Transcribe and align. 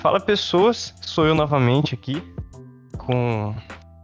Fala 0.00 0.18
pessoas, 0.18 0.94
sou 1.02 1.26
eu 1.26 1.34
novamente 1.34 1.94
aqui 1.94 2.22
com, 2.96 3.54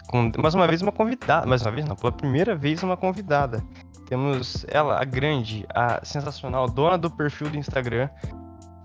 com 0.08 0.30
mais 0.38 0.54
uma 0.54 0.66
vez 0.66 0.82
uma 0.82 0.92
convidada, 0.92 1.46
mais 1.46 1.62
uma 1.62 1.70
vez 1.70 1.86
não, 1.86 1.96
pela 1.96 2.12
primeira 2.12 2.54
vez 2.54 2.82
uma 2.82 2.98
convidada. 2.98 3.64
Temos 4.06 4.66
ela, 4.68 5.00
a 5.00 5.04
grande, 5.04 5.66
a 5.74 6.04
sensacional 6.04 6.68
dona 6.68 6.98
do 6.98 7.10
perfil 7.10 7.48
do 7.48 7.56
Instagram, 7.56 8.10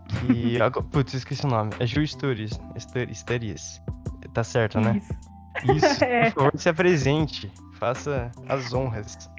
que, 0.07 0.57
putz, 0.89 1.13
esqueci 1.13 1.45
o 1.45 1.49
nome, 1.49 1.71
é 1.79 1.85
Ju 1.85 2.07
Stories, 2.07 2.57
Stories, 2.79 3.81
tá 4.33 4.43
certo, 4.43 4.79
né? 4.79 5.01
Isso. 5.65 5.85
Isso, 5.85 6.03
É. 6.07 6.31
por 6.31 6.43
favor, 6.45 6.51
se 6.55 6.69
apresente, 6.69 7.51
faça 7.77 8.31
as 8.47 8.73
honras. 8.73 9.29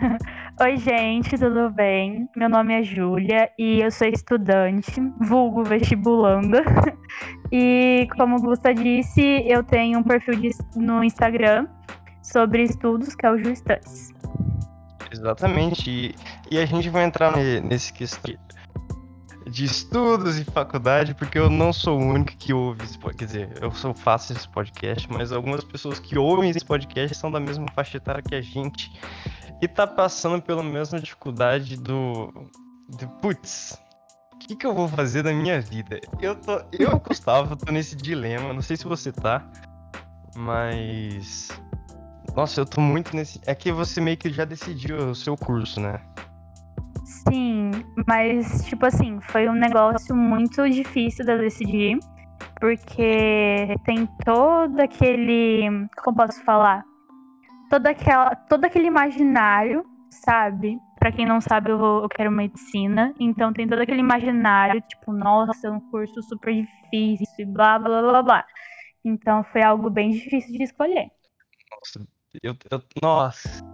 Oi, 0.62 0.76
gente, 0.76 1.36
tudo 1.36 1.70
bem? 1.70 2.28
Meu 2.36 2.48
nome 2.48 2.72
é 2.72 2.84
Júlia 2.84 3.50
e 3.58 3.80
eu 3.80 3.90
sou 3.90 4.06
estudante, 4.06 4.92
vulgo 5.20 5.64
vestibulanda. 5.64 6.62
E 7.50 8.08
como 8.16 8.40
Gusta 8.40 8.72
disse, 8.72 9.44
eu 9.44 9.62
tenho 9.64 9.98
um 9.98 10.02
perfil 10.02 10.36
de- 10.36 10.56
no 10.74 11.02
Instagram 11.04 11.66
sobre 12.22 12.62
estudos, 12.62 13.14
que 13.14 13.26
é 13.26 13.30
o 13.30 13.36
Ju 13.36 13.54
Studies. 13.54 14.14
Exatamente. 15.10 15.90
E, 15.90 16.14
e 16.50 16.58
a 16.58 16.64
gente 16.64 16.88
vai 16.88 17.04
entrar 17.04 17.36
ne- 17.36 17.60
nesse 17.60 17.92
questão 17.92 18.32
de 19.46 19.64
estudos 19.64 20.38
e 20.38 20.44
faculdade, 20.44 21.12
porque 21.14 21.38
eu 21.38 21.50
não 21.50 21.72
sou 21.72 22.00
o 22.00 22.02
único 22.02 22.34
que 22.38 22.54
ouve 22.54 22.84
esse 22.84 22.98
podcast. 22.98 23.18
Quer 23.18 23.48
dizer, 23.48 23.62
eu 23.62 23.70
sou 23.72 23.92
faço 23.92 24.32
esse 24.32 24.48
podcast, 24.48 25.06
mas 25.12 25.32
algumas 25.32 25.64
pessoas 25.64 25.98
que 25.98 26.16
ouvem 26.16 26.48
esse 26.48 26.64
podcast 26.64 27.16
são 27.18 27.30
da 27.30 27.40
mesma 27.40 27.66
faixa 27.74 27.98
etária 27.98 28.22
que 28.22 28.34
a 28.34 28.40
gente 28.40 28.90
e 29.62 29.68
tá 29.68 29.86
passando 29.86 30.42
pela 30.42 30.62
mesma 30.62 30.98
dificuldade 30.98 31.76
do. 31.76 32.32
do 32.98 33.08
putz. 33.20 33.80
O 34.34 34.38
que, 34.38 34.56
que 34.56 34.66
eu 34.66 34.74
vou 34.74 34.88
fazer 34.88 35.22
da 35.22 35.32
minha 35.32 35.60
vida? 35.60 36.00
Eu 36.20 36.34
tô. 36.34 36.60
Eu, 36.72 36.98
Gustavo, 36.98 37.54
tô 37.54 37.70
nesse 37.70 37.94
dilema. 37.94 38.52
Não 38.52 38.60
sei 38.60 38.76
se 38.76 38.84
você 38.84 39.12
tá. 39.12 39.48
Mas. 40.36 41.48
Nossa, 42.34 42.60
eu 42.60 42.66
tô 42.66 42.80
muito 42.80 43.14
nesse. 43.14 43.40
É 43.46 43.54
que 43.54 43.70
você 43.70 44.00
meio 44.00 44.16
que 44.16 44.32
já 44.32 44.44
decidiu 44.44 44.96
o 44.96 45.14
seu 45.14 45.36
curso, 45.36 45.80
né? 45.80 46.00
Sim, 47.04 47.70
mas, 48.08 48.64
tipo 48.64 48.84
assim, 48.84 49.20
foi 49.20 49.48
um 49.48 49.54
negócio 49.54 50.14
muito 50.16 50.68
difícil 50.68 51.24
de 51.24 51.38
decidir, 51.38 51.98
porque 52.58 53.76
tem 53.84 54.08
todo 54.24 54.80
aquele. 54.80 55.86
Como 56.02 56.16
posso 56.16 56.42
falar? 56.42 56.82
Toda 57.72 57.88
aquela, 57.88 58.36
todo 58.36 58.66
aquele 58.66 58.86
imaginário, 58.86 59.82
sabe? 60.10 60.78
Pra 60.98 61.10
quem 61.10 61.24
não 61.24 61.40
sabe, 61.40 61.70
eu, 61.70 61.78
vou- 61.78 62.02
eu 62.02 62.08
quero 62.10 62.30
medicina, 62.30 63.14
então 63.18 63.50
tem 63.50 63.66
todo 63.66 63.80
aquele 63.80 64.00
imaginário, 64.00 64.78
tipo, 64.82 65.10
nossa, 65.10 65.68
é 65.68 65.70
um 65.70 65.80
curso 65.80 66.22
super 66.22 66.52
difícil 66.54 67.26
e 67.38 67.46
blá 67.46 67.78
blá 67.78 68.02
blá 68.02 68.22
blá. 68.22 68.44
Então 69.02 69.42
foi 69.44 69.62
algo 69.62 69.88
bem 69.88 70.10
difícil 70.10 70.52
de 70.52 70.64
escolher. 70.64 71.08
Nossa, 71.70 72.06
eu, 72.42 72.54
eu- 72.70 72.82
nossa, 73.02 73.64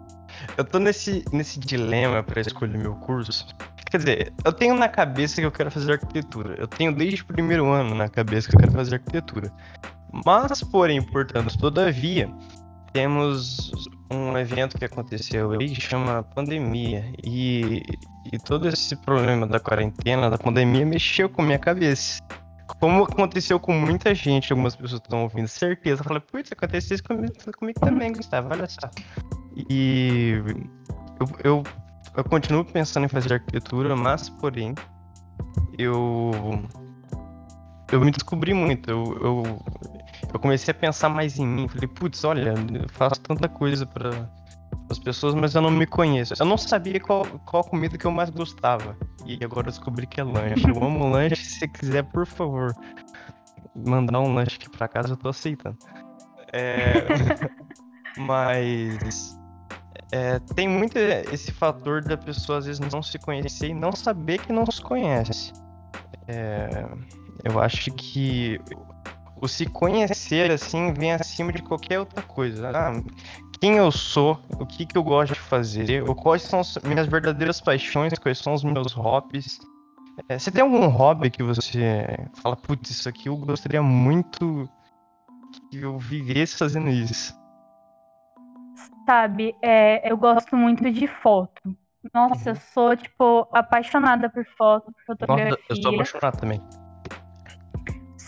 eu 0.56 0.64
tô 0.64 0.78
nesse, 0.78 1.24
nesse 1.32 1.58
dilema 1.58 2.22
pra 2.22 2.40
escolher 2.40 2.78
meu 2.78 2.94
curso. 2.94 3.48
Quer 3.90 3.96
dizer, 3.98 4.32
eu 4.44 4.52
tenho 4.52 4.76
na 4.76 4.88
cabeça 4.88 5.40
que 5.40 5.44
eu 5.44 5.50
quero 5.50 5.72
fazer 5.72 5.94
arquitetura. 5.94 6.54
Eu 6.56 6.68
tenho 6.68 6.94
desde 6.94 7.22
o 7.22 7.26
primeiro 7.26 7.66
ano 7.66 7.96
na 7.96 8.08
cabeça 8.08 8.48
que 8.48 8.54
eu 8.54 8.60
quero 8.60 8.72
fazer 8.72 8.94
arquitetura. 8.94 9.52
Mas, 10.24 10.62
porém, 10.62 11.02
portanto, 11.02 11.58
todavia, 11.58 12.30
temos 12.92 13.70
um 14.10 14.36
evento 14.36 14.78
que 14.78 14.84
aconteceu 14.84 15.52
aí 15.52 15.70
que 15.70 15.80
chama 15.80 16.22
pandemia. 16.22 17.04
E, 17.22 17.82
e 18.32 18.38
todo 18.38 18.68
esse 18.68 18.96
problema 18.96 19.46
da 19.46 19.60
quarentena, 19.60 20.30
da 20.30 20.38
pandemia, 20.38 20.84
mexeu 20.84 21.28
com 21.28 21.42
minha 21.42 21.58
cabeça. 21.58 22.20
Como 22.80 23.04
aconteceu 23.04 23.58
com 23.58 23.72
muita 23.72 24.14
gente, 24.14 24.52
algumas 24.52 24.76
pessoas 24.76 25.00
estão 25.00 25.22
ouvindo, 25.22 25.48
certeza. 25.48 26.04
Fala, 26.04 26.20
putz, 26.20 26.52
aconteceu 26.52 26.94
isso 26.96 27.04
comigo, 27.04 27.32
comigo 27.58 27.80
também, 27.80 28.12
Gustavo, 28.12 28.48
olha 28.50 28.68
só. 28.68 28.90
E 29.70 30.34
eu, 31.18 31.26
eu, 31.42 31.62
eu 32.16 32.24
continuo 32.24 32.64
pensando 32.64 33.04
em 33.04 33.08
fazer 33.08 33.34
arquitetura, 33.34 33.96
mas, 33.96 34.28
porém, 34.28 34.74
eu. 35.78 36.30
Eu 37.90 38.00
me 38.00 38.10
descobri 38.10 38.52
muito. 38.52 38.90
Eu, 38.90 39.58
eu 40.32 40.38
comecei 40.38 40.72
a 40.72 40.74
pensar 40.74 41.08
mais 41.08 41.38
em 41.38 41.46
mim. 41.46 41.68
Falei, 41.68 41.88
putz, 41.88 42.24
olha, 42.24 42.54
eu 42.72 42.88
faço 42.90 43.20
tanta 43.20 43.48
coisa 43.48 43.86
para 43.86 44.10
as 44.90 44.98
pessoas, 44.98 45.34
mas 45.34 45.54
eu 45.54 45.62
não 45.62 45.70
me 45.70 45.86
conheço. 45.86 46.34
Eu 46.38 46.46
não 46.46 46.56
sabia 46.56 47.00
qual, 47.00 47.26
qual 47.44 47.64
comida 47.64 47.96
que 47.96 48.06
eu 48.06 48.10
mais 48.10 48.30
gostava. 48.30 48.96
E 49.24 49.42
agora 49.42 49.68
eu 49.68 49.72
descobri 49.72 50.06
que 50.06 50.20
é 50.20 50.24
lanche. 50.24 50.68
Eu 50.68 50.82
amo 50.82 51.08
lanche. 51.10 51.36
Se 51.36 51.60
você 51.60 51.68
quiser, 51.68 52.02
por 52.04 52.26
favor, 52.26 52.74
mandar 53.74 54.20
um 54.20 54.34
lanche 54.34 54.56
aqui 54.56 54.70
pra 54.70 54.88
casa, 54.88 55.10
eu 55.10 55.16
tô 55.16 55.28
aceitando. 55.28 55.76
É, 56.52 57.06
mas 58.16 59.38
é, 60.10 60.38
tem 60.54 60.68
muito 60.68 60.96
esse 60.98 61.52
fator 61.52 62.02
da 62.02 62.16
pessoa 62.16 62.58
às 62.58 62.66
vezes 62.66 62.80
não 62.80 63.02
se 63.02 63.18
conhecer 63.18 63.68
e 63.68 63.74
não 63.74 63.92
saber 63.92 64.38
que 64.38 64.52
não 64.52 64.64
se 64.66 64.80
conhece. 64.80 65.52
É, 66.26 66.86
eu 67.44 67.60
acho 67.60 67.90
que 67.92 68.60
o 69.40 69.48
se 69.48 69.66
conhecer 69.66 70.50
assim 70.50 70.92
vem 70.92 71.12
acima 71.12 71.52
de 71.52 71.62
qualquer 71.62 71.98
outra 71.98 72.22
coisa. 72.22 72.70
Ah, 72.70 73.02
quem 73.60 73.76
eu 73.76 73.90
sou, 73.90 74.40
o 74.58 74.66
que, 74.66 74.86
que 74.86 74.96
eu 74.96 75.02
gosto 75.02 75.34
de 75.34 75.40
fazer, 75.40 76.04
quais 76.14 76.42
são 76.42 76.60
as 76.60 76.78
minhas 76.78 77.06
verdadeiras 77.06 77.60
paixões, 77.60 78.12
quais 78.18 78.38
são 78.38 78.54
os 78.54 78.64
meus 78.64 78.92
hobbies. 78.92 79.58
É, 80.28 80.38
você 80.38 80.50
tem 80.50 80.62
algum 80.62 80.86
hobby 80.88 81.30
que 81.30 81.42
você 81.42 82.16
fala, 82.42 82.56
putz, 82.56 82.90
isso 82.90 83.08
aqui 83.08 83.28
eu 83.28 83.36
gostaria 83.36 83.82
muito 83.82 84.68
que 85.70 85.78
eu 85.78 85.98
vivesse 85.98 86.56
fazendo 86.56 86.88
isso? 86.88 87.36
Sabe, 89.06 89.54
é, 89.62 90.10
eu 90.10 90.16
gosto 90.16 90.56
muito 90.56 90.90
de 90.90 91.06
foto. 91.06 91.76
Nossa, 92.12 92.50
eu 92.50 92.56
sou, 92.56 92.96
tipo, 92.96 93.48
apaixonada 93.52 94.28
por 94.28 94.44
foto, 94.56 94.92
por 94.92 95.02
fotografia. 95.06 95.50
Nossa, 95.50 95.62
eu 95.70 95.76
sou 95.76 95.94
apaixonado 95.94 96.38
também. 96.38 96.60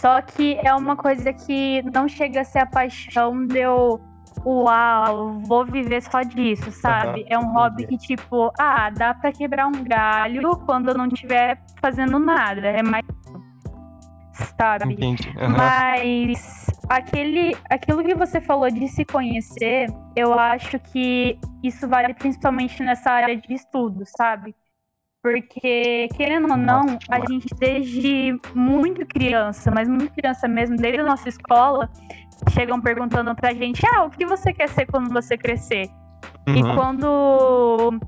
Só 0.01 0.23
que 0.23 0.59
é 0.65 0.75
uma 0.75 0.97
coisa 0.97 1.31
que 1.31 1.83
não 1.93 2.09
chega 2.09 2.41
a 2.41 2.45
ser 2.45 2.61
a 2.61 2.67
paixão 2.67 3.47
de 3.47 3.59
eu, 3.59 4.01
uau, 4.47 5.39
vou 5.41 5.67
viver 5.67 6.01
só 6.03 6.23
disso, 6.23 6.73
sabe? 6.73 7.21
Aham, 7.21 7.27
É 7.29 7.39
um 7.39 7.53
hobby 7.53 7.87
que, 7.87 7.99
tipo, 7.99 8.51
ah, 8.59 8.89
dá 8.89 9.13
pra 9.13 9.31
quebrar 9.31 9.67
um 9.67 9.85
galho 9.85 10.57
quando 10.65 10.89
eu 10.89 10.95
não 10.95 11.07
estiver 11.07 11.61
fazendo 11.83 12.19
nada. 12.19 12.67
É 12.69 12.83
mais. 12.83 13.05
Sabe? 14.59 14.97
Aham. 15.39 15.55
Mas 15.55 16.67
aquele, 16.89 17.55
aquilo 17.69 18.03
que 18.03 18.15
você 18.15 18.41
falou 18.41 18.71
de 18.71 18.89
se 18.89 19.05
conhecer, 19.05 19.87
eu 20.17 20.33
acho 20.33 20.79
que 20.79 21.39
isso 21.63 21.87
vale 21.87 22.15
principalmente 22.15 22.83
nessa 22.83 23.11
área 23.11 23.37
de 23.37 23.53
estudo, 23.53 24.03
sabe? 24.07 24.55
Porque, 25.23 26.09
querendo 26.17 26.51
ou 26.51 26.57
não, 26.57 26.99
a 27.11 27.21
gente 27.27 27.47
desde 27.59 28.39
muito 28.55 29.05
criança, 29.07 29.71
mas 29.71 29.87
muito 29.87 30.11
criança 30.15 30.49
mesmo, 30.49 30.77
desde 30.77 31.01
a 31.01 31.05
nossa 31.05 31.29
escola, 31.29 31.91
chegam 32.51 32.81
perguntando 32.81 33.35
pra 33.35 33.53
gente, 33.53 33.83
ah, 33.95 34.05
o 34.05 34.11
que 34.11 34.25
você 34.25 34.53
quer 34.53 34.69
ser 34.71 34.87
quando 34.87 35.13
você 35.13 35.37
crescer? 35.37 35.91
E 36.47 36.63
Uhum. 36.63 36.75
quando 36.75 38.01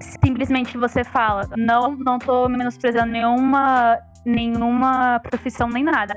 simplesmente 0.00 0.76
você 0.76 1.04
fala, 1.04 1.48
não, 1.56 1.96
não 1.96 2.18
tô 2.18 2.48
menosprezando 2.48 3.12
nenhuma, 3.12 3.98
nenhuma 4.24 5.20
profissão 5.20 5.68
nem 5.68 5.84
nada. 5.84 6.16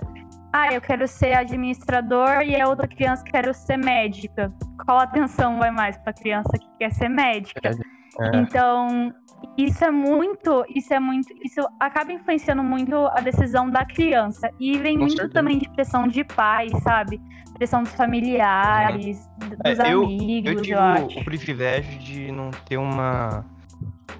Ah, 0.51 0.73
eu 0.73 0.81
quero 0.81 1.07
ser 1.07 1.33
administrador 1.33 2.41
e 2.43 2.59
a 2.59 2.67
outra 2.67 2.87
criança 2.87 3.23
quer 3.23 3.53
ser 3.53 3.77
médica. 3.77 4.51
Qual 4.83 4.99
atenção 4.99 5.59
vai 5.59 5.69
mais 5.71 5.97
pra 5.97 6.11
criança 6.13 6.51
que 6.57 6.67
quer 6.79 6.91
ser 6.91 7.09
médica? 7.09 7.69
É. 7.69 8.02
Então, 8.33 9.13
isso 9.57 9.83
é 9.83 9.91
muito, 9.91 10.65
isso 10.69 10.93
é 10.93 10.99
muito, 10.99 11.27
isso 11.43 11.61
acaba 11.79 12.11
influenciando 12.11 12.63
muito 12.63 12.95
a 12.95 13.19
decisão 13.21 13.69
da 13.69 13.85
criança. 13.85 14.49
E 14.59 14.77
vem 14.77 14.93
Com 14.93 15.01
muito 15.01 15.15
certeza. 15.15 15.33
também 15.33 15.57
de 15.59 15.69
pressão 15.69 16.07
de 16.07 16.23
pais, 16.23 16.71
sabe? 16.83 17.21
Pressão 17.55 17.83
dos 17.83 17.93
familiares, 17.93 19.29
dos 19.37 19.79
É, 19.79 19.87
amigos, 19.87 20.51
Eu 20.51 20.53
eu, 20.53 21.07
tive 21.07 21.21
o, 21.21 21.25
privilégio 21.25 21.99
de 21.99 22.31
não 22.31 22.49
ter 22.65 22.77
uma, 22.77 23.45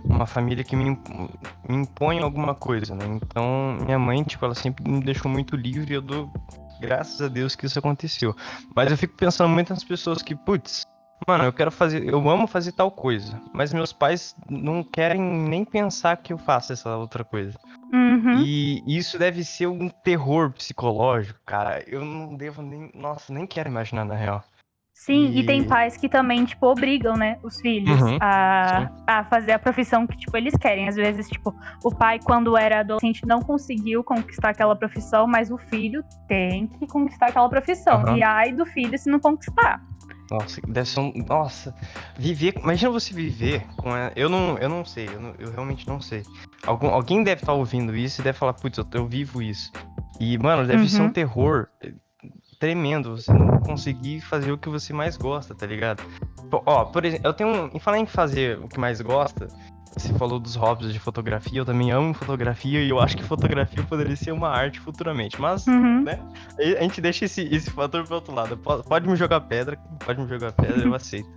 uma 0.04 0.26
família 0.26 0.64
que 0.64 0.76
me, 0.76 0.92
me 0.92 1.76
impõe 1.76 2.20
alguma 2.20 2.54
coisa, 2.54 2.94
né? 2.94 3.06
Então, 3.08 3.78
minha 3.86 3.98
mãe, 3.98 4.24
tipo, 4.24 4.46
ela 4.46 4.56
sempre 4.56 4.90
me 4.90 5.02
deixou 5.02 5.32
muito 5.32 5.56
livre 5.56 5.94
e 5.94 5.96
eu 5.96 6.02
dou 6.02 6.32
graças 6.80 7.22
a 7.22 7.28
Deus 7.28 7.56
que 7.56 7.66
isso 7.66 7.80
aconteceu. 7.80 8.36
Mas 8.76 8.92
eu 8.92 8.98
fico 8.98 9.16
pensando 9.16 9.50
muito 9.50 9.70
nas 9.70 9.84
pessoas 9.84 10.22
que, 10.22 10.36
putz, 10.36 10.84
mano, 11.28 11.46
eu 11.46 11.54
quero 11.54 11.72
fazer, 11.72 12.08
eu 12.08 12.30
amo 12.30 12.48
fazer 12.48 12.72
tal 12.72 12.92
coisa, 12.92 13.40
mas 13.54 13.74
meus 13.74 13.94
pais 13.94 14.36
não 14.50 14.84
querem 14.84 15.22
nem 15.22 15.64
pensar 15.66 16.18
que 16.18 16.34
eu 16.34 16.38
faça 16.38 16.74
essa 16.74 16.96
outra 16.96 17.24
coisa. 17.24 17.58
Uhum. 17.92 18.42
E 18.42 18.84
isso 18.88 19.20
deve 19.20 19.44
ser 19.44 19.68
um 19.68 19.90
terror 19.90 20.52
psicológico, 20.52 21.40
cara. 21.46 21.84
Eu 21.88 22.04
não 22.04 22.36
devo 22.36 22.62
nem. 22.62 22.92
Nossa, 22.96 23.32
nem 23.32 23.46
quero 23.46 23.70
imaginar 23.70 24.04
na 24.04 24.16
real. 24.16 24.44
Sim, 24.94 25.32
e... 25.32 25.42
e... 25.42 25.46
tem 25.46 25.64
pais 25.64 25.98
que 25.98 26.08
também, 26.08 26.46
tipo, 26.46 26.66
obrigam, 26.66 27.18
né, 27.18 27.38
os 27.44 27.60
filhos 27.60 28.00
uhum, 28.00 28.18
a, 28.22 28.90
a 29.06 29.24
fazer 29.26 29.52
a 29.52 29.60
profissão 29.60 30.08
que, 30.08 30.18
tipo, 30.18 30.38
eles 30.38 30.56
querem. 30.56 30.88
Às 30.88 30.96
vezes, 30.96 31.28
tipo, 31.28 31.54
o 31.84 31.94
pai, 31.94 32.20
quando 32.24 32.56
era 32.56 32.80
adolescente, 32.80 33.26
não 33.26 33.42
conseguiu 33.42 34.04
conquistar 34.04 34.50
aquela 34.50 34.76
profissão, 34.76 35.28
mas 35.28 35.52
o 35.52 35.58
filho 35.58 36.04
tem 36.28 36.68
que 36.68 36.88
conquistar 36.88 37.28
aquela 37.28 37.50
profissão. 37.50 38.04
Uhum. 38.04 38.18
E 38.18 38.24
ai 38.24 38.54
do 38.54 38.66
filho 38.66 38.98
se 38.98 39.10
não 39.10 39.20
conquistar. 39.20 39.82
Nossa, 40.34 40.60
deve 40.68 40.90
ser 40.90 41.00
um. 41.00 41.14
Nossa, 41.30 41.76
viver. 42.18 42.56
Imagina 42.58 42.92
você 42.92 43.14
viver 43.14 43.64
com. 43.78 43.94
A... 43.94 44.12
Eu 44.16 44.28
não, 44.28 44.58
eu 44.58 44.68
não 44.68 44.84
sei, 44.84 45.08
eu, 45.08 45.20
não, 45.20 45.36
eu 45.38 45.52
realmente 45.52 45.88
não 45.88 46.02
sei. 46.02 46.24
Algum, 46.66 46.88
alguém 46.88 47.24
deve 47.24 47.42
estar 47.42 47.52
tá 47.52 47.54
ouvindo 47.54 47.96
isso 47.96 48.20
e 48.20 48.24
deve 48.24 48.36
falar, 48.36 48.54
putz, 48.54 48.80
eu, 48.80 48.88
eu 48.94 49.06
vivo 49.06 49.44
isso. 49.44 49.72
E, 50.20 50.36
mano, 50.40 50.66
deve 50.66 50.82
uhum. 50.82 50.90
ser 50.90 51.02
um 51.02 51.06
uhum. 51.06 51.12
terror 51.12 51.68
tremendo 52.60 53.16
você 53.16 53.32
não 53.32 53.60
conseguir 53.60 54.22
fazer 54.22 54.52
o 54.52 54.58
que 54.58 54.70
você 54.70 54.92
mais 54.92 55.18
gosta, 55.18 55.54
tá 55.54 55.68
ligado? 55.68 56.02
Ó, 56.52 56.86
por 56.86 57.06
exemplo, 57.06 57.28
eu 57.28 57.34
tenho. 57.34 57.70
Em 57.72 57.80
falar 57.80 58.00
em 58.00 58.08
fazer 58.08 58.58
o 58.58 58.68
que 58.68 58.80
mais 58.80 59.02
gosta, 59.02 59.48
você 59.96 60.14
falou 60.14 60.40
dos 60.40 60.56
hobbies 60.56 60.92
de 60.92 61.00
fotografia, 61.00 61.60
eu 61.60 61.66
também 61.66 61.92
amo 61.92 62.14
fotografia 62.14 62.82
e 62.82 62.90
eu 62.90 63.00
acho 63.00 63.16
que 63.16 63.24
fotografia 63.24 63.84
poderia 63.84 64.16
ser 64.16 64.32
uma 64.32 64.50
arte 64.50 64.80
futuramente. 64.80 65.40
Mas, 65.40 65.68
uhum. 65.68 66.04
né, 66.04 66.20
a 66.58 66.82
gente 66.82 67.00
deixa 67.00 67.26
esse, 67.26 67.44
esse 67.44 67.70
fator 67.70 68.04
pro 68.04 68.16
outro 68.16 68.34
lado. 68.34 68.58
Pode, 68.58 68.84
pode 68.84 69.08
me 69.08 69.16
jogar 69.16 69.42
pedra, 69.42 69.78
pode 70.06 70.20
me 70.20 70.28
jogar 70.28 70.52
pedra, 70.52 70.84
eu 70.84 70.94
aceito. 70.96 71.30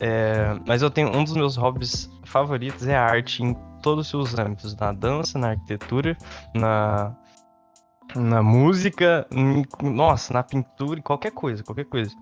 É, 0.00 0.58
mas 0.66 0.82
eu 0.82 0.90
tenho 0.90 1.16
um 1.16 1.22
dos 1.22 1.34
meus 1.34 1.56
hobbies 1.56 2.10
favoritos 2.24 2.86
é 2.86 2.96
a 2.96 3.04
arte 3.04 3.42
em 3.42 3.54
todos 3.80 4.06
os 4.06 4.10
seus 4.10 4.38
âmbitos, 4.38 4.74
na 4.74 4.92
dança, 4.92 5.38
na 5.38 5.50
arquitetura, 5.50 6.16
na 6.54 7.14
na 8.14 8.42
música, 8.42 9.26
em, 9.30 9.64
nossa, 9.82 10.32
na 10.32 10.42
pintura, 10.42 10.98
em 11.00 11.02
qualquer 11.02 11.32
coisa, 11.32 11.64
qualquer 11.64 11.86
coisa. 11.86 12.14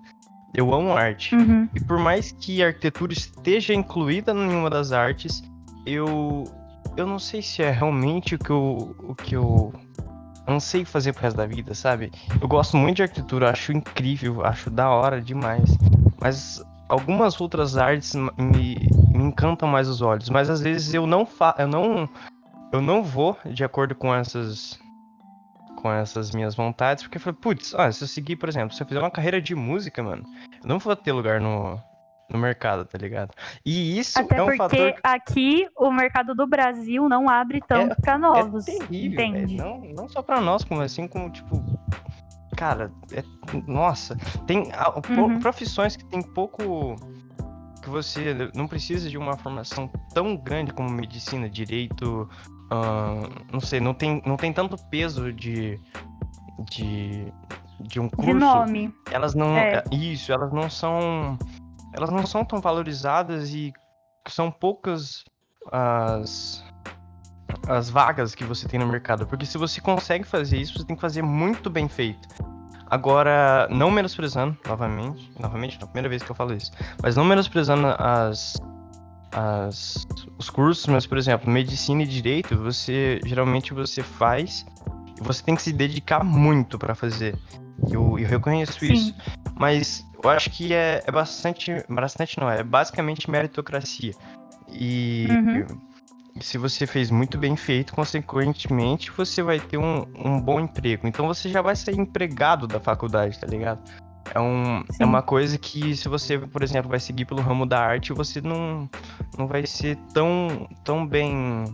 Eu 0.53 0.73
amo 0.73 0.93
arte. 0.93 1.35
Uhum. 1.35 1.67
E 1.73 1.79
por 1.79 1.97
mais 1.99 2.31
que 2.31 2.63
a 2.63 2.67
arquitetura 2.67 3.13
esteja 3.13 3.73
incluída 3.73 4.31
em 4.31 4.55
uma 4.55 4.69
das 4.69 4.91
artes, 4.91 5.43
eu 5.85 6.45
eu 6.95 7.07
não 7.07 7.17
sei 7.17 7.41
se 7.41 7.63
é 7.63 7.71
realmente 7.71 8.35
o 8.35 8.39
que 8.39 8.51
eu 8.51 8.95
o 8.99 9.15
que 9.15 9.35
eu 9.35 9.73
anseio 10.47 10.85
fazer 10.85 11.13
pro 11.13 11.23
resto 11.23 11.37
da 11.37 11.45
vida, 11.45 11.73
sabe? 11.73 12.11
Eu 12.41 12.47
gosto 12.47 12.77
muito 12.77 12.97
de 12.97 13.03
arquitetura, 13.03 13.49
acho 13.49 13.71
incrível, 13.71 14.45
acho 14.45 14.69
da 14.69 14.89
hora 14.89 15.21
demais. 15.21 15.77
Mas 16.19 16.63
algumas 16.89 17.39
outras 17.39 17.77
artes 17.77 18.13
me, 18.13 18.75
me 19.13 19.23
encantam 19.23 19.67
mais 19.67 19.87
os 19.87 20.01
olhos, 20.01 20.29
mas 20.29 20.49
às 20.49 20.61
vezes 20.61 20.93
eu 20.93 21.07
não 21.07 21.25
fa 21.25 21.55
eu 21.57 21.67
não 21.67 22.09
eu 22.71 22.81
não 22.81 23.03
vou 23.03 23.37
de 23.45 23.63
acordo 23.63 23.95
com 23.95 24.13
essas 24.13 24.79
com 25.77 25.91
essas 25.91 26.31
minhas 26.31 26.55
vontades, 26.55 27.03
porque 27.03 27.17
eu 27.17 27.21
falei, 27.21 27.37
putz, 27.41 27.75
ah, 27.75 27.91
se 27.91 28.05
eu 28.05 28.07
seguir, 28.07 28.37
por 28.37 28.47
exemplo, 28.47 28.73
se 28.73 28.81
eu 28.81 28.87
fizer 28.87 29.01
uma 29.01 29.11
carreira 29.11 29.41
de 29.41 29.53
música, 29.53 30.01
mano, 30.01 30.23
eu 30.61 30.67
não 30.67 30.79
vou 30.79 30.95
ter 30.95 31.11
lugar 31.11 31.41
no, 31.41 31.77
no 32.29 32.39
mercado, 32.39 32.85
tá 32.85 32.97
ligado? 32.97 33.31
E 33.65 33.97
isso 33.97 34.19
Até 34.19 34.37
é 34.37 34.43
um 34.43 34.55
porque 34.57 34.57
fator. 34.57 34.99
aqui 35.03 35.67
o 35.77 35.91
mercado 35.91 36.33
do 36.33 36.47
Brasil 36.47 37.07
não 37.07 37.29
abre 37.29 37.61
tanto 37.67 37.93
é, 37.93 37.95
pra 37.95 38.17
novos. 38.17 38.67
É 38.67 38.77
terrível, 38.77 39.25
entende? 39.25 39.55
Não, 39.55 39.79
não 39.79 40.09
só 40.09 40.21
pra 40.21 40.41
nós, 40.41 40.63
como 40.63 40.81
assim, 40.81 41.07
como, 41.07 41.29
tipo. 41.29 41.63
Cara, 42.55 42.91
é, 43.11 43.23
nossa, 43.67 44.15
tem 44.45 44.71
uhum. 45.17 45.39
profissões 45.39 45.95
que 45.95 46.05
tem 46.05 46.21
pouco. 46.21 46.95
que 47.81 47.89
você 47.89 48.49
não 48.55 48.67
precisa 48.67 49.09
de 49.09 49.17
uma 49.17 49.35
formação 49.35 49.89
tão 50.13 50.37
grande 50.37 50.71
como 50.71 50.89
medicina, 50.89 51.49
direito, 51.49 52.29
Uh, 52.73 53.29
não 53.51 53.59
sei, 53.59 53.79
não 53.79 53.93
tem, 53.93 54.21
não 54.25 54.35
tem 54.35 54.51
tanto 54.51 54.77
peso 54.89 55.31
de, 55.31 55.79
de, 56.71 57.31
de 57.79 57.99
um 57.99 58.09
curso. 58.09 58.31
De 58.31 58.33
nome. 58.33 58.93
Elas 59.11 59.35
não. 59.35 59.55
É. 59.55 59.83
é. 59.91 59.95
Isso, 59.95 60.31
elas 60.31 60.51
não 60.51 60.69
são. 60.69 61.37
Elas 61.93 62.09
não 62.09 62.25
são 62.25 62.43
tão 62.43 62.59
valorizadas 62.59 63.53
e 63.53 63.73
são 64.27 64.51
poucas 64.51 65.23
as, 65.71 66.63
as 67.67 67.89
vagas 67.89 68.35
que 68.35 68.43
você 68.43 68.67
tem 68.67 68.79
no 68.79 68.87
mercado. 68.87 69.25
Porque 69.27 69.45
se 69.45 69.57
você 69.57 69.79
consegue 69.79 70.23
fazer 70.23 70.57
isso, 70.57 70.77
você 70.77 70.85
tem 70.85 70.95
que 70.95 71.01
fazer 71.01 71.21
muito 71.21 71.69
bem 71.69 71.87
feito. 71.87 72.27
Agora, 72.89 73.67
não 73.71 73.89
menosprezando, 73.89 74.57
novamente, 74.67 75.31
novamente, 75.39 75.79
não, 75.79 75.87
primeira 75.87 76.09
vez 76.09 76.21
que 76.21 76.29
eu 76.29 76.35
falo 76.35 76.53
isso, 76.53 76.71
mas 77.01 77.15
não 77.15 77.25
menosprezando 77.25 77.87
as, 77.97 78.55
as, 79.31 80.05
os 80.37 80.49
cursos, 80.49 80.85
mas, 80.85 81.07
por 81.07 81.17
exemplo, 81.17 81.49
medicina 81.49 82.03
e 82.03 82.05
direito, 82.05 82.55
você 82.55 83.19
geralmente 83.25 83.73
você 83.73 84.03
faz 84.03 84.63
e 85.19 85.23
você 85.23 85.43
tem 85.43 85.55
que 85.55 85.61
se 85.63 85.73
dedicar 85.73 86.23
muito 86.23 86.77
para 86.77 86.93
fazer. 86.93 87.35
Eu, 87.91 88.19
eu 88.19 88.27
reconheço 88.27 88.79
Sim. 88.79 88.93
isso. 88.93 89.15
Mas 89.55 90.05
eu 90.23 90.29
acho 90.29 90.49
que 90.49 90.73
é, 90.73 91.03
é 91.05 91.11
bastante. 91.11 91.83
Bastante 91.89 92.39
não, 92.39 92.49
é 92.49 92.63
basicamente 92.63 93.29
meritocracia. 93.29 94.13
E 94.69 95.27
uhum. 95.29 95.79
se 96.39 96.57
você 96.57 96.87
fez 96.87 97.11
muito 97.11 97.37
bem 97.37 97.55
feito, 97.55 97.93
consequentemente, 97.93 99.11
você 99.11 99.43
vai 99.43 99.59
ter 99.59 99.77
um, 99.77 100.05
um 100.15 100.39
bom 100.39 100.59
emprego. 100.59 101.07
Então 101.07 101.27
você 101.27 101.49
já 101.49 101.61
vai 101.61 101.75
ser 101.75 101.93
empregado 101.93 102.67
da 102.67 102.79
faculdade, 102.79 103.37
tá 103.37 103.47
ligado? 103.47 103.81
É, 104.33 104.39
um, 104.39 104.83
é 104.99 105.05
uma 105.05 105.21
coisa 105.21 105.57
que, 105.57 105.95
se 105.95 106.07
você, 106.07 106.39
por 106.39 106.63
exemplo, 106.63 106.89
vai 106.89 106.99
seguir 106.99 107.25
pelo 107.25 107.41
ramo 107.41 107.65
da 107.65 107.79
arte, 107.79 108.13
você 108.13 108.39
não, 108.41 108.89
não 109.37 109.47
vai 109.47 109.65
ser 109.65 109.97
tão, 110.13 110.67
tão 110.83 111.05
bem. 111.05 111.65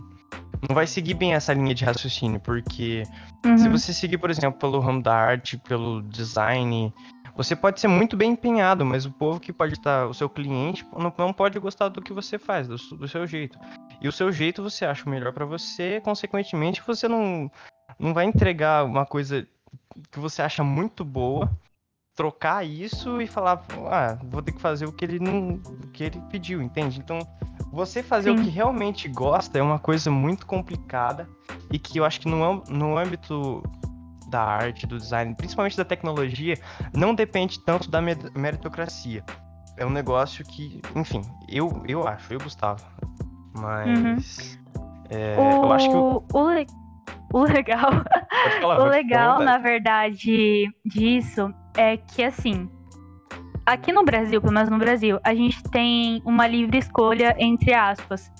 Não 0.68 0.74
vai 0.74 0.86
seguir 0.86 1.14
bem 1.14 1.32
essa 1.32 1.54
linha 1.54 1.74
de 1.74 1.84
raciocínio, 1.84 2.40
porque 2.40 3.04
uhum. 3.46 3.56
se 3.56 3.68
você 3.68 3.94
seguir, 3.94 4.18
por 4.18 4.30
exemplo, 4.30 4.58
pelo 4.58 4.78
ramo 4.80 5.02
da 5.02 5.14
arte, 5.14 5.56
pelo 5.56 6.02
design, 6.02 6.92
você 7.36 7.54
pode 7.56 7.80
ser 7.80 7.88
muito 7.88 8.16
bem 8.16 8.32
empenhado, 8.32 8.84
mas 8.84 9.06
o 9.06 9.10
povo 9.10 9.40
que 9.40 9.52
pode 9.52 9.74
estar, 9.74 10.06
o 10.06 10.14
seu 10.14 10.28
cliente, 10.28 10.86
não, 10.96 11.12
não 11.16 11.32
pode 11.32 11.58
gostar 11.58 11.88
do 11.88 12.02
que 12.02 12.12
você 12.12 12.38
faz, 12.38 12.68
do, 12.68 12.76
do 12.96 13.08
seu 13.08 13.26
jeito. 13.26 13.58
E 14.00 14.08
o 14.08 14.12
seu 14.12 14.32
jeito 14.32 14.62
você 14.62 14.84
acha 14.84 15.08
melhor 15.08 15.32
para 15.32 15.44
você, 15.44 16.00
consequentemente, 16.00 16.82
você 16.86 17.08
não, 17.08 17.50
não 17.98 18.12
vai 18.12 18.24
entregar 18.24 18.84
uma 18.84 19.06
coisa 19.06 19.46
que 20.10 20.18
você 20.18 20.42
acha 20.42 20.64
muito 20.64 21.04
boa 21.04 21.50
trocar 22.14 22.66
isso 22.66 23.20
e 23.22 23.26
falar, 23.26 23.64
ah, 23.90 24.18
vou 24.24 24.42
ter 24.42 24.52
que 24.52 24.60
fazer 24.60 24.84
o 24.84 24.92
que 24.92 25.04
ele 25.04 25.18
não, 25.18 25.54
o 25.54 25.86
que 25.88 26.04
ele 26.04 26.20
pediu, 26.30 26.60
entende? 26.60 26.98
Então, 26.98 27.18
você 27.72 28.02
fazer 28.02 28.30
Sim. 28.30 28.38
o 28.38 28.44
que 28.44 28.50
realmente 28.50 29.08
gosta 29.08 29.58
é 29.58 29.62
uma 29.62 29.78
coisa 29.78 30.10
muito 30.10 30.46
complicada 30.46 31.26
e 31.70 31.78
que 31.78 31.98
eu 31.98 32.04
acho 32.04 32.20
que 32.20 32.28
no, 32.28 32.62
no 32.68 32.98
âmbito 32.98 33.62
da 34.30 34.42
arte, 34.42 34.86
do 34.86 34.96
design, 34.96 35.34
principalmente 35.34 35.76
da 35.76 35.84
tecnologia, 35.84 36.54
não 36.94 37.14
depende 37.14 37.62
tanto 37.64 37.90
da 37.90 38.00
meritocracia. 38.00 39.24
É 39.76 39.84
um 39.84 39.90
negócio 39.90 40.44
que, 40.44 40.80
enfim, 40.94 41.22
eu, 41.48 41.82
eu 41.86 42.06
acho, 42.06 42.32
eu 42.32 42.38
Gustavo. 42.38 42.84
Mas. 43.58 44.58
Uhum. 44.76 44.84
É, 45.10 45.36
o... 45.38 45.64
eu 45.64 45.72
acho 45.72 45.88
que. 45.88 45.96
O, 45.96 46.24
o, 46.32 46.50
le... 46.50 46.66
o 47.32 47.42
legal. 47.44 47.90
Falar, 48.60 48.80
o 48.80 48.84
legal, 48.84 49.40
na 49.40 49.58
verdade, 49.58 50.66
disso 50.84 51.52
é 51.76 51.96
que 51.96 52.22
assim, 52.22 52.68
aqui 53.66 53.92
no 53.92 54.04
Brasil, 54.04 54.40
pelo 54.40 54.52
menos 54.52 54.68
no 54.68 54.78
Brasil, 54.78 55.18
a 55.24 55.34
gente 55.34 55.62
tem 55.64 56.22
uma 56.24 56.46
livre 56.46 56.78
escolha 56.78 57.34
entre 57.38 57.74
aspas. 57.74 58.30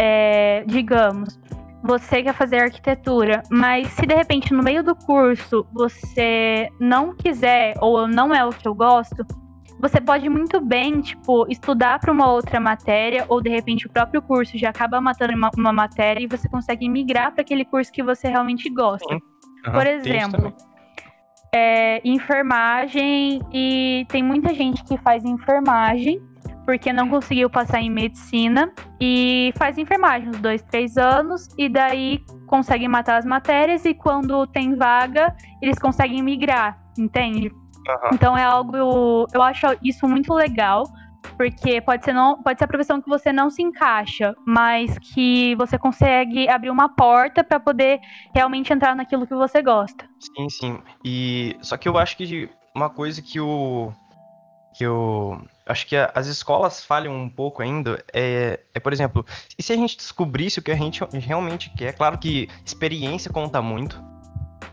É, 0.00 0.64
digamos, 0.66 1.40
você 1.82 2.22
quer 2.22 2.34
fazer 2.34 2.62
arquitetura, 2.62 3.42
mas 3.50 3.88
se 3.88 4.06
de 4.06 4.14
repente 4.14 4.52
no 4.52 4.62
meio 4.62 4.82
do 4.82 4.94
curso 4.94 5.66
você 5.72 6.68
não 6.80 7.14
quiser 7.14 7.74
ou 7.80 8.06
não 8.08 8.34
é 8.34 8.44
o 8.44 8.50
que 8.50 8.66
eu 8.66 8.74
gosto, 8.74 9.24
você 9.80 10.00
pode 10.00 10.28
muito 10.28 10.60
bem, 10.60 11.00
tipo, 11.00 11.46
estudar 11.48 12.00
para 12.00 12.12
uma 12.12 12.30
outra 12.30 12.58
matéria 12.58 13.24
ou 13.28 13.40
de 13.40 13.48
repente 13.48 13.86
o 13.86 13.90
próprio 13.90 14.20
curso 14.20 14.58
já 14.58 14.70
acaba 14.70 15.00
matando 15.00 15.34
uma, 15.34 15.50
uma 15.56 15.72
matéria 15.72 16.20
e 16.20 16.26
você 16.26 16.48
consegue 16.48 16.88
migrar 16.88 17.32
para 17.32 17.42
aquele 17.42 17.64
curso 17.64 17.92
que 17.92 18.02
você 18.02 18.28
realmente 18.28 18.68
gosta. 18.68 19.14
Uhum, 19.14 19.72
Por 19.72 19.86
exemplo, 19.86 20.52
é, 21.54 22.00
enfermagem 22.04 23.40
e 23.52 24.04
tem 24.08 24.22
muita 24.22 24.52
gente 24.52 24.82
que 24.84 24.98
faz 24.98 25.24
enfermagem 25.24 26.20
porque 26.68 26.92
não 26.92 27.08
conseguiu 27.08 27.48
passar 27.48 27.80
em 27.80 27.88
medicina 27.88 28.70
e 29.00 29.54
faz 29.56 29.78
enfermagem 29.78 30.28
uns 30.28 30.38
dois, 30.38 30.60
três 30.60 30.98
anos 30.98 31.48
e 31.56 31.66
daí 31.66 32.22
consegue 32.46 32.86
matar 32.86 33.16
as 33.16 33.24
matérias 33.24 33.86
e 33.86 33.94
quando 33.94 34.46
tem 34.48 34.74
vaga 34.74 35.34
eles 35.62 35.78
conseguem 35.78 36.22
migrar, 36.22 36.78
entende? 36.98 37.48
Uhum. 37.48 38.10
Então 38.12 38.36
é 38.36 38.44
algo 38.44 39.26
eu 39.32 39.42
acho 39.42 39.66
isso 39.82 40.06
muito 40.06 40.34
legal 40.34 40.84
porque 41.38 41.80
pode 41.80 42.04
ser, 42.04 42.12
não, 42.12 42.42
pode 42.42 42.58
ser 42.58 42.66
a 42.66 42.68
profissão 42.68 43.00
que 43.00 43.08
você 43.08 43.32
não 43.32 43.48
se 43.48 43.62
encaixa, 43.62 44.36
mas 44.46 44.98
que 44.98 45.54
você 45.54 45.78
consegue 45.78 46.50
abrir 46.50 46.68
uma 46.68 46.90
porta 46.90 47.42
para 47.42 47.58
poder 47.58 47.98
realmente 48.34 48.70
entrar 48.74 48.94
naquilo 48.94 49.26
que 49.26 49.34
você 49.34 49.62
gosta. 49.62 50.06
Sim, 50.20 50.50
sim. 50.50 50.78
E 51.02 51.56
só 51.62 51.78
que 51.78 51.88
eu 51.88 51.96
acho 51.96 52.14
que 52.14 52.50
uma 52.76 52.90
coisa 52.90 53.22
que 53.22 53.40
o 53.40 53.90
que 54.78 54.84
eu 54.84 55.42
acho 55.66 55.84
que 55.88 55.96
as 55.96 56.28
escolas 56.28 56.84
falham 56.84 57.12
um 57.12 57.28
pouco 57.28 57.60
ainda 57.60 58.02
é, 58.12 58.60
é, 58.72 58.78
por 58.78 58.92
exemplo, 58.92 59.26
e 59.58 59.62
se 59.62 59.72
a 59.72 59.76
gente 59.76 59.96
descobrisse 59.96 60.60
o 60.60 60.62
que 60.62 60.70
a 60.70 60.76
gente 60.76 61.02
realmente 61.12 61.68
quer? 61.70 61.94
Claro 61.94 62.16
que 62.16 62.48
experiência 62.64 63.28
conta 63.28 63.60
muito, 63.60 64.00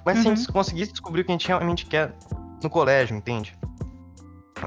mas 0.05 0.17
uhum. 0.17 0.21
se 0.21 0.29
a 0.29 0.35
gente 0.35 0.47
uhum. 0.47 0.53
conseguisse 0.53 0.91
descobrir 0.91 1.21
o 1.21 1.25
que 1.25 1.31
a 1.31 1.33
gente 1.33 1.47
realmente 1.47 1.87
quer 1.87 2.13
no 2.61 2.69
colégio, 2.69 3.17
entende? 3.17 3.57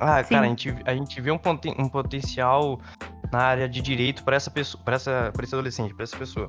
Ah, 0.01 0.23
Sim. 0.25 0.35
cara, 0.35 0.47
a 0.47 0.49
gente, 0.49 0.75
a 0.85 0.95
gente 0.95 1.21
vê 1.21 1.31
um, 1.31 1.39
poten- 1.39 1.77
um 1.79 1.89
potencial 1.89 2.81
na 3.33 3.39
área 3.39 3.69
de 3.69 3.81
direito 3.81 4.25
para 4.25 4.35
essa 4.35 4.51
pessoa, 4.51 4.83
para 4.85 4.97
essa, 4.97 5.31
pra 5.33 5.45
esse 5.45 5.55
adolescente, 5.55 5.95
para 5.95 6.03
essa 6.03 6.17
pessoa. 6.17 6.49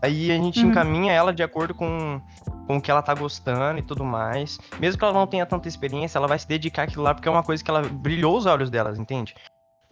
Aí 0.00 0.30
a 0.30 0.36
gente 0.36 0.60
Uhum. 0.62 0.70
encaminha 0.70 1.12
ela 1.12 1.32
de 1.32 1.42
acordo 1.42 1.74
com, 1.74 2.20
com 2.66 2.76
o 2.76 2.80
que 2.80 2.90
ela 2.90 3.02
tá 3.02 3.14
gostando 3.14 3.78
e 3.78 3.82
tudo 3.82 4.04
mais. 4.04 4.58
Mesmo 4.78 4.98
que 4.98 5.04
ela 5.04 5.14
não 5.14 5.26
tenha 5.26 5.46
tanta 5.46 5.68
experiência, 5.68 6.18
ela 6.18 6.26
vai 6.28 6.38
se 6.38 6.48
dedicar 6.48 6.84
àquilo 6.84 7.02
lá 7.02 7.14
porque 7.14 7.28
é 7.28 7.30
uma 7.30 7.42
coisa 7.42 7.62
que 7.62 7.70
ela 7.70 7.82
brilhou 7.82 8.36
os 8.36 8.46
olhos 8.46 8.70
delas, 8.70 8.98
entende? 8.98 9.34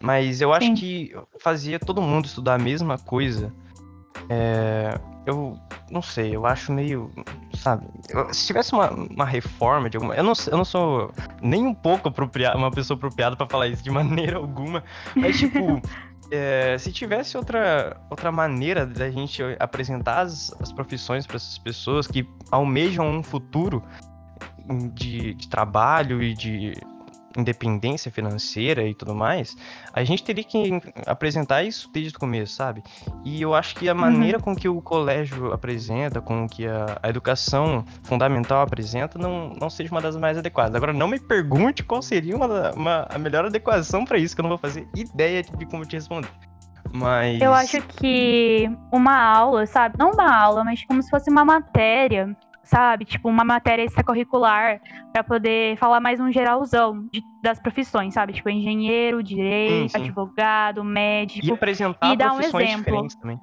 Mas 0.01 0.41
eu 0.41 0.53
acho 0.53 0.67
Sim. 0.67 0.75
que 0.75 1.15
fazia 1.41 1.79
todo 1.79 2.03
mundo 2.03 2.27
estudar 2.27 2.55
a 2.55 2.59
mesma 2.59 2.99
coisa. 2.99 3.53
É, 4.29 4.99
eu 5.27 5.59
não 5.91 6.03
sei, 6.03 6.35
eu 6.35 6.47
acho 6.47 6.73
meio. 6.73 7.11
Sabe? 7.55 7.87
eu- 8.09 8.33
se 8.33 8.47
tivesse 8.47 8.73
uma, 8.73 8.91
uma 8.91 9.25
reforma 9.25 9.89
de 9.89 9.97
alguma. 9.97 10.15
Eu 10.17 10.25
não, 10.25 10.33
eu 10.51 10.57
não 10.57 10.65
sou 10.65 11.13
nem 11.41 11.67
um 11.67 11.75
pouco 11.75 12.09
apropriado, 12.09 12.59
uma 12.59 12.71
pessoa 12.71 12.97
apropriada 12.97 13.37
pra 13.37 13.47
falar 13.47 13.69
isso 13.69 13.85
de 13.85 13.91
maneira 13.93 14.39
alguma. 14.39 14.83
Mas, 15.15 15.39
tipo, 15.39 15.81
é, 16.33 16.79
se 16.79 16.91
tivesse 16.91 17.37
outra, 17.37 18.01
outra 18.09 18.33
maneira 18.33 18.87
da 18.87 19.11
gente 19.11 19.43
apresentar 19.61 20.21
as, 20.21 20.51
as 20.59 20.73
profissões 20.73 21.27
para 21.27 21.37
essas 21.37 21.59
pessoas 21.59 22.07
que 22.07 22.27
almejam 22.51 23.07
um 23.07 23.23
futuro 23.23 23.85
de, 24.95 25.35
de 25.35 25.49
trabalho 25.49 26.23
e 26.23 26.33
de 26.33 26.73
independência 27.37 28.11
financeira 28.11 28.83
e 28.87 28.95
tudo 28.95 29.15
mais, 29.15 29.57
a 29.93 30.05
gente 30.05 30.23
teria 30.25 30.45
que 30.45 30.81
apresentar 31.07 31.63
isso 31.63 31.91
desde 31.93 32.17
o 32.17 32.19
começo, 32.21 32.55
sabe? 32.55 32.83
E 33.25 33.41
eu 33.41 33.55
acho 33.55 33.75
que 33.77 33.89
a 33.89 33.95
maneira 33.95 34.39
com 34.39 34.55
que 34.55 34.69
o 34.69 34.81
colégio 34.83 35.53
apresenta, 35.53 36.21
com 36.21 36.49
que 36.49 36.67
a, 36.67 36.99
a 37.03 37.09
educação 37.09 37.85
fundamental 38.03 38.61
apresenta, 38.63 39.19
não, 39.19 39.51
não 39.61 39.71
seja 39.71 39.91
uma 39.93 40.01
das 40.01 40.17
mais 40.17 40.37
adequadas. 40.39 40.75
Agora, 40.75 40.93
não 40.93 41.09
me 41.09 41.19
pergunte 41.19 41.83
qual 41.83 42.03
seria 42.03 42.37
uma, 42.37 42.73
uma- 42.73 43.07
a 43.09 43.19
melhor 43.19 43.45
adequação 43.45 44.05
para 44.05 44.19
isso, 44.19 44.35
que 44.35 44.41
eu 44.41 44.45
não 44.45 44.51
vou 44.51 44.59
fazer 44.59 44.87
ideia 44.95 45.43
de 45.43 45.67
como 45.67 45.85
te 45.85 45.97
responder. 45.97 46.29
Mas. 46.93 47.41
Eu 47.41 47.53
acho 47.55 47.81
que 47.83 48.69
uma 48.93 49.19
aula, 49.19 49.67
sabe? 49.67 49.97
Não 49.99 50.11
uma 50.13 50.35
aula, 50.37 50.63
mas 50.65 50.85
como 50.85 51.03
se 51.03 51.09
fosse 51.09 51.31
uma 51.31 51.45
matéria, 51.45 52.37
sabe? 52.65 53.05
Tipo, 53.05 53.29
uma 53.29 53.45
matéria 53.45 53.83
extracurricular 53.83 54.81
pra 55.13 55.23
poder 55.25 55.77
falar 55.77 56.01
mais 56.01 56.21
um 56.21 56.31
geralzão 56.31 57.07
de- 57.13 57.23
das 57.43 57.59
profissões, 57.59 58.15
sabe? 58.15 58.33
Tipo, 58.33 58.49
engenheiro, 58.51 59.23
direito, 59.23 59.91
sim. 59.93 59.99
advogado, 59.99 60.83
médico. 60.85 61.47
E 61.47 61.51
apresentar 61.53 62.13
e 62.13 62.17
dar 62.17 62.33
um 62.33 62.41
exemplo. 62.41 63.07
também. 63.21 63.39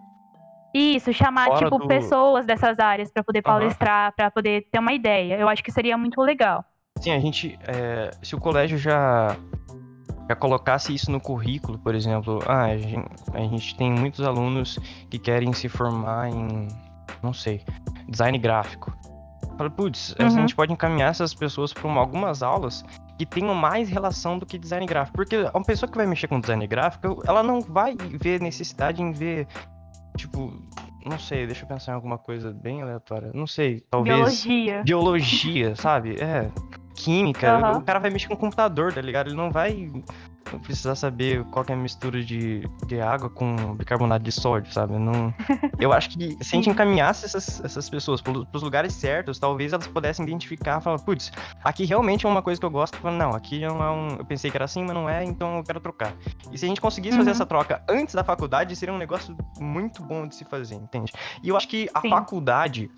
Isso, 0.74 1.12
chamar, 1.12 1.48
Fora 1.48 1.58
tipo, 1.66 1.78
do- 1.80 1.88
pessoas 1.88 2.46
dessas 2.46 2.78
áreas 2.80 3.12
pra 3.12 3.24
poder 3.24 3.42
palestrar, 3.42 4.14
pra 4.16 4.30
poder 4.30 4.68
ter 4.72 4.78
uma 4.80 4.94
ideia. 4.94 5.36
Eu 5.40 5.50
acho 5.50 5.64
que 5.64 5.72
seria 5.72 5.98
muito 5.98 6.22
legal. 6.22 6.64
Sim, 7.00 7.12
a 7.12 7.20
gente. 7.20 7.58
é, 7.68 8.12
se 8.22 8.36
o 8.36 8.40
colégio 8.40 8.78
já, 8.78 9.36
já 10.30 10.36
colocasse 10.36 10.94
isso 10.94 11.12
no 11.12 11.20
currículo, 11.20 11.80
por 11.80 11.96
exemplo, 11.96 12.40
ah, 12.46 12.66
a 12.66 12.78
gente, 12.78 13.10
a 13.34 13.40
gente 13.40 13.76
tem 13.78 13.92
muitos 13.92 14.22
alunos 14.26 14.78
que 15.10 15.18
querem 15.18 15.52
se 15.54 15.68
formar 15.68 16.30
em, 16.30 16.68
não 17.24 17.34
sei, 17.34 17.64
design 18.08 18.38
gráfico. 18.38 18.94
Fala, 19.60 19.70
putz, 19.70 20.16
a 20.18 20.24
Uhum. 20.24 20.30
gente 20.30 20.56
pode 20.56 20.72
encaminhar 20.72 21.10
essas 21.10 21.34
pessoas 21.34 21.74
para 21.74 21.92
algumas 21.92 22.42
aulas 22.42 22.82
que 23.18 23.26
tenham 23.26 23.54
mais 23.54 23.90
relação 23.90 24.40
do 24.40 24.46
que 24.46 24.58
design 24.58 24.86
gráfico. 24.86 25.18
Porque 25.18 25.36
uma 25.54 25.66
pessoa 25.66 25.92
que 25.92 25.98
vai 25.98 26.06
mexer 26.08 26.30
com 26.30 26.40
design 26.40 26.66
gráfico, 26.66 27.22
ela 27.28 27.44
não 27.44 27.60
vai 27.60 27.94
ver 27.98 28.40
necessidade 28.40 29.02
em 29.04 29.12
ver, 29.12 29.48
tipo, 30.16 30.54
não 31.06 31.20
sei, 31.20 31.46
deixa 31.46 31.66
eu 31.66 31.68
pensar 31.68 31.92
em 31.92 31.96
alguma 31.96 32.18
coisa 32.18 32.54
bem 32.54 32.82
aleatória. 32.82 33.32
Não 33.34 33.46
sei, 33.46 33.82
talvez 33.92 34.16
Biologia. 34.16 34.82
biologia, 34.86 35.76
sabe? 35.76 36.16
É. 36.22 36.50
Química. 36.96 37.52
Aham. 37.52 37.80
O 37.80 37.82
cara 37.82 38.00
vai 38.00 38.10
mexer 38.12 38.30
com 38.30 38.38
computador, 38.38 38.94
tá 38.94 39.02
ligado? 39.02 39.28
Ele 39.28 39.36
não 39.36 39.52
vai 39.52 39.92
precisar 40.64 40.96
saber 40.96 41.44
qual 41.46 41.64
que 41.64 41.72
é 41.72 41.76
a 41.76 41.78
mistura 41.78 42.24
de, 42.24 42.62
de 42.88 43.00
água 43.00 43.30
com 43.30 43.76
bicarbonato 43.76 44.24
de 44.24 44.32
sódio, 44.32 44.72
sabe? 44.74 44.94
Não... 44.98 45.34
Eu 45.80 45.94
acho 45.94 46.10
que 46.10 46.38
se 46.44 46.56
a 46.56 46.58
gente 46.58 46.70
encaminhasse 46.70 47.26
essas, 47.26 47.64
essas 47.64 47.90
pessoas 47.90 48.20
pro- 48.22 48.46
pros 48.46 48.64
lugares 48.64 48.94
certos, 48.94 49.40
talvez 49.40 49.72
elas 49.72 49.88
pudessem 49.88 50.26
identificar 50.26 50.80
e 50.80 50.84
falar, 50.84 51.00
putz, 51.00 51.32
aqui 51.64 51.86
realmente 51.86 52.26
é 52.26 52.30
uma 52.30 52.42
coisa 52.42 52.60
que 52.60 52.66
eu 52.66 52.70
gosto. 52.72 52.98
Fala, 52.98 53.16
Não, 53.16 53.34
aqui 53.34 53.60
não 53.62 53.82
é 53.84 53.90
um. 53.92 54.16
Eu 54.18 54.26
pensei 54.26 54.50
que 54.52 54.58
era 54.58 54.66
assim, 54.66 54.84
mas 54.84 54.94
não 54.94 55.08
é, 55.10 55.24
então 55.24 55.58
eu 55.58 55.64
quero 55.64 55.80
trocar. 55.80 56.14
E 56.52 56.58
se 56.58 56.66
a 56.66 56.68
gente 56.68 56.82
conseguisse 56.82 57.16
fazer 57.16 57.30
Uhum. 57.30 57.36
essa 57.36 57.46
troca 57.46 57.82
antes 57.88 58.14
da 58.16 58.24
faculdade, 58.24 58.76
seria 58.76 58.94
um 58.94 58.98
negócio 58.98 59.36
muito 59.60 60.04
bom 60.04 60.28
de 60.28 60.36
se 60.36 60.44
fazer, 60.44 60.76
entende? 60.76 61.14
E 61.44 61.48
eu 61.50 61.56
acho 61.56 61.68
que 61.68 61.88
a 61.94 62.02
Sim. 62.02 62.10
faculdade, 62.10 62.90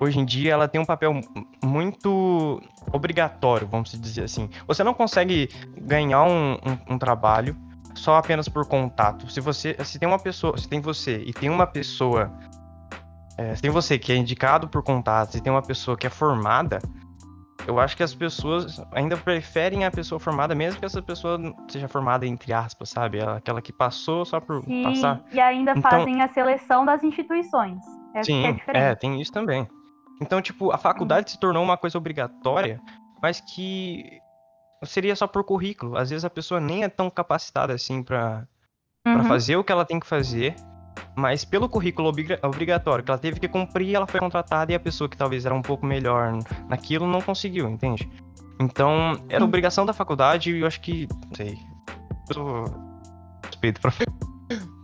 hoje 0.00 0.18
em 0.18 0.24
dia, 0.24 0.52
ela 0.52 0.66
tem 0.66 0.80
um 0.80 0.84
papel 0.84 1.12
mu- 1.14 1.22
muito 1.64 2.60
obrigatório, 2.92 3.66
vamos 3.68 3.92
dizer 4.00 4.24
assim. 4.24 4.48
Você 4.66 4.82
não 4.82 4.94
consegue 4.94 5.48
ganhar 5.76 6.22
um, 6.24 6.52
um- 6.54 6.94
um 6.94 6.98
trabalho 6.98 7.56
só 7.94 8.16
apenas 8.16 8.48
por 8.48 8.66
contato. 8.66 9.30
Se 9.30 9.40
você, 9.40 9.76
se 9.84 9.98
tem 9.98 10.08
uma 10.08 10.18
pessoa, 10.18 10.56
se 10.56 10.68
tem 10.68 10.80
você 10.80 11.22
e 11.26 11.32
tem 11.32 11.50
uma 11.50 11.66
pessoa, 11.66 12.32
é, 13.36 13.54
se 13.54 13.62
tem 13.62 13.70
você 13.70 13.98
que 13.98 14.12
é 14.12 14.16
indicado 14.16 14.68
por 14.68 14.82
contato, 14.82 15.32
se 15.32 15.40
tem 15.42 15.52
uma 15.52 15.62
pessoa 15.62 15.96
que 15.96 16.06
é 16.06 16.10
formada, 16.10 16.78
eu 17.66 17.78
acho 17.78 17.94
que 17.96 18.02
as 18.02 18.14
pessoas 18.14 18.82
ainda 18.92 19.16
preferem 19.18 19.84
a 19.84 19.90
pessoa 19.90 20.18
formada, 20.18 20.54
mesmo 20.54 20.80
que 20.80 20.86
essa 20.86 21.02
pessoa 21.02 21.38
seja 21.68 21.88
formada 21.88 22.26
entre 22.26 22.52
aspas, 22.54 22.88
sabe? 22.88 23.18
Ela- 23.18 23.36
Aquela 23.36 23.60
que 23.60 23.72
passou 23.72 24.24
só 24.24 24.40
por 24.40 24.62
E, 24.66 24.82
passar. 24.82 25.20
e 25.32 25.38
ainda 25.38 25.72
Então- 25.72 25.90
fazem 25.90 26.22
a 26.22 26.28
seleção 26.28 26.84
das 26.86 27.02
instituições. 27.02 27.78
É 28.14 28.22
Sim, 28.24 28.44
é, 28.46 28.52
diferença. 28.52 28.96
tem 28.96 29.20
isso 29.20 29.30
também. 29.30 29.68
Então, 30.20 30.40
tipo, 30.42 30.70
a 30.70 30.78
faculdade 30.78 31.30
se 31.30 31.38
tornou 31.40 31.62
uma 31.62 31.76
coisa 31.76 31.96
obrigatória, 31.96 32.80
mas 33.22 33.40
que 33.40 34.20
seria 34.84 35.16
só 35.16 35.26
por 35.26 35.44
currículo. 35.44 35.96
Às 35.96 36.10
vezes 36.10 36.24
a 36.24 36.30
pessoa 36.30 36.60
nem 36.60 36.84
é 36.84 36.88
tão 36.88 37.08
capacitada 37.10 37.72
assim 37.72 38.02
pra, 38.02 38.46
pra 39.02 39.14
Uhum. 39.16 39.24
fazer 39.24 39.56
o 39.56 39.64
que 39.64 39.72
ela 39.72 39.84
tem 39.84 39.98
que 39.98 40.06
fazer, 40.06 40.54
mas 41.16 41.44
pelo 41.44 41.68
currículo 41.68 42.08
obriga- 42.08 42.38
obrigatório 42.42 43.02
que 43.04 43.10
ela 43.10 43.18
teve 43.18 43.40
que 43.40 43.48
cumprir, 43.48 43.94
ela 43.94 44.06
foi 44.06 44.20
contratada 44.20 44.72
e 44.72 44.74
a 44.74 44.80
pessoa 44.80 45.08
que 45.08 45.16
talvez 45.16 45.46
era 45.46 45.54
um 45.54 45.62
pouco 45.62 45.86
melhor 45.86 46.32
naquilo 46.68 47.06
não 47.06 47.22
conseguiu, 47.22 47.68
entende? 47.68 48.08
Então, 48.60 49.12
era 49.28 49.40
Sim. 49.40 49.44
obrigação 49.48 49.86
da 49.86 49.92
faculdade 49.94 50.54
e 50.54 50.60
eu 50.60 50.66
acho 50.66 50.80
que, 50.82 51.08
não 51.28 51.34
sei, 51.34 51.58
eu 52.28 52.34
sou 52.34 52.64
suspeito 53.46 53.80
pra 53.80 53.90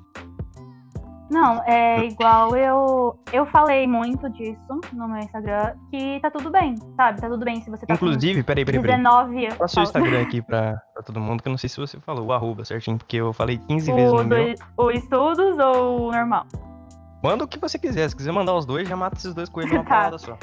Não, 1.28 1.61
é 1.64 2.04
igual 2.04 2.54
eu. 2.56 3.18
Eu 3.33 3.47
falei 3.47 3.87
muito 3.87 4.30
disso 4.30 4.61
no 4.92 5.09
meu 5.09 5.18
Instagram, 5.18 5.75
que 5.90 6.21
tá 6.21 6.30
tudo 6.30 6.50
bem, 6.50 6.76
sabe? 6.97 7.21
Tá 7.21 7.28
tudo 7.28 7.45
bem 7.45 7.61
se 7.61 7.68
você 7.68 7.85
tá 7.85 7.95
Inclusive, 7.95 8.42
peraí, 8.45 8.64
peraí, 8.64 8.80
peraí. 8.80 8.97
19 8.99 9.47
anos. 9.47 9.59
Passa 9.59 9.80
o 9.80 9.83
Instagram 9.83 10.23
aqui 10.23 10.40
pra, 10.40 10.80
pra 10.95 11.02
todo 11.02 11.18
mundo, 11.18 11.42
que 11.42 11.49
eu 11.49 11.50
não 11.50 11.59
sei 11.59 11.68
se 11.68 11.78
você 11.78 11.99
falou 11.99 12.26
o 12.26 12.33
arroba 12.33 12.64
certinho, 12.64 12.97
porque 12.97 13.16
eu 13.16 13.33
falei 13.33 13.59
15 13.59 13.92
vezes 13.92 14.12
O, 14.12 14.16
no 14.18 14.25
meu. 14.25 14.54
do, 14.54 14.85
o 14.85 14.90
estudos 14.92 15.59
ou 15.59 16.09
o 16.09 16.12
normal? 16.12 16.47
Manda 17.23 17.42
o 17.45 17.49
que 17.49 17.59
você 17.59 17.76
quiser. 17.76 18.09
Se 18.09 18.14
quiser 18.14 18.30
mandar 18.33 18.54
os 18.54 18.64
dois, 18.64 18.88
já 18.88 18.95
mata 18.97 19.16
esses 19.16 19.35
dois 19.35 19.49
coelhos 19.49 19.73
numa 19.73 19.83
Tá. 19.85 19.90
palavra 19.90 20.18
só. 20.18 20.38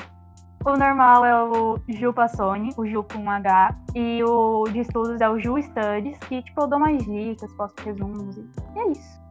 O 0.66 0.78
normal 0.78 1.26
é 1.26 1.44
o 1.44 1.78
Ju 1.90 2.14
Passoni, 2.14 2.70
o 2.78 2.86
Ju 2.86 3.04
com 3.04 3.30
H, 3.30 3.76
e 3.96 4.24
o 4.24 4.64
de 4.72 4.80
estudos 4.80 5.20
é 5.20 5.30
o 5.30 5.38
Ju 5.38 5.62
Studies, 5.62 6.18
que 6.20 6.42
tipo 6.42 6.62
eu 6.62 6.68
dou 6.68 6.80
mais 6.80 7.04
dicas, 7.06 7.52
posto 7.54 7.82
resumos 7.84 8.38
e 8.38 8.80
é 8.80 8.88
isso. 8.92 9.22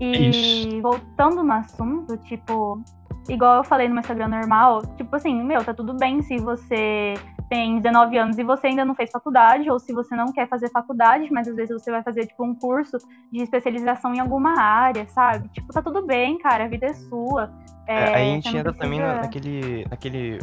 E 0.00 0.04
É 0.14 0.20
isso. 0.28 0.82
voltando 0.82 1.42
no 1.42 1.52
assunto, 1.52 2.16
tipo, 2.18 2.80
igual 3.28 3.56
eu 3.56 3.64
falei 3.64 3.88
no 3.88 3.94
meu 3.94 4.00
Instagram 4.00 4.28
normal, 4.28 4.82
tipo 4.96 5.14
assim, 5.16 5.42
meu, 5.42 5.64
tá 5.64 5.72
tudo 5.72 5.94
bem 5.94 6.22
se 6.22 6.36
você 6.38 7.14
tem 7.48 7.80
19 7.80 8.18
anos 8.18 8.36
e 8.38 8.42
você 8.44 8.66
ainda 8.66 8.84
não 8.84 8.94
fez 8.94 9.10
faculdade, 9.10 9.70
ou 9.70 9.78
se 9.78 9.92
você 9.92 10.14
não 10.16 10.32
quer 10.32 10.48
fazer 10.48 10.68
faculdade, 10.70 11.32
mas 11.32 11.46
às 11.48 11.54
vezes 11.54 11.72
você 11.80 11.90
vai 11.92 12.02
fazer, 12.02 12.26
tipo, 12.26 12.44
um 12.44 12.54
curso 12.54 12.98
de 13.32 13.40
especialização 13.40 14.12
em 14.14 14.18
alguma 14.20 14.60
área, 14.60 15.06
sabe? 15.08 15.48
Tipo, 15.50 15.72
tá 15.72 15.80
tudo 15.80 16.04
bem, 16.04 16.38
cara, 16.38 16.64
a 16.64 16.68
vida 16.68 16.86
é 16.86 16.92
sua. 16.92 17.50
É, 17.86 17.94
É, 18.02 18.14
aí 18.16 18.30
a 18.30 18.34
gente 18.34 18.42
você 18.48 18.52
não 18.52 18.60
entra 18.60 18.72
também 18.72 18.98
precisa- 18.98 19.14
na- 19.14 19.22
naquele, 19.22 19.86
naquele, 19.88 20.38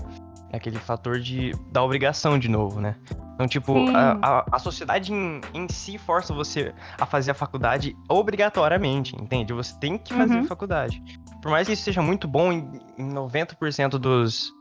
naquele 0.53 0.77
fator 0.77 1.19
de, 1.19 1.51
da 1.71 1.83
obrigação 1.83 2.37
de 2.37 2.47
novo, 2.47 2.79
né? 2.79 2.95
Então, 3.33 3.47
tipo, 3.47 3.89
a, 3.89 4.17
a, 4.21 4.45
a 4.51 4.59
sociedade 4.59 5.11
em, 5.11 5.41
em 5.53 5.67
si 5.67 5.97
força 5.97 6.31
você 6.33 6.71
a 6.99 7.05
fazer 7.07 7.31
a 7.31 7.33
faculdade 7.33 7.97
obrigatoriamente, 8.07 9.15
entende? 9.19 9.51
Você 9.51 9.77
tem 9.79 9.97
que 9.97 10.13
fazer 10.13 10.37
Uhum. 10.37 10.43
faculdade. 10.43 11.01
Por 11.41 11.49
mais 11.49 11.65
que 11.67 11.73
isso 11.73 11.83
seja 11.83 12.01
muito 12.01 12.27
bom 12.27 12.51
em, 12.53 12.79
em 12.97 13.09
90% 13.11 13.97
dos, 13.97 14.53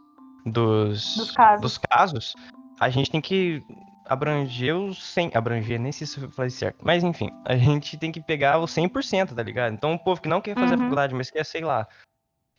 dos, 0.46 1.14
Dos 1.16 1.30
casos. 1.32 1.60
dos 1.60 1.78
casos, 1.78 2.34
a 2.80 2.88
gente 2.88 3.10
tem 3.10 3.20
que 3.20 3.62
abranger 4.06 4.74
os 4.74 5.02
100, 5.12 5.30
abranger, 5.34 5.78
nem 5.78 5.92
sei 5.92 6.06
se 6.06 6.18
eu 6.20 6.30
falei 6.30 6.50
certo, 6.50 6.78
mas 6.82 7.04
enfim, 7.04 7.28
a 7.44 7.54
gente 7.54 7.96
tem 7.98 8.10
que 8.10 8.20
pegar 8.20 8.58
os 8.58 8.70
100%, 8.72 9.34
tá 9.34 9.42
ligado? 9.42 9.74
Então 9.74 9.92
o 9.92 9.98
povo 9.98 10.20
que 10.20 10.28
não 10.28 10.40
quer 10.40 10.54
fazer 10.56 10.74
a 10.74 10.76
Uhum. 10.76 10.82
faculdade, 10.84 11.14
mas 11.14 11.30
quer, 11.30 11.44
sei 11.44 11.60
lá, 11.62 11.86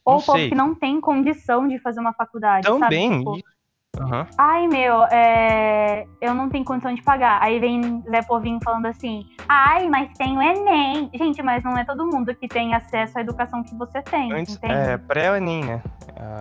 Ou 0.06 0.16
não 0.16 0.20
o 0.20 0.24
povo 0.24 0.38
que 0.38 0.56
não 0.56 0.76
tem 0.76 1.00
condição 1.00 1.68
de 1.68 1.80
fazer 1.80 2.00
uma 2.00 2.14
faculdade, 2.14 2.68
também, 2.68 3.20
Tipo. 3.20 3.54
Aham. 4.00 4.26
Ai, 4.40 4.68
meu, 4.68 5.04
é, 5.04 6.08
eu 6.20 6.34
não 6.34 6.50
tenho 6.50 6.66
condição 6.66 6.96
de 6.96 7.04
pagar. 7.04 7.40
Aí 7.44 7.60
vem 7.60 8.02
Zé 8.10 8.24
Povinho 8.24 8.60
falando 8.64 8.88
assim, 8.88 9.24
ai, 9.48 9.88
mas 9.88 10.12
tem 10.18 10.36
o 10.36 10.42
Enem. 10.42 11.12
Gente, 11.14 11.44
mas 11.44 11.64
não 11.64 11.78
é 11.78 11.86
todo 11.86 12.08
mundo 12.08 12.34
que 12.34 12.48
tem 12.48 12.74
acesso 12.74 13.20
à 13.20 13.22
educação 13.22 13.62
que 13.62 13.76
você 13.76 14.02
tem, 14.02 14.34
Antes, 14.34 14.56
entende? 14.56 14.74
é, 14.74 14.98
pré-ENEM, 14.98 15.66
né? 15.66 15.84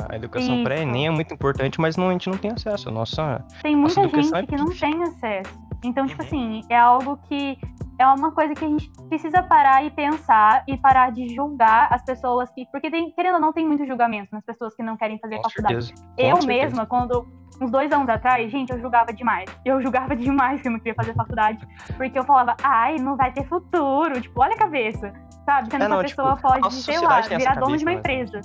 A 0.09 0.17
educação 0.17 0.65
pré-ENEM 0.65 1.09
é 1.09 1.11
muito 1.11 1.35
importante, 1.35 1.79
mas 1.79 1.97
não, 1.97 2.09
a 2.09 2.13
gente 2.13 2.31
não 2.31 2.39
tem 2.39 2.53
acesso. 2.53 2.91
Nossa. 2.91 3.45
tem 3.63 3.77
muita 3.77 4.01
educação 4.01 4.41
gente 4.41 4.45
é 4.45 4.47
que 4.47 4.57
não 4.57 4.71
tem 4.71 5.03
acesso. 5.03 5.61
Então, 5.85 6.07
tipo 6.07 6.23
assim, 6.23 6.63
é 6.71 6.79
algo 6.79 7.19
que 7.29 7.59
é 8.03 8.07
uma 8.07 8.33
coisa 8.33 8.55
que 8.55 8.65
a 8.65 8.69
gente 8.69 8.91
precisa 9.09 9.43
parar 9.43 9.85
e 9.85 9.91
pensar 9.91 10.65
e 10.69 10.77
parar 10.77 11.11
de 11.11 11.29
julgar 11.35 11.89
as 11.93 12.03
pessoas 12.05 12.51
que. 12.51 12.67
Porque, 12.71 12.91
tem, 12.91 13.11
querendo 13.13 13.35
ou 13.35 13.41
não, 13.41 13.53
tem 13.53 13.67
muito 13.67 13.87
julgamento 13.87 14.29
nas 14.33 14.45
pessoas 14.45 14.75
que 14.75 14.83
não 14.83 14.97
querem 14.97 15.19
fazer 15.19 15.37
Com 15.37 15.43
faculdade. 15.49 15.87
certeza. 15.87 16.05
Com 16.07 16.23
Eu 16.23 16.37
certeza. 16.37 16.47
mesma, 16.47 16.87
quando. 16.87 17.43
Uns 17.61 17.71
dois 17.71 17.93
anos 17.93 18.09
atrás, 18.09 18.51
gente, 18.51 18.73
eu 18.73 18.81
julgava 18.81 19.13
demais. 19.13 19.49
Eu 19.65 19.81
julgava 19.81 20.17
demais 20.17 20.61
que 20.61 20.69
eu 20.69 20.73
não 20.73 20.79
queria 20.79 20.95
fazer 20.95 21.15
faculdade. 21.15 21.67
Porque 21.97 22.19
eu 22.19 22.25
falava, 22.25 22.57
ai, 22.63 22.97
não 22.97 23.17
vai 23.17 23.31
ter 23.33 23.47
futuro. 23.47 24.21
Tipo, 24.21 24.41
olha 24.41 24.55
a 24.55 24.59
cabeça. 24.59 25.13
Sabe? 25.45 25.71
Sendo 25.71 25.85
É, 25.85 25.87
que 25.89 25.93
a 25.95 26.05
tipo, 26.05 26.23
pessoa 26.23 26.33
a 26.33 26.37
pode, 26.37 26.75
sei 26.75 26.99
lá, 26.99 27.21
virar 27.21 27.55
dono 27.57 27.77
de 27.77 27.85
uma 27.85 27.93
né? 27.93 27.99
empresa. 27.99 28.41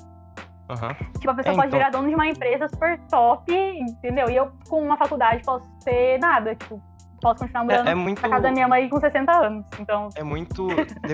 Aham. 0.69 0.93
Tipo, 1.17 1.31
a 1.31 1.35
pessoa 1.35 1.53
É, 1.53 1.55
pode 1.55 1.67
então. 1.67 1.79
virar 1.79 1.89
dono 1.89 2.09
de 2.09 2.15
uma 2.15 2.27
empresa 2.27 2.67
super 2.67 2.99
top, 3.09 3.51
entendeu? 3.55 4.29
E 4.29 4.35
eu, 4.35 4.51
com 4.69 4.83
uma 4.83 4.97
faculdade, 4.97 5.41
posso 5.43 5.65
ser 5.79 6.19
nada. 6.19 6.53
Tipo, 6.55 6.81
posso 7.21 7.39
continuar 7.39 7.63
morando 7.65 7.87
É, 7.87 7.91
é 7.91 7.95
muito. 7.95 8.21
na 8.21 8.29
casa 8.29 8.43
da 8.43 8.51
minha 8.51 8.67
mãe 8.67 8.89
com 8.89 8.99
60 8.99 9.31
anos. 9.31 9.65
Então, 9.79 10.09
É 10.15 10.23
muito. 10.23 10.67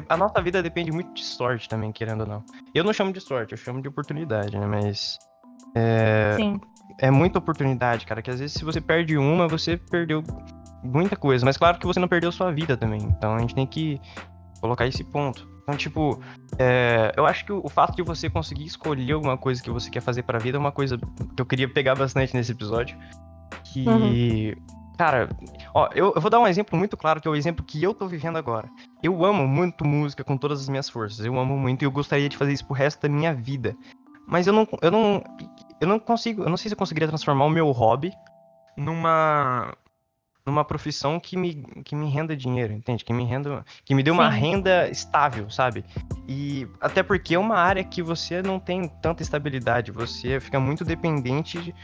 A 0.09 0.17
nossa 0.17 0.41
vida 0.41 0.61
depende 0.61 0.91
muito 0.91 1.13
de 1.13 1.23
sorte 1.23 1.67
também, 1.69 1.91
querendo 1.91 2.21
ou 2.21 2.27
não. 2.27 2.43
Eu 2.73 2.83
não 2.83 2.93
chamo 2.93 3.11
de 3.11 3.19
sorte, 3.21 3.53
eu 3.53 3.57
chamo 3.57 3.81
de 3.81 3.87
oportunidade, 3.87 4.57
né? 4.57 4.65
Mas. 4.65 5.17
É, 5.75 6.33
sim. 6.35 6.59
é 6.99 7.09
muita 7.09 7.39
oportunidade, 7.39 8.05
cara. 8.05 8.21
Que 8.21 8.29
às 8.31 8.39
vezes 8.39 8.55
se 8.55 8.63
você 8.65 8.79
perde 8.79 9.17
uma, 9.17 9.47
você 9.47 9.77
perdeu 9.77 10.23
muita 10.83 11.15
coisa. 11.15 11.45
Mas 11.45 11.57
claro 11.57 11.77
que 11.79 11.85
você 11.85 11.99
não 11.99 12.07
perdeu 12.07 12.31
sua 12.31 12.51
vida 12.51 12.75
também. 12.77 13.01
Então 13.01 13.35
a 13.35 13.39
gente 13.39 13.55
tem 13.55 13.65
que 13.65 13.99
colocar 14.61 14.85
esse 14.87 15.03
ponto. 15.03 15.51
Então, 15.63 15.77
tipo, 15.77 16.19
é, 16.59 17.13
eu 17.15 17.25
acho 17.25 17.45
que 17.45 17.53
o, 17.53 17.61
o 17.63 17.69
fato 17.69 17.95
de 17.95 18.01
você 18.03 18.29
conseguir 18.29 18.65
escolher 18.65 19.13
alguma 19.13 19.37
coisa 19.37 19.63
que 19.63 19.69
você 19.71 19.89
quer 19.89 20.01
fazer 20.01 20.23
pra 20.23 20.37
vida 20.37 20.57
é 20.57 20.59
uma 20.59 20.73
coisa 20.73 20.97
que 20.97 21.41
eu 21.41 21.45
queria 21.45 21.69
pegar 21.69 21.95
bastante 21.95 22.33
nesse 22.35 22.51
episódio. 22.51 22.97
Que. 23.63 23.87
Uhum. 23.87 24.73
Cara, 24.97 25.27
ó, 25.73 25.89
eu, 25.95 26.13
eu 26.15 26.21
vou 26.21 26.29
dar 26.29 26.39
um 26.39 26.47
exemplo 26.47 26.77
muito 26.77 26.95
claro, 26.95 27.19
que 27.19 27.27
é 27.27 27.31
o 27.31 27.35
exemplo 27.35 27.65
que 27.65 27.81
eu 27.81 27.93
tô 27.93 28.07
vivendo 28.07 28.37
agora. 28.37 28.69
Eu 29.01 29.25
amo 29.25 29.47
muito 29.47 29.85
música 29.85 30.23
com 30.23 30.37
todas 30.37 30.61
as 30.61 30.69
minhas 30.69 30.87
forças. 30.89 31.25
Eu 31.25 31.37
amo 31.39 31.57
muito 31.57 31.81
e 31.81 31.85
eu 31.85 31.91
gostaria 31.91 32.29
de 32.29 32.37
fazer 32.37 32.53
isso 32.53 32.65
pro 32.65 32.75
resto 32.75 33.01
da 33.01 33.09
minha 33.09 33.33
vida. 33.33 33.75
Mas 34.27 34.45
eu 34.47 34.53
não, 34.53 34.67
eu 34.81 34.91
não, 34.91 35.23
eu 35.81 35.87
não 35.87 35.99
consigo, 35.99 36.43
eu 36.43 36.49
não 36.49 36.57
sei 36.57 36.69
se 36.69 36.73
eu 36.75 36.77
conseguiria 36.77 37.07
transformar 37.07 37.45
o 37.45 37.49
meu 37.49 37.69
hobby 37.71 38.13
numa 38.77 39.73
numa 40.45 40.65
profissão 40.65 41.21
que 41.21 41.37
me, 41.37 41.63
que 41.85 41.95
me 41.95 42.09
renda 42.09 42.35
dinheiro, 42.35 42.73
entende? 42.73 43.05
Que 43.05 43.13
me 43.13 43.23
renda, 43.23 43.63
que 43.85 43.95
me 43.95 44.03
dê 44.03 44.11
uma 44.11 44.29
Sim. 44.29 44.39
renda 44.39 44.89
estável, 44.89 45.49
sabe? 45.49 45.85
E 46.27 46.67
até 46.81 47.01
porque 47.01 47.35
é 47.35 47.39
uma 47.39 47.55
área 47.55 47.81
que 47.81 48.03
você 48.03 48.41
não 48.41 48.59
tem 48.59 48.89
tanta 49.01 49.23
estabilidade, 49.23 49.89
você 49.89 50.41
fica 50.41 50.59
muito 50.59 50.83
dependente 50.83 51.61
de- 51.61 51.75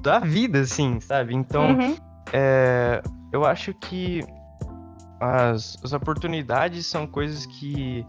da 0.00 0.18
vida, 0.18 0.62
assim, 0.62 0.98
sabe? 0.98 1.32
Então, 1.32 1.74
Uhum. 1.78 1.96
É, 2.32 3.02
eu 3.32 3.44
acho 3.44 3.72
que 3.74 4.24
as, 5.20 5.78
as 5.82 5.92
oportunidades 5.92 6.86
são 6.86 7.06
coisas 7.06 7.46
que, 7.46 8.04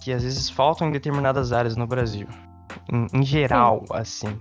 que 0.00 0.12
às 0.12 0.22
vezes 0.22 0.48
faltam 0.48 0.88
em 0.88 0.92
determinadas 0.92 1.52
áreas 1.52 1.76
no 1.76 1.86
Brasil. 1.86 2.26
Em, 2.92 3.06
em 3.20 3.22
geral, 3.22 3.84
assim. 3.90 4.38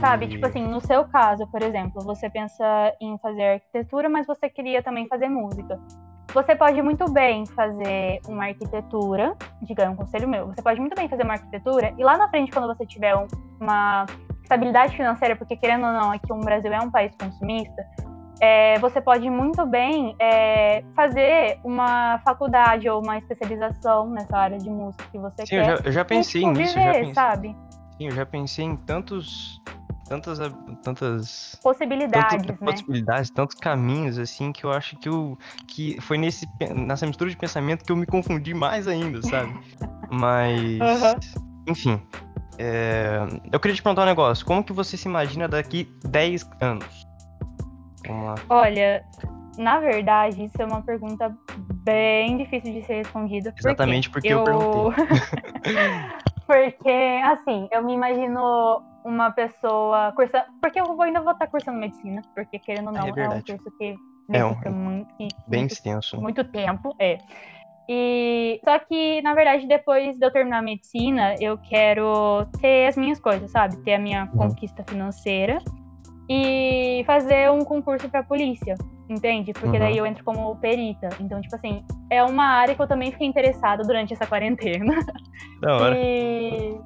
Sabe, 0.00 0.26
E- 0.26 0.28
tipo 0.30 0.46
assim, 0.46 0.66
no 0.66 0.80
seu 0.80 1.04
caso, 1.04 1.46
por 1.48 1.62
exemplo, 1.62 2.02
você 2.02 2.30
pensa 2.30 2.64
em 3.00 3.18
fazer 3.18 3.42
arquitetura, 3.54 4.08
mas 4.08 4.26
você 4.26 4.48
queria 4.48 4.82
também 4.82 5.06
fazer 5.08 5.28
música. 5.28 5.78
Você 6.32 6.56
pode 6.56 6.80
muito 6.82 7.08
bem 7.12 7.46
fazer 7.46 8.20
uma 8.26 8.46
arquitetura, 8.46 9.36
digamos, 9.62 9.94
um 9.94 9.96
conselho 10.04 10.26
meu, 10.26 10.46
você 10.48 10.60
pode 10.62 10.80
muito 10.80 10.96
bem 10.96 11.08
fazer 11.08 11.22
uma 11.22 11.34
arquitetura 11.34 11.94
e 11.96 12.02
lá 12.02 12.16
na 12.16 12.28
frente, 12.28 12.50
quando 12.50 12.66
você 12.66 12.84
tiver 12.84 13.14
um- 13.14 13.26
uma 13.60 14.04
estabilidade 14.44 14.96
financeira, 14.96 15.34
porque 15.34 15.56
querendo 15.56 15.86
ou 15.86 15.92
não, 15.92 16.12
aqui 16.12 16.32
o 16.32 16.36
Brasil 16.36 16.72
é 16.72 16.80
um 16.80 16.90
país 16.90 17.12
consumista, 17.16 17.84
é, 18.40 18.78
você 18.78 19.00
pode 19.00 19.28
muito 19.30 19.64
bem 19.66 20.14
é, 20.20 20.82
fazer 20.94 21.58
uma 21.64 22.18
faculdade 22.24 22.88
ou 22.88 23.02
uma 23.02 23.18
especialização 23.18 24.10
nessa 24.10 24.36
área 24.36 24.58
de 24.58 24.68
música 24.68 25.04
que 25.10 25.18
você 25.18 25.46
Sim, 25.46 25.56
eu 25.56 25.64
quer. 25.64 25.76
já, 25.78 25.82
eu 25.84 25.92
já 25.92 26.02
e, 26.02 26.04
pensei 26.04 26.46
nisso, 26.46 26.78
eu 26.78 26.82
já 26.82 26.92
pensei, 26.92 27.14
sabe? 27.14 27.56
sim, 27.96 28.08
eu 28.08 28.14
já 28.14 28.26
pensei 28.26 28.64
em 28.64 28.76
tantos, 28.76 29.62
tantas, 30.08 30.38
tantas 30.82 31.60
Possibilidades, 31.62 32.46
né? 32.46 32.56
possibilidades, 32.58 33.30
tantos 33.30 33.56
caminhos, 33.56 34.18
assim, 34.18 34.52
que 34.52 34.64
eu 34.64 34.72
acho 34.72 34.96
que, 34.98 35.08
eu, 35.08 35.38
que 35.68 35.98
foi 36.00 36.18
nesse, 36.18 36.46
nessa 36.74 37.06
mistura 37.06 37.30
de 37.30 37.36
pensamento 37.36 37.84
que 37.84 37.92
eu 37.92 37.96
me 37.96 38.06
confundi 38.06 38.52
mais 38.52 38.86
ainda, 38.88 39.22
sabe? 39.22 39.52
Mas, 40.10 40.80
Aham. 40.82 41.16
enfim, 41.66 42.00
é, 42.58 43.18
eu 43.52 43.60
queria 43.60 43.74
te 43.74 43.82
perguntar 43.82 44.02
um 44.02 44.06
negócio. 44.06 44.44
Como 44.46 44.62
que 44.64 44.72
você 44.72 44.96
se 44.96 45.08
imagina 45.08 45.48
daqui 45.48 45.84
10 46.04 46.48
anos? 46.60 47.06
Vamos 48.06 48.26
lá. 48.26 48.34
Olha, 48.48 49.04
na 49.58 49.78
verdade, 49.80 50.44
isso 50.44 50.60
é 50.60 50.64
uma 50.64 50.82
pergunta 50.82 51.36
bem 51.82 52.36
difícil 52.38 52.72
de 52.72 52.82
ser 52.84 52.94
respondida. 52.94 53.52
Exatamente 53.58 54.10
porque 54.10 54.28
eu 54.28 54.44
porque, 56.46 57.20
assim, 57.24 57.68
eu 57.72 57.82
me 57.82 57.94
imagino 57.94 58.82
uma 59.04 59.30
pessoa 59.30 60.12
cursando. 60.12 60.44
Porque 60.60 60.80
eu 60.80 60.86
vou- 60.86 61.02
ainda 61.02 61.20
vou 61.20 61.32
estar 61.32 61.46
cursando 61.46 61.78
medicina, 61.78 62.22
porque 62.34 62.58
querendo 62.58 62.88
ou 62.88 62.92
não, 62.92 63.06
É 63.06 63.10
é, 63.20 63.28
um 63.28 63.42
curso 63.42 63.70
que 63.78 63.96
É 64.32 64.44
um- 64.44 64.56
muito, 64.72 65.08
Bem 65.46 65.60
muito, 65.60 65.72
extenso. 65.72 66.20
muito 66.20 66.42
tempo. 66.44 66.94
É. 66.98 67.18
E 67.88 68.60
só 68.64 68.78
que, 68.78 69.20
na 69.22 69.34
verdade, 69.34 69.66
depois 69.66 70.16
de 70.16 70.24
eu 70.24 70.30
terminar 70.30 70.58
a 70.58 70.62
medicina, 70.62 71.36
eu 71.40 71.58
quero 71.58 72.46
ter 72.60 72.86
as 72.86 72.96
minhas 72.96 73.20
coisas, 73.20 73.50
sabe? 73.50 73.76
Ter 73.84 73.94
a 73.94 73.98
minha 73.98 74.24
Uhum. 74.32 74.48
conquista 74.48 74.82
financeira 74.88 75.58
e 76.28 77.02
fazer 77.06 77.50
um 77.50 77.64
concurso 77.64 78.08
pra 78.08 78.22
polícia, 78.22 78.74
entende? 79.08 79.52
Porque 79.52 79.76
Uhum. 79.76 79.78
daí 79.78 79.98
eu 79.98 80.06
entro 80.06 80.24
como 80.24 80.56
perita. 80.56 81.10
Então, 81.20 81.40
tipo 81.42 81.54
assim, 81.54 81.84
é 82.08 82.22
uma 82.22 82.46
área 82.46 82.74
que 82.74 82.80
eu 82.80 82.88
também 82.88 83.12
fiquei 83.12 83.26
interessada 83.26 83.82
durante 83.84 84.14
essa 84.14 84.26
quarentena. 84.26 84.94
Da 85.60 85.76
hora. 85.76 85.94
E 85.96 86.80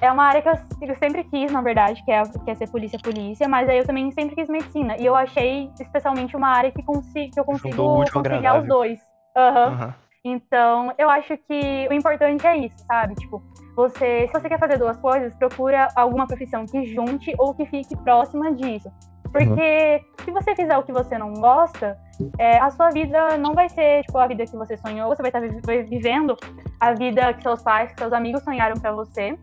é 0.00 0.10
uma 0.10 0.24
área 0.24 0.42
que 0.42 0.48
eu, 0.48 0.96
sempre 0.96 1.22
quis, 1.24 1.52
na 1.52 1.62
verdade, 1.62 2.02
que 2.04 2.10
é, 2.10 2.22
que 2.24 2.50
é 2.50 2.54
ser 2.56 2.68
polícia-polícia, 2.68 3.48
mas 3.48 3.68
aí 3.68 3.78
eu 3.78 3.86
também 3.86 4.10
sempre 4.10 4.34
quis 4.34 4.48
medicina. 4.48 4.96
E 4.98 5.06
eu 5.06 5.14
achei 5.14 5.70
especialmente 5.80 6.36
uma 6.36 6.48
área 6.48 6.72
que, 6.72 6.82
consi 6.82 7.28
que 7.28 7.38
eu 7.38 7.44
consigo 7.44 8.04
conciliar 8.12 8.60
os 8.60 8.66
dois. 8.66 9.00
Aham. 9.36 9.68
Aham. 9.72 9.94
Então, 10.24 10.92
eu 10.98 11.10
acho 11.10 11.36
que 11.36 11.88
o 11.90 11.92
importante 11.92 12.46
é 12.46 12.56
isso, 12.56 12.76
sabe? 12.86 13.14
Tipo, 13.16 13.42
você, 13.74 14.28
se 14.28 14.32
você 14.32 14.48
quer 14.48 14.58
fazer 14.58 14.78
duas 14.78 14.96
coisas, 14.98 15.34
procura 15.34 15.88
alguma 15.96 16.26
profissão 16.26 16.64
que 16.64 16.84
junte 16.86 17.34
ou 17.38 17.52
que 17.54 17.66
fique 17.66 17.96
próxima 17.96 18.52
disso. 18.54 18.88
Porque 19.32 20.00
se 20.24 20.30
você 20.30 20.54
fizer 20.54 20.76
o 20.76 20.82
que 20.82 20.92
você 20.92 21.16
não 21.18 21.32
gosta, 21.32 21.98
é, 22.38 22.58
a 22.58 22.70
sua 22.70 22.90
vida 22.90 23.36
não 23.38 23.54
vai 23.54 23.68
ser 23.68 24.02
tipo 24.04 24.18
a 24.18 24.26
vida 24.26 24.44
que 24.44 24.56
você 24.56 24.76
sonhou, 24.76 25.08
você 25.08 25.22
vai 25.22 25.30
estar 25.30 25.40
vi- 25.40 25.82
vivendo 25.84 26.36
a 26.78 26.92
vida 26.92 27.32
que 27.32 27.42
seus 27.42 27.62
pais, 27.62 27.90
que 27.92 27.98
seus 27.98 28.12
amigos 28.12 28.44
sonharam 28.44 28.78
pra 28.78 28.92
você. 28.92 29.36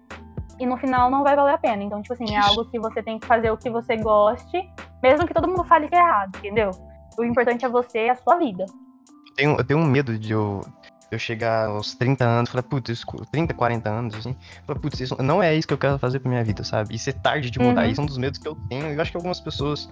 E 0.60 0.66
no 0.66 0.78
final 0.78 1.10
não 1.10 1.24
vai 1.24 1.36
valer 1.36 1.56
a 1.56 1.58
pena. 1.58 1.82
Então, 1.84 2.02
tipo 2.02 2.14
assim, 2.14 2.36
é 2.36 2.38
algo 2.40 2.66
que 2.66 2.80
você 2.80 3.02
tem 3.02 3.18
que 3.20 3.26
fazer 3.26 3.50
o 3.50 3.58
que 3.58 3.70
você 3.70 3.98
goste, 3.98 4.62
mesmo 5.02 5.26
que 5.26 5.34
todo 5.34 5.48
mundo 5.48 5.64
fale 5.64 5.90
que 5.90 5.96
é 5.96 6.00
errado, 6.00 6.38
entendeu? 6.38 6.72
O 7.18 7.24
importante 7.24 7.66
é 7.66 7.70
você 7.70 8.06
e 8.06 8.10
a 8.10 8.16
sua 8.16 8.38
vida. 8.38 8.66
Eu 9.40 9.44
tenho, 9.46 9.58
eu 9.58 9.64
tenho 9.64 9.80
um 9.80 9.86
medo 9.86 10.18
de 10.20 10.34
eu, 10.34 10.62
eu 11.10 11.18
chegar 11.18 11.68
aos 11.70 11.96
30 11.96 12.26
anos 12.26 12.50
e 12.50 12.52
falar, 12.52 12.64
putz, 12.64 12.90
isso- 12.90 13.06
30, 13.32 13.54
40 13.54 13.90
anos, 13.90 14.14
assim, 14.16 14.36
falar, 14.68 14.80
putz, 14.80 15.00
isso 15.00 15.16
não 15.24 15.42
é 15.42 15.56
isso 15.56 15.66
que 15.68 15.74
eu 15.74 15.78
quero 15.78 15.98
fazer 15.98 16.20
pra 16.20 16.30
minha 16.30 16.44
vida, 16.44 16.62
sabe? 16.64 16.94
E 16.94 17.00
ser 17.00 17.14
tarde 17.14 17.50
de 17.50 17.58
mudar, 17.58 17.86
Uhum. 17.86 17.92
isso 17.92 18.02
é 18.02 18.04
um 18.04 18.08
dos 18.08 18.18
medos 18.18 18.38
que 18.38 18.48
eu 18.48 18.56
tenho, 18.70 18.88
e 18.92 18.96
eu 18.96 19.02
acho 19.02 19.12
que 19.12 19.18
algumas 19.18 19.40
pessoas 19.40 19.90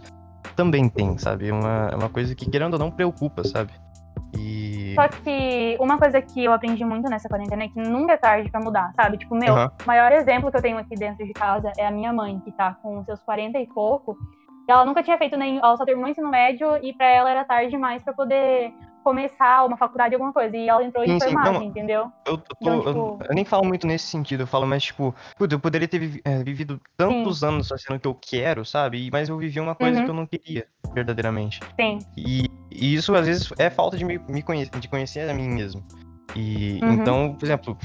também 0.58 0.90
têm, 0.90 1.18
sabe? 1.18 1.48
É 1.48 1.54
uma, 1.54 1.90
é 1.94 1.96
uma 1.96 2.10
coisa 2.10 2.36
que, 2.36 2.50
querendo 2.50 2.74
ou 2.74 2.80
não, 2.80 2.92
preocupa, 2.92 3.44
sabe? 3.46 3.72
E. 4.36 4.94
Só 4.96 5.08
que 5.08 5.78
uma 5.80 5.98
coisa 5.98 6.22
que 6.22 6.44
eu 6.44 6.52
aprendi 6.52 6.84
muito 6.84 7.08
nessa 7.08 7.30
quarentena 7.30 7.64
é 7.64 7.68
que 7.70 7.80
nunca 7.80 8.14
é 8.14 8.18
tarde 8.18 8.52
pra 8.52 8.60
mudar, 8.60 8.92
sabe? 8.96 9.18
Tipo, 9.18 9.34
meu, 9.36 9.54
Aham. 9.56 9.72
o 9.84 9.88
maior 9.88 10.12
exemplo 10.12 10.52
que 10.52 10.58
eu 10.58 10.62
tenho 10.62 10.78
aqui 10.78 10.96
dentro 10.98 11.26
de 11.26 11.32
casa 11.34 11.72
é 11.78 11.88
a 11.88 11.92
minha 11.92 12.12
mãe, 12.12 12.38
que 12.42 12.52
tá 12.52 12.76
com 12.82 13.02
seus 13.06 13.22
40 13.24 13.58
e 13.60 13.68
pouco. 13.68 14.18
E 14.68 14.72
ela 14.72 14.84
nunca 14.86 15.02
tinha 15.02 15.18
feito 15.18 15.38
nem. 15.38 15.60
Ela 15.60 15.78
só 15.78 15.86
terminou 15.86 16.10
o 16.10 16.12
ensino 16.12 16.30
médio 16.30 16.76
e 16.84 16.94
pra 16.94 17.06
ela 17.08 17.30
era 17.32 17.46
tarde 17.46 17.70
demais 17.72 18.04
pra 18.04 18.12
poder 18.14 18.74
começar 19.08 19.66
uma 19.66 19.78
faculdade, 19.78 20.14
alguma 20.16 20.34
coisa. 20.34 20.56
E 20.58 20.68
ela 20.68 20.84
entrou 20.84 21.02
em 21.02 21.08
Sim, 21.12 21.20
sim, 21.20 21.26
enfermagem, 21.28 21.68
entendeu? 21.70 22.12
Eu, 22.26 22.38
tô- 22.38 22.56
Então, 22.60 22.80
tipo- 22.82 23.18
eu 23.30 23.36
nem 23.36 23.46
falo 23.46 23.64
muito 23.66 23.88
nesse 23.88 24.06
sentido, 24.08 24.44
eu 24.44 24.48
falo 24.48 24.68
mais, 24.68 24.84
tipo, 24.84 25.16
putz, 25.38 25.54
eu 25.54 25.60
poderia 25.62 25.88
ter 25.88 26.22
eh, 26.26 26.44
vivido 26.44 26.82
tantos 26.98 27.42
anos 27.42 27.70
fazendo 27.70 27.96
o 27.96 28.00
que 28.02 28.08
eu 28.08 28.16
quero, 28.16 28.66
sabe? 28.66 29.10
Mas 29.10 29.30
eu 29.30 29.38
vivi 29.38 29.62
uma 29.62 29.76
coisa 29.76 30.00
Uhum. 30.00 30.04
que 30.06 30.12
eu 30.12 30.16
não 30.16 30.26
queria, 30.28 30.68
verdadeiramente. 30.94 31.62
Sim. 31.80 32.00
E, 32.18 32.44
e 32.70 32.96
isso, 32.96 33.16
às 33.16 33.26
vezes, 33.26 33.50
é 33.58 33.70
falta 33.70 33.96
de 33.96 34.04
me, 34.04 34.20
me 34.28 34.42
conhecer, 34.44 34.78
de 34.78 34.88
conhecer 34.90 35.30
a 35.30 35.34
mim 35.34 35.48
mesmo. 35.48 35.82
E, 36.36 36.82
Uhum. 36.84 36.94
então, 36.96 37.36
por 37.40 37.46
exemplo, 37.46 37.78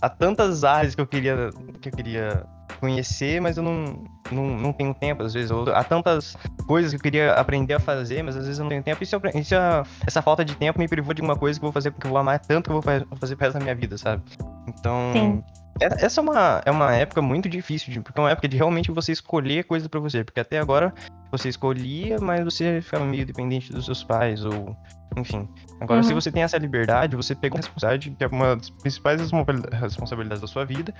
há 0.00 0.08
tantas 0.08 0.64
áreas 0.64 0.94
que 0.94 1.00
eu 1.02 1.06
queria, 1.06 1.50
que 1.82 1.90
eu 1.90 1.92
queria 1.92 2.46
conhecer, 2.80 3.40
mas 3.40 3.56
eu 3.56 3.62
não, 3.62 4.02
não, 4.32 4.44
não 4.56 4.72
tenho 4.72 4.92
tempo, 4.94 5.22
às 5.22 5.34
vezes. 5.34 5.50
Ou 5.50 5.68
há 5.74 5.84
tantas 5.84 6.36
coisas 6.66 6.90
que 6.90 6.96
eu 6.96 7.00
queria 7.02 7.32
aprender 7.34 7.74
a 7.74 7.80
fazer, 7.80 8.22
mas 8.22 8.36
às 8.36 8.44
vezes 8.44 8.58
eu 8.58 8.64
não 8.64 8.70
tenho 8.70 8.82
tempo. 8.82 9.02
Isso, 9.02 9.14
é- 9.16 9.38
isso 9.38 9.54
é- 9.54 9.82
essa 10.06 10.22
falta 10.22 10.44
de 10.44 10.56
tempo 10.56 10.78
me 10.78 10.88
privou 10.88 11.14
de 11.14 11.22
uma 11.22 11.36
coisa 11.36 11.58
que 11.58 11.64
eu 11.64 11.68
vou 11.68 11.72
fazer 11.72 11.90
porque 11.90 12.06
eu 12.06 12.10
vou 12.10 12.18
amar 12.18 12.38
tanto 12.40 12.64
que 12.64 12.70
eu 12.70 12.80
vou 12.80 12.82
fa- 12.82 13.06
fazer 13.16 13.36
pro 13.36 13.44
resto 13.46 13.58
da 13.58 13.62
minha 13.62 13.74
vida, 13.74 13.96
sabe? 13.98 14.22
Então, 14.68 15.12
Sim. 15.12 15.42
é- 15.80 16.04
essa 16.04 16.20
é 16.20 16.22
uma, 16.22 16.62
é 16.64 16.70
uma 16.70 16.94
época 16.94 17.20
muito 17.22 17.48
difícil, 17.48 18.02
porque 18.02 18.18
é 18.18 18.22
uma 18.22 18.30
época 18.30 18.48
de 18.48 18.56
realmente 18.56 18.90
você 18.90 19.12
escolher 19.12 19.64
coisa 19.64 19.88
pra 19.88 20.00
você. 20.00 20.24
Porque 20.24 20.40
até 20.40 20.58
agora 20.58 20.92
você 21.30 21.48
escolhia, 21.48 22.18
mas 22.20 22.44
você 22.44 22.80
ficava 22.82 23.04
meio 23.04 23.24
dependente 23.26 23.72
dos 23.72 23.84
seus 23.84 24.02
pais, 24.02 24.44
ou. 24.44 24.76
Enfim. 25.16 25.48
Agora, 25.80 26.04
se 26.04 26.10
Uhum. 26.12 26.20
você 26.20 26.30
tem 26.30 26.44
essa 26.44 26.56
liberdade, 26.56 27.16
você 27.16 27.34
pega 27.34 27.56
uma 27.56 27.60
responsabilidade, 27.60 28.10
que 28.16 28.22
é 28.22 28.28
uma 28.28 28.54
das 28.54 28.70
principais 28.70 29.20
responsabilidade- 29.20 29.76
responsabilidades 29.82 30.40
da 30.40 30.46
sua 30.46 30.64
vida. 30.64 30.94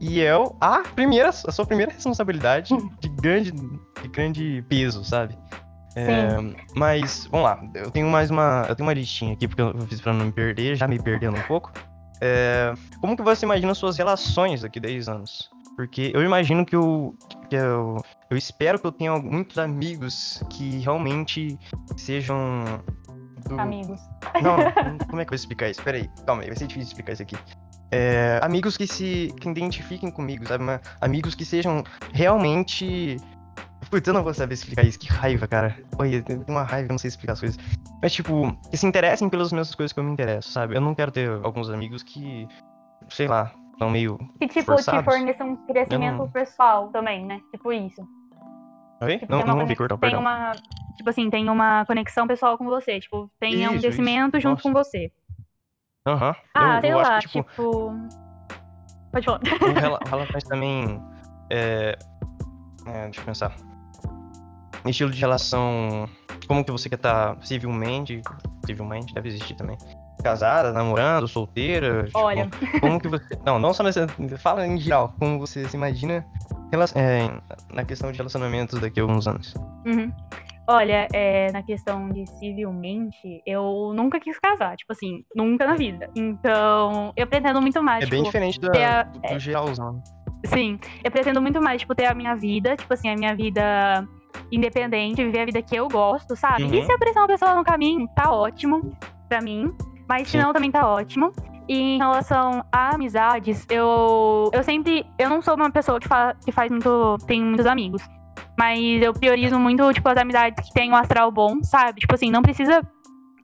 E 0.00 0.20
é 0.20 0.32
a 0.60 0.78
primeira, 0.94 1.28
a 1.28 1.52
sua 1.52 1.64
primeira 1.64 1.92
responsabilidade 1.92 2.74
de 3.00 3.08
grande, 3.08 3.52
de 3.52 4.08
grande 4.08 4.64
peso, 4.68 5.04
sabe? 5.04 5.38
É, 5.96 6.36
mas, 6.74 7.26
vamos 7.30 7.46
lá, 7.46 7.62
eu 7.74 7.90
tenho 7.90 8.08
mais 8.08 8.28
uma. 8.30 8.66
Eu 8.68 8.74
tenho 8.74 8.86
uma 8.88 8.92
listinha 8.94 9.32
aqui, 9.32 9.46
porque 9.46 9.62
eu 9.62 9.72
fiz 9.86 10.00
pra 10.00 10.12
não 10.12 10.26
me 10.26 10.32
perder, 10.32 10.74
já 10.76 10.88
me 10.88 11.00
perdendo 11.00 11.36
um 11.38 11.42
pouco. 11.42 11.72
É, 12.20 12.74
como 13.00 13.16
que 13.16 13.22
você 13.22 13.46
imagina 13.46 13.74
suas 13.74 13.96
relações 13.96 14.62
daqui 14.62 14.78
a 14.78 14.82
10 14.82 15.08
anos? 15.08 15.50
Porque 15.76 16.10
eu 16.14 16.22
imagino 16.22 16.66
que 16.66 16.74
eu. 16.74 17.14
Que 17.48 17.56
eu, 17.56 18.02
eu 18.30 18.36
espero 18.36 18.78
que 18.78 18.86
eu 18.86 18.92
tenha 18.92 19.16
muitos 19.18 19.56
amigos 19.58 20.42
que 20.50 20.78
realmente 20.80 21.56
sejam. 21.96 22.64
do- 23.48 23.60
Amigos. 23.60 24.00
não, 24.42 24.56
como 25.08 25.20
é 25.20 25.24
que 25.24 25.28
eu 25.28 25.30
vou 25.30 25.34
explicar 25.36 25.68
isso? 25.70 25.82
Peraí, 25.82 26.08
calma 26.26 26.42
aí, 26.42 26.48
vai 26.48 26.56
ser 26.56 26.66
difícil 26.66 26.88
explicar 26.88 27.12
isso 27.12 27.22
aqui. 27.22 27.36
É, 27.94 28.40
amigos 28.42 28.76
que 28.76 28.86
se 28.86 29.32
que 29.40 29.48
identifiquem 29.48 30.10
comigo, 30.10 30.46
sabe? 30.46 30.64
Amigos 31.00 31.34
que 31.34 31.44
sejam 31.44 31.84
realmente. 32.12 33.16
Putz, 33.90 34.08
eu 34.08 34.14
não 34.14 34.24
vou 34.24 34.32
saber 34.34 34.54
explicar 34.54 34.84
isso, 34.84 34.98
que 34.98 35.06
raiva, 35.08 35.46
cara. 35.46 35.76
Tenho 36.26 36.44
uma 36.48 36.62
raiva, 36.62 36.88
eu 36.88 36.92
não 36.92 36.98
sei 36.98 37.08
explicar 37.08 37.34
as 37.34 37.40
coisas. 37.40 37.58
Mas, 38.02 38.12
tipo, 38.12 38.52
que 38.70 38.76
se 38.76 38.86
interessem 38.86 39.28
pelas 39.28 39.52
mesmas 39.52 39.74
coisas 39.74 39.92
que 39.92 40.00
eu 40.00 40.04
me 40.04 40.10
interesso, 40.10 40.50
sabe? 40.50 40.74
Eu 40.74 40.80
não 40.80 40.94
quero 40.94 41.12
ter 41.12 41.28
alguns 41.44 41.70
amigos 41.70 42.02
que, 42.02 42.48
sei 43.08 43.28
lá, 43.28 43.52
são 43.78 43.90
meio. 43.90 44.18
Que, 44.40 44.48
tipo, 44.48 44.64
Forçados. 44.64 45.00
te 45.00 45.04
forneça 45.04 45.44
um 45.44 45.56
crescimento 45.66 46.16
não- 46.18 46.28
pessoal 46.30 46.88
também, 46.88 47.24
né? 47.24 47.40
Tipo 47.52 47.72
isso. 47.72 48.00
Oi? 49.02 49.18
Tipo, 49.18 49.30
Não, 49.32 49.38
tem 49.38 49.46
uma 49.48 49.54
não 49.54 49.62
ouvi, 49.62 49.76
cortou, 49.76 49.98
tem 49.98 50.10
perdão. 50.10 50.20
uma. 50.20 50.52
Tipo 50.96 51.10
assim, 51.10 51.28
tem 51.28 51.48
uma 51.50 51.84
conexão 51.84 52.26
pessoal 52.26 52.56
com 52.56 52.64
você. 52.64 53.00
Tipo, 53.00 53.30
um 53.42 53.46
Isso, 53.46 53.80
crescimento 53.80 54.36
isso. 54.38 54.42
junto 54.42 54.56
Nossa. 54.58 54.62
com 54.62 54.72
você. 54.72 55.10
Aham. 56.06 56.34
Ah, 56.54 56.76
eu, 56.76 56.80
sei 56.82 56.92
eu 56.92 56.96
lá, 56.98 57.16
acho 57.16 57.28
que, 57.28 57.38
tipo, 57.38 57.50
tipo. 57.50 57.94
Pode 59.10 59.24
falar. 59.24 59.40
o 59.40 59.72
rela- 59.80 60.00
relações 60.08 60.44
também. 60.44 61.02
É, 61.50 61.96
é, 62.86 63.04
deixa 63.04 63.20
eu 63.20 63.24
pensar. 63.24 63.52
Estilo 64.84 65.10
de 65.10 65.18
relação. 65.20 66.06
Como 66.46 66.62
que 66.62 66.70
você 66.70 66.90
quer 66.90 66.96
estar 66.96 67.36
civilmente? 67.42 68.20
Civilmente, 68.66 69.14
deve 69.14 69.28
existir 69.28 69.54
também. 69.54 69.78
Casada, 70.22 70.72
namorando, 70.72 71.26
solteira? 71.26 72.04
tipo, 72.04 72.18
Olha, 72.18 72.50
como 72.80 73.00
que 73.00 73.08
você. 73.08 73.24
Não, 73.44 73.58
não 73.58 73.72
só 73.72 73.82
nessa. 73.82 74.06
Fala 74.38 74.66
em 74.66 74.78
geral. 74.78 75.14
Como 75.18 75.38
você 75.38 75.66
se 75.68 75.76
imagina 75.76 76.24
é, 76.94 77.30
na 77.72 77.84
questão 77.84 78.10
de 78.12 78.18
relacionamentos 78.18 78.78
daqui 78.78 79.00
a 79.00 79.04
alguns 79.04 79.26
anos. 79.26 79.54
Uhum. 79.86 80.12
Olha, 80.66 81.06
é, 81.12 81.52
na 81.52 81.62
questão 81.62 82.08
de 82.08 82.26
civilmente, 82.38 83.42
eu 83.46 83.92
nunca 83.94 84.18
quis 84.18 84.38
casar, 84.38 84.76
tipo 84.76 84.92
assim, 84.92 85.22
nunca 85.36 85.66
na 85.66 85.74
vida. 85.74 86.08
Então, 86.16 87.12
eu 87.16 87.26
pretendo 87.26 87.60
muito 87.60 87.82
mais, 87.82 88.02
É 88.02 88.06
tipo, 88.06 88.16
bem 88.16 88.22
diferente 88.24 88.58
da, 88.60 88.70
ter 88.70 88.84
a- 88.84 89.02
do, 89.02 89.20
do 89.20 89.38
geralzão. 89.38 90.02
sim, 90.46 90.78
eu 91.04 91.10
pretendo 91.10 91.42
muito 91.42 91.60
mais, 91.60 91.82
tipo, 91.82 91.94
ter 91.94 92.06
a 92.06 92.14
minha 92.14 92.34
vida, 92.34 92.76
tipo 92.76 92.92
assim, 92.94 93.10
a 93.10 93.14
minha 93.16 93.34
vida 93.36 94.08
independente, 94.50 95.22
viver 95.24 95.40
a 95.40 95.44
vida 95.44 95.62
que 95.62 95.76
eu 95.76 95.88
gosto, 95.88 96.34
sabe? 96.36 96.64
Uhum. 96.64 96.74
E 96.74 96.82
se 96.84 96.92
aparecer 96.92 97.18
uma 97.18 97.26
pessoa 97.26 97.54
no 97.54 97.64
caminho, 97.64 98.08
tá 98.14 98.30
ótimo 98.32 98.90
pra 99.28 99.40
mim, 99.42 99.70
mas 100.08 100.28
se 100.28 100.38
não, 100.38 100.52
também 100.52 100.70
tá 100.70 100.86
ótimo. 100.88 101.32
E 101.68 101.78
em 101.78 101.98
relação 101.98 102.62
a 102.70 102.94
amizades, 102.94 103.66
eu, 103.70 104.50
eu 104.52 104.62
sempre, 104.62 105.04
eu 105.18 105.30
não 105.30 105.40
sou 105.40 105.54
uma 105.54 105.70
pessoa 105.70 105.98
que, 105.98 106.06
fa, 106.08 106.34
que 106.44 106.52
faz 106.52 106.70
muito, 106.70 107.16
tem 107.26 107.42
muitos 107.42 107.64
amigos. 107.66 108.02
Mas 108.58 108.78
eu 109.02 109.12
priorizo 109.12 109.58
muito, 109.58 109.92
tipo, 109.92 110.08
as 110.08 110.16
amizades 110.16 110.66
que 110.68 110.72
têm 110.74 110.90
um 110.90 110.96
astral 110.96 111.30
bom, 111.32 111.62
sabe? 111.62 112.00
Tipo 112.00 112.14
assim, 112.14 112.30
não 112.30 112.42
precisa 112.42 112.82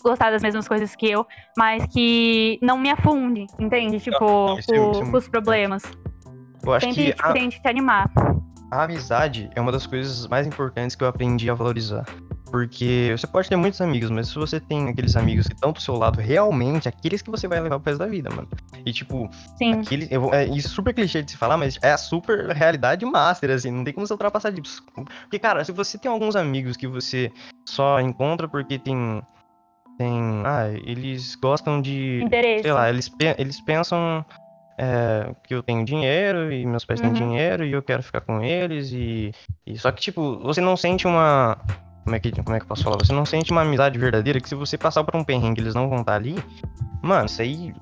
gostar 0.03 0.31
das 0.31 0.43
mesmas 0.43 0.67
coisas 0.67 0.95
que 0.97 1.11
eu, 1.11 1.27
mas 1.59 1.85
que 1.87 2.59
não 2.63 2.79
me 2.79 2.91
afunde, 2.91 3.47
entende? 3.59 3.99
Tipo, 4.01 4.57
isso 4.59 4.73
é- 4.73 4.91
isso 4.93 5.03
é 5.05 5.17
os 5.17 5.29
problemas. 5.29 5.83
Eu 6.65 6.73
acho 6.73 6.87
Sempre, 6.87 7.05
que 7.05 7.13
tipo, 7.13 7.27
a, 7.29 7.33
tente 7.33 7.61
te 7.61 7.69
animar. 7.69 8.11
a 8.71 8.85
amizade 8.85 9.51
é 9.55 9.61
uma 9.61 9.73
das 9.73 9.87
coisas 9.87 10.27
mais 10.29 10.47
importantes 10.47 10.95
que 10.97 11.03
eu 11.05 11.09
aprendi 11.09 11.51
a 11.51 11.55
valorizar. 11.55 12.05
Porque 12.51 13.15
você 13.17 13.27
pode 13.27 13.49
ter 13.49 13.57
muitos 13.57 13.81
amigos, 13.81 14.11
mas 14.11 14.29
se 14.29 14.35
você 14.35 14.59
tem 14.59 14.89
aqueles 14.89 15.15
amigos 15.17 15.47
que 15.47 15.55
estão 15.55 15.73
do 15.73 15.81
seu 15.81 15.95
lado 15.97 16.21
realmente, 16.21 16.89
aqueles 16.89 17.23
que 17.23 17.31
você 17.31 17.47
vai 17.47 17.61
levar 17.61 17.79
pro 17.79 17.91
resto 17.91 18.01
da 18.01 18.07
vida, 18.07 18.31
mano. 18.31 18.49
E 18.85 18.93
tipo, 18.93 19.29
Sim. 19.57 19.81
aquele, 19.81 20.09
eu 20.11 20.21
vou- 20.23 20.35
é, 20.35 20.45
isso 20.47 20.69
é 20.69 20.71
super 20.71 20.93
clichê 20.95 21.23
de 21.23 21.31
se 21.31 21.37
falar, 21.37 21.57
mas 21.57 21.79
é 21.83 21.93
a 21.93 21.99
super 21.99 22.49
realidade 22.51 23.05
master, 23.07 23.51
assim, 23.51 23.71
não 23.71 23.85
tem 23.85 23.95
como 23.95 24.07
você 24.07 24.13
ultrapassar 24.13 24.51
disso. 24.51 24.83
Porque, 24.95 25.39
cara, 25.39 25.65
se 25.65 25.71
você 25.73 25.97
tem 25.99 26.11
alguns 26.11 26.35
amigos 26.35 26.77
que 26.77 26.87
você 26.89 27.31
só 27.69 28.01
encontra 28.01 28.49
porque 28.49 28.79
tem. 28.79 29.23
Tem. 29.99 30.43
Ah, 30.45 30.69
eles 30.87 31.35
gostam 31.37 31.81
de. 31.81 32.23
Interesse. 32.25 32.63
Sei 32.63 32.73
lá, 32.73 32.89
eles, 32.89 33.11
eles 33.39 33.61
pensam 33.61 34.25
é, 34.79 35.35
que 35.45 35.55
eu 35.55 35.63
tenho 35.63 35.85
dinheiro 35.85 36.51
e 36.51 36.65
meus 36.65 36.87
pais 36.87 37.01
têm 37.01 37.11
Uhum. 37.11 37.17
dinheiro 37.17 37.65
e 37.67 37.73
eu 37.73 37.83
quero 37.83 38.03
ficar 38.03 38.23
com 38.23 38.43
eles 38.43 38.93
e, 38.93 39.31
e- 39.67 39.79
Só 39.79 39.93
que, 39.93 40.01
tipo, 40.01 40.39
você 40.39 40.61
não 40.61 40.75
sente 40.77 41.07
uma... 41.07 41.59
Como 42.05 42.17
é, 42.17 42.21
que, 42.21 42.31
como 42.31 42.57
é 42.57 42.59
que 42.59 42.65
eu 42.65 42.69
posso 42.69 42.83
falar? 42.83 42.97
Você 42.99 43.13
não 43.13 43.25
sente 43.25 43.53
uma 43.53 43.63
amizade 43.63 43.99
verdadeira 43.99 44.41
que 44.41 44.49
se 44.49 44.55
você 44.55 44.79
passar 44.79 45.05
por 45.05 45.17
um 45.17 45.25
perrengue 45.25 45.61
eles 45.61 45.75
não 45.75 45.89
vão 45.89 46.01
estar 46.01 46.15
ali... 46.15 46.37
Mano, 47.03 47.27
isso 47.27 47.41
aí... 47.41 47.75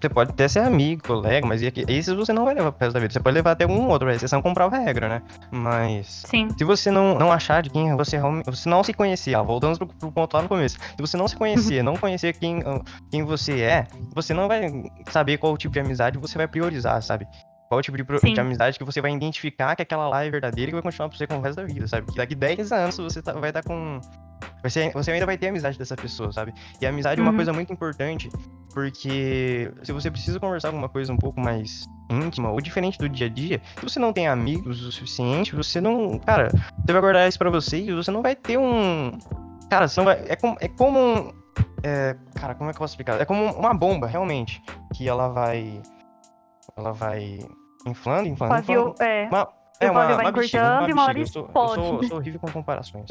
Você 0.00 0.08
pode 0.08 0.30
até 0.30 0.46
ser 0.46 0.60
amigo, 0.60 1.02
colega, 1.02 1.46
mas 1.46 1.62
esses 1.62 2.14
você 2.14 2.32
não 2.32 2.44
vai 2.44 2.54
levar 2.54 2.70
pro 2.72 2.80
resto 2.84 2.94
da 2.94 3.00
vida. 3.00 3.12
Você 3.12 3.20
pode 3.20 3.34
levar 3.34 3.52
até 3.52 3.64
algum 3.64 3.88
outro, 3.88 4.08
a 4.08 4.14
exceção 4.14 4.42
comprova 4.42 4.76
a 4.76 4.78
regra, 4.78 5.08
né? 5.08 5.22
Mas... 5.50 6.22
Sim. 6.26 6.48
Se 6.56 6.64
você 6.64 6.90
não, 6.90 7.18
não 7.18 7.32
achar 7.32 7.62
de 7.62 7.70
quem 7.70 7.94
você 7.96 8.16
realmente. 8.16 8.46
Você 8.46 8.68
não 8.68 8.84
se 8.84 8.92
conhecer, 8.92 9.34
ó, 9.34 9.42
voltando 9.42 9.78
pro, 9.78 9.86
pro 9.86 10.12
ponto 10.12 10.34
lá 10.34 10.42
no 10.42 10.48
começo. 10.48 10.78
Se 10.78 10.96
você 10.98 11.16
não 11.16 11.26
se 11.26 11.36
conhecer, 11.36 11.82
não 11.84 11.96
conhecer 11.96 12.34
quem, 12.34 12.62
quem 13.10 13.24
você 13.24 13.60
é, 13.60 13.86
você 14.14 14.34
não 14.34 14.48
vai 14.48 14.70
saber 15.10 15.38
qual 15.38 15.56
tipo 15.56 15.72
de 15.72 15.80
amizade 15.80 16.18
você 16.18 16.36
vai 16.36 16.46
priorizar, 16.46 17.02
sabe? 17.02 17.26
Qual 17.68 17.82
tipo 17.82 17.96
de, 17.96 18.04
pro- 18.04 18.20
de 18.20 18.40
amizade 18.40 18.78
que 18.78 18.84
você 18.84 19.00
vai 19.00 19.12
identificar 19.12 19.74
que 19.74 19.82
aquela 19.82 20.08
lá 20.08 20.24
é 20.24 20.30
verdadeira 20.30 20.68
e 20.68 20.72
que 20.72 20.74
vai 20.74 20.82
continuar 20.82 21.08
pra 21.08 21.18
você 21.18 21.26
com 21.26 21.36
o 21.38 21.40
resto 21.40 21.56
da 21.56 21.64
vida, 21.64 21.86
sabe? 21.88 22.06
Que 22.12 22.16
daqui 22.16 22.34
10 22.34 22.70
anos 22.72 22.96
você 22.96 23.20
tá- 23.20 23.32
vai 23.32 23.50
estar 23.50 23.62
com. 23.64 24.00
Você, 24.62 24.90
você 24.90 25.10
ainda 25.12 25.26
vai 25.26 25.36
ter 25.36 25.48
amizade 25.48 25.76
dessa 25.78 25.96
pessoa, 25.96 26.30
sabe? 26.32 26.52
E 26.80 26.86
a 26.86 26.90
amizade 26.90 27.20
é 27.20 27.22
uma 27.22 27.30
Uhum. 27.30 27.36
coisa 27.36 27.52
muito 27.52 27.72
importante, 27.72 28.28
porque 28.72 29.72
se 29.82 29.92
você 29.92 30.10
precisa 30.10 30.38
conversar 30.38 30.68
alguma 30.68 30.88
coisa 30.88 31.12
um 31.12 31.16
pouco 31.16 31.40
mais 31.40 31.86
íntima 32.10 32.50
ou 32.50 32.60
diferente 32.60 32.98
do 32.98 33.08
dia 33.08 33.26
a 33.26 33.30
dia, 33.30 33.60
se 33.78 33.82
você 33.82 33.98
não 33.98 34.12
tem 34.12 34.28
amigos 34.28 34.82
o 34.82 34.92
suficiente, 34.92 35.54
você 35.56 35.80
não. 35.80 36.18
Cara, 36.18 36.48
você 36.84 36.92
vai 36.92 37.00
guardar 37.00 37.28
isso 37.28 37.38
pra 37.38 37.50
você 37.50 37.78
e 37.78 37.92
você 37.92 38.10
não 38.10 38.22
vai 38.22 38.36
ter 38.36 38.58
um. 38.58 39.18
Cara, 39.70 39.88
você 39.88 39.98
não 39.98 40.04
vai. 40.04 40.22
É 40.28 40.36
como. 40.36 40.56
É 40.60 40.68
como 40.68 40.98
um- 40.98 41.32
é, 41.82 42.14
cara, 42.34 42.54
como 42.54 42.70
é 42.70 42.72
que 42.72 42.76
eu 42.76 42.80
posso 42.80 42.92
explicar? 42.92 43.20
É 43.20 43.24
como 43.24 43.44
uma 43.54 43.74
bomba, 43.74 44.06
realmente. 44.06 44.62
Que 44.94 45.08
ela 45.08 45.28
vai. 45.28 45.80
Ela 46.76 46.92
vai 46.92 47.38
inflando, 47.86 48.28
inflando, 48.28 48.28
inflando. 48.28 48.48
Pavio, 48.66 48.94
é. 49.00 49.26
Uma, 49.28 49.48
é 49.80 49.90
uma, 49.90 50.16
uma 50.20 50.32
bexiga, 50.32 50.62
uma 50.62 50.86
uma 50.86 51.06
bexiga. 51.06 51.20
Eu 51.20 51.26
sou, 51.26 51.50
eu, 51.54 51.68
sou, 51.68 51.96
eu 51.96 52.02
sou 52.08 52.16
horrível 52.18 52.40
com 52.40 52.50
comparações. 52.52 53.08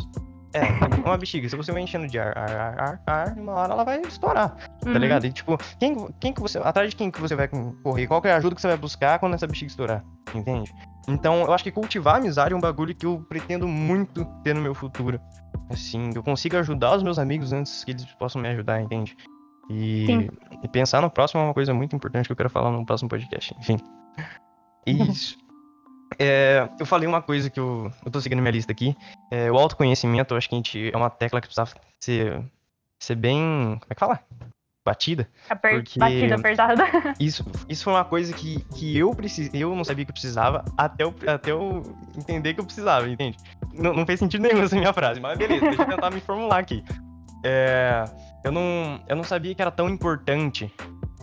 É, 0.53 0.61
uma 1.03 1.17
bexiga. 1.17 1.49
Se 1.49 1.55
você 1.55 1.71
vai 1.71 1.81
enchendo 1.81 2.07
de 2.07 2.19
ar, 2.19 2.37
ar, 2.37 2.51
ar, 2.51 2.79
ar, 2.79 3.01
ar, 3.07 3.33
uma 3.37 3.53
hora 3.53 3.73
ela 3.73 3.83
vai 3.83 4.01
estourar, 4.01 4.55
tá 4.55 4.89
Uhum. 4.89 4.97
ligado? 4.97 5.25
E 5.25 5.31
tipo, 5.31 5.57
quem, 5.79 6.07
quem 6.19 6.31
que 6.31 6.41
você. 6.41 6.59
Atrás 6.59 6.91
de 6.91 6.95
quem 6.95 7.09
que 7.09 7.19
você 7.19 7.35
vai 7.35 7.49
correr? 7.83 8.05
Qual 8.05 8.21
que 8.21 8.27
é 8.27 8.33
a 8.33 8.37
ajuda 8.37 8.53
que 8.55 8.61
você 8.61 8.67
vai 8.67 8.77
buscar 8.77 9.17
quando 9.17 9.33
essa 9.33 9.47
bexiga 9.47 9.69
estourar? 9.71 10.03
Entende? 10.33 10.71
Então, 11.07 11.41
eu 11.41 11.53
acho 11.53 11.63
que 11.63 11.71
cultivar 11.71 12.17
amizade 12.17 12.53
é 12.53 12.57
um 12.57 12.61
bagulho 12.61 12.93
que 12.93 13.05
eu 13.05 13.23
pretendo 13.29 13.67
muito 13.67 14.25
ter 14.43 14.53
no 14.53 14.61
meu 14.61 14.73
futuro. 14.75 15.19
Assim, 15.71 16.11
eu 16.15 16.21
consigo 16.23 16.57
ajudar 16.57 16.95
os 16.95 17.03
meus 17.03 17.17
amigos 17.17 17.51
antes 17.53 17.83
que 17.83 17.91
eles 17.91 18.05
possam 18.15 18.41
me 18.41 18.47
ajudar, 18.49 18.81
entende? 18.81 19.15
E, 19.69 20.29
e 20.63 20.67
pensar 20.67 21.01
no 21.01 21.09
próximo 21.09 21.41
é 21.41 21.43
uma 21.45 21.53
coisa 21.53 21.73
muito 21.73 21.95
importante 21.95 22.25
que 22.27 22.31
eu 22.31 22.35
quero 22.35 22.49
falar 22.49 22.71
no 22.71 22.85
próximo 22.85 23.09
podcast. 23.09 23.55
Enfim. 23.59 23.77
Isso. 24.85 25.37
É, 26.19 26.69
eu 26.79 26.85
falei 26.85 27.07
uma 27.07 27.21
coisa 27.21 27.49
que 27.49 27.59
eu, 27.59 27.91
eu 28.05 28.11
tô 28.11 28.21
seguindo 28.21 28.39
minha 28.41 28.51
lista 28.51 28.71
aqui. 28.71 28.95
É, 29.31 29.51
o 29.51 29.57
autoconhecimento, 29.57 30.33
eu 30.33 30.37
acho 30.37 30.47
que 30.47 30.55
a 30.55 30.57
gente 30.57 30.91
é 30.93 30.95
uma 30.97 31.09
tecla 31.09 31.41
que 31.41 31.47
precisa 31.47 31.67
ser, 31.99 32.41
ser 32.99 33.15
bem. 33.15 33.39
Como 33.79 33.87
é 33.89 33.93
que 33.93 33.99
fala? 33.99 34.19
Batida. 34.85 35.27
Aper... 35.49 35.77
porque- 35.77 35.99
Batida 35.99 36.35
apertada. 36.35 36.83
Isso, 37.19 37.43
isso 37.67 37.83
foi 37.83 37.93
uma 37.93 38.05
coisa 38.05 38.31
que, 38.31 38.63
que 38.75 38.95
eu 38.95 39.15
precis, 39.15 39.49
eu 39.51 39.75
não 39.75 39.83
sabia 39.83 40.05
que 40.05 40.11
eu 40.11 40.13
precisava 40.13 40.63
até 40.77 41.03
eu, 41.03 41.15
até 41.27 41.51
eu 41.51 41.81
entender 42.15 42.53
que 42.53 42.59
eu 42.59 42.65
precisava, 42.65 43.09
entende? 43.09 43.35
Não, 43.73 43.93
não 43.95 44.05
fez 44.05 44.19
sentido 44.19 44.43
nenhum 44.43 44.61
essa 44.61 44.75
minha 44.75 44.93
frase, 44.93 45.19
mas 45.19 45.39
beleza, 45.39 45.65
deixa 45.65 45.81
eu 45.81 45.87
tentar 45.87 46.11
me 46.11 46.21
formular 46.21 46.59
aqui. 46.59 46.83
É, 47.43 48.05
eu, 48.45 48.51
não, 48.51 48.99
eu 49.07 49.15
não 49.15 49.23
sabia 49.23 49.53
que 49.53 49.61
era 49.61 49.71
tão 49.71 49.89
importante 49.89 50.71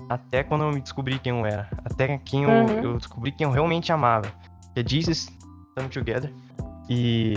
até 0.09 0.43
quando 0.43 0.65
eu 0.65 0.73
me 0.73 0.81
descobri 0.81 1.19
quem 1.19 1.39
eu 1.39 1.47
era. 1.47 1.69
Até 1.85 2.19
quem 2.19 2.43
eu, 2.43 2.51
Uhum. 2.51 2.81
eu 2.83 2.97
descobri 2.99 3.33
quem 3.33 3.45
eu 3.47 3.51
realmente 3.51 3.91
amava. 3.93 4.31
Que 4.75 4.81
é 4.81 4.85
Jesus, 4.87 5.29
Come 5.77 5.89
Together. 5.89 6.33
E 6.89 7.35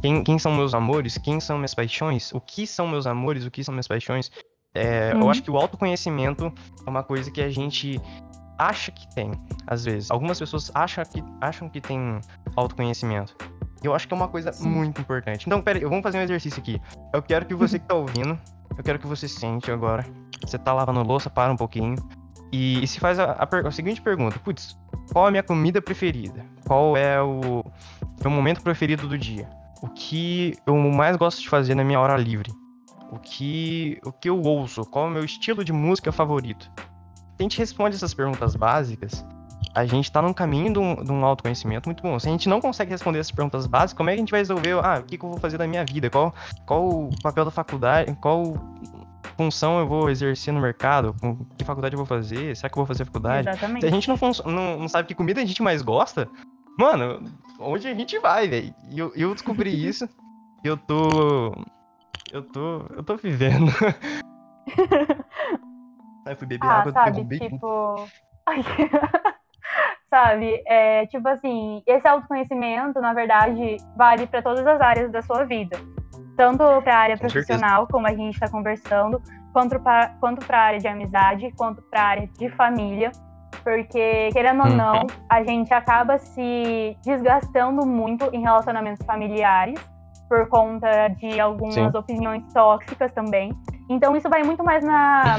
quem, 0.00 0.22
quem 0.22 0.38
são 0.38 0.52
meus 0.54 0.74
amores, 0.74 1.18
quem 1.18 1.40
são 1.40 1.56
minhas 1.56 1.74
paixões, 1.74 2.32
o 2.32 2.40
que 2.40 2.66
são 2.66 2.86
meus 2.86 3.06
amores, 3.06 3.44
o 3.44 3.50
que 3.50 3.64
são 3.64 3.72
minhas 3.72 3.88
paixões. 3.88 4.30
É, 4.74 5.12
Eu 5.12 5.20
Uhum. 5.22 5.30
acho 5.30 5.42
que 5.42 5.50
o 5.50 5.56
autoconhecimento 5.56 6.52
é 6.86 6.90
uma 6.90 7.02
coisa 7.02 7.30
que 7.30 7.40
a 7.40 7.48
gente 7.48 8.00
acha 8.58 8.92
que 8.92 9.12
tem, 9.14 9.30
às 9.66 9.84
vezes. 9.84 10.10
Algumas 10.10 10.38
pessoas 10.38 10.70
acham 10.74 11.04
que, 11.04 11.24
acham 11.40 11.68
que 11.68 11.80
tem 11.80 12.20
autoconhecimento. 12.54 13.34
Eu 13.82 13.94
acho 13.94 14.06
que 14.08 14.14
é 14.14 14.16
uma 14.16 14.28
coisa 14.28 14.52
Sim. 14.52 14.68
muito 14.68 15.00
importante. 15.00 15.46
Então, 15.46 15.60
pera 15.60 15.78
aí, 15.78 15.84
vamos 15.84 16.02
fazer 16.02 16.18
um 16.18 16.22
exercício 16.22 16.60
aqui. 16.60 16.80
Eu 17.12 17.22
quero 17.22 17.44
que 17.46 17.54
você 17.54 17.78
que 17.80 17.86
tá 17.86 17.94
ouvindo, 17.94 18.38
eu 18.76 18.84
quero 18.84 18.98
que 18.98 19.06
você 19.06 19.28
sente 19.28 19.70
agora. 19.70 20.04
Você 20.42 20.58
tá 20.58 20.72
lavando 20.72 21.02
louça, 21.02 21.30
para 21.30 21.52
um 21.52 21.56
pouquinho. 21.56 21.96
E, 22.52 22.82
e 22.82 22.86
se 22.86 23.00
faz 23.00 23.18
a, 23.18 23.32
a, 23.32 23.68
a, 23.68 23.70
seguinte 23.70 24.00
pergunta: 24.00 24.38
Putz, 24.38 24.78
qual 25.12 25.26
é 25.26 25.28
a 25.28 25.30
minha 25.30 25.42
comida 25.42 25.82
preferida? 25.82 26.44
Qual 26.66 26.96
é 26.96 27.20
o 27.20 27.64
meu 28.20 28.30
momento 28.30 28.62
preferido 28.62 29.08
do 29.08 29.18
dia? 29.18 29.48
O 29.82 29.88
que 29.88 30.56
eu 30.66 30.76
mais 30.76 31.16
gosto 31.16 31.42
de 31.42 31.48
fazer 31.48 31.74
na 31.74 31.84
minha 31.84 32.00
hora 32.00 32.16
livre? 32.16 32.52
O 33.10 33.18
que, 33.18 34.00
o 34.04 34.12
que 34.12 34.28
eu 34.28 34.40
ouço? 34.40 34.82
Qual 34.82 35.06
é 35.06 35.08
o 35.08 35.12
meu 35.12 35.24
estilo 35.24 35.64
de 35.64 35.72
música 35.72 36.10
favorito? 36.10 36.70
a 37.38 37.42
gente 37.42 37.58
responde 37.58 37.96
essas 37.96 38.14
perguntas 38.14 38.54
básicas, 38.54 39.24
a 39.74 39.84
gente 39.84 40.10
tá 40.10 40.22
num 40.22 40.32
caminho 40.32 40.72
de 40.72 40.78
um, 40.78 41.02
de 41.02 41.10
um, 41.10 41.24
autoconhecimento 41.24 41.88
muito 41.88 42.02
bom. 42.02 42.18
Se 42.18 42.28
a 42.28 42.30
gente 42.30 42.48
não 42.48 42.60
consegue 42.60 42.92
responder 42.92 43.18
essas 43.18 43.32
perguntas 43.32 43.66
básicas, 43.66 43.94
como 43.94 44.08
é 44.08 44.12
que 44.12 44.18
a 44.18 44.22
gente 44.22 44.30
vai 44.30 44.40
resolver, 44.40 44.72
ah, 44.82 45.00
o 45.00 45.02
que, 45.02 45.18
que 45.18 45.24
eu 45.24 45.30
vou 45.30 45.40
fazer 45.40 45.58
da 45.58 45.66
minha 45.66 45.84
vida? 45.84 46.08
Qual, 46.08 46.32
qual 46.64 46.88
o 46.88 47.10
papel 47.22 47.44
da 47.44 47.50
faculdade? 47.50 48.16
Qual 48.20 48.54
função 49.36 49.80
eu 49.80 49.86
vou 49.86 50.08
exercer 50.08 50.54
no 50.54 50.60
mercado? 50.60 51.14
Que 51.58 51.64
faculdade 51.64 51.94
eu 51.94 51.98
vou 51.98 52.06
fazer? 52.06 52.54
Será 52.56 52.68
que 52.68 52.74
eu 52.74 52.80
vou 52.80 52.86
fazer 52.86 53.04
faculdade? 53.04 53.48
Exatamente. 53.48 53.80
Se 53.80 53.86
a 53.86 53.90
gente 53.90 54.08
não, 54.08 54.16
não, 54.46 54.78
não 54.78 54.88
sabe 54.88 55.08
que 55.08 55.14
comida 55.14 55.40
a 55.40 55.44
gente 55.44 55.60
mais 55.60 55.82
gosta, 55.82 56.28
mano, 56.78 57.24
onde 57.58 57.88
a 57.88 57.94
gente 57.94 58.16
vai, 58.20 58.46
velho? 58.48 58.72
E 58.90 58.98
eu, 58.98 59.12
eu 59.16 59.34
descobri 59.34 59.70
isso. 59.86 60.08
eu 60.62 60.76
tô. 60.76 61.52
Eu 62.32 62.42
tô. 62.42 62.86
Eu 62.96 63.02
tô 63.02 63.16
vivendo. 63.16 63.72
Aí 66.26 66.34
fui 66.36 66.46
beber 66.46 66.66
ah, 66.66 66.80
água, 66.80 66.92
sabe, 66.92 67.38
tipo... 67.38 68.08
sabe, 70.14 70.62
é, 70.64 71.06
tipo 71.06 71.26
assim, 71.26 71.82
esse 71.84 72.06
autoconhecimento, 72.06 73.00
na 73.00 73.12
verdade, 73.12 73.78
vale 73.96 74.28
para 74.28 74.40
todas 74.40 74.64
as 74.64 74.80
áreas 74.80 75.10
da 75.10 75.20
sua 75.22 75.42
vida. 75.42 75.76
Tanto 76.36 76.58
para 76.82 76.94
a 76.94 76.98
área 76.98 77.16
profissional, 77.18 77.88
como 77.90 78.06
a 78.06 78.14
gente 78.14 78.34
está 78.34 78.48
conversando, 78.48 79.20
quanto 79.52 79.80
para 79.80 80.10
quanto 80.20 80.40
a 80.48 80.56
área 80.56 80.78
de 80.78 80.86
amizade, 80.86 81.50
quanto 81.56 81.82
para 81.82 82.00
a 82.00 82.04
área 82.04 82.28
de 82.38 82.48
família. 82.50 83.10
Porque, 83.64 84.30
querendo 84.32 84.62
ou 84.62 84.70
não, 84.70 85.00
uhum. 85.00 85.06
a 85.28 85.42
gente 85.42 85.72
acaba 85.74 86.18
se 86.18 86.96
desgastando 87.04 87.84
muito 87.84 88.28
em 88.32 88.40
relacionamentos 88.40 89.04
familiares 89.04 89.80
por 90.28 90.48
conta 90.48 91.08
de 91.08 91.40
algumas 91.40 91.74
Sim. 91.74 91.86
opiniões 91.86 92.52
tóxicas 92.52 93.10
também. 93.12 93.52
Então, 93.90 94.14
isso 94.16 94.28
vai 94.28 94.44
muito 94.44 94.62
mais 94.62 94.84
na 94.84 95.38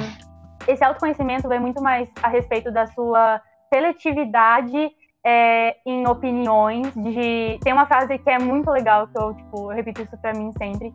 esse 0.67 0.83
autoconhecimento 0.83 1.47
vem 1.47 1.59
muito 1.59 1.81
mais 1.81 2.09
a 2.23 2.27
respeito 2.27 2.71
da 2.71 2.87
sua 2.87 3.39
seletividade 3.75 4.91
é, 5.25 5.75
em 5.85 6.07
opiniões. 6.07 6.93
De... 6.95 7.59
Tem 7.61 7.73
uma 7.73 7.85
frase 7.85 8.17
que 8.17 8.29
é 8.29 8.39
muito 8.39 8.71
legal, 8.71 9.07
que 9.07 9.17
eu, 9.17 9.33
tipo, 9.33 9.71
eu 9.71 9.75
repito 9.75 10.01
isso 10.01 10.17
para 10.17 10.33
mim 10.33 10.51
sempre, 10.57 10.93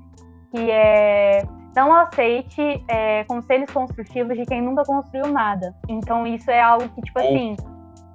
que 0.50 0.70
é 0.70 1.42
não 1.76 1.94
aceite 1.94 2.84
é, 2.88 3.22
conselhos 3.24 3.70
construtivos 3.70 4.36
de 4.36 4.44
quem 4.44 4.60
nunca 4.60 4.82
construiu 4.82 5.28
nada. 5.28 5.74
Então 5.88 6.26
isso 6.26 6.50
é 6.50 6.60
algo 6.60 6.88
que, 6.88 7.00
tipo 7.00 7.18
assim, 7.20 7.56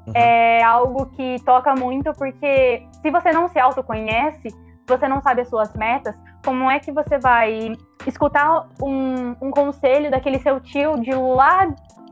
uhum. 0.08 0.14
é 0.14 0.62
algo 0.62 1.06
que 1.12 1.38
toca 1.46 1.74
muito, 1.74 2.12
porque 2.14 2.86
se 3.02 3.10
você 3.10 3.32
não 3.32 3.48
se 3.48 3.58
autoconhece, 3.58 4.50
você 4.86 5.08
não 5.08 5.22
sabe 5.22 5.42
as 5.42 5.48
suas 5.48 5.74
metas, 5.74 6.16
como 6.44 6.70
é 6.70 6.80
que 6.80 6.92
você 6.92 7.18
vai 7.18 7.72
escutar 8.06 8.68
um, 8.82 9.36
um 9.42 9.52
conselho 9.52 10.12
daquele 10.12 10.40
seu 10.40 10.60
tio 10.60 11.00
de 11.00 11.16
lá 11.16 11.66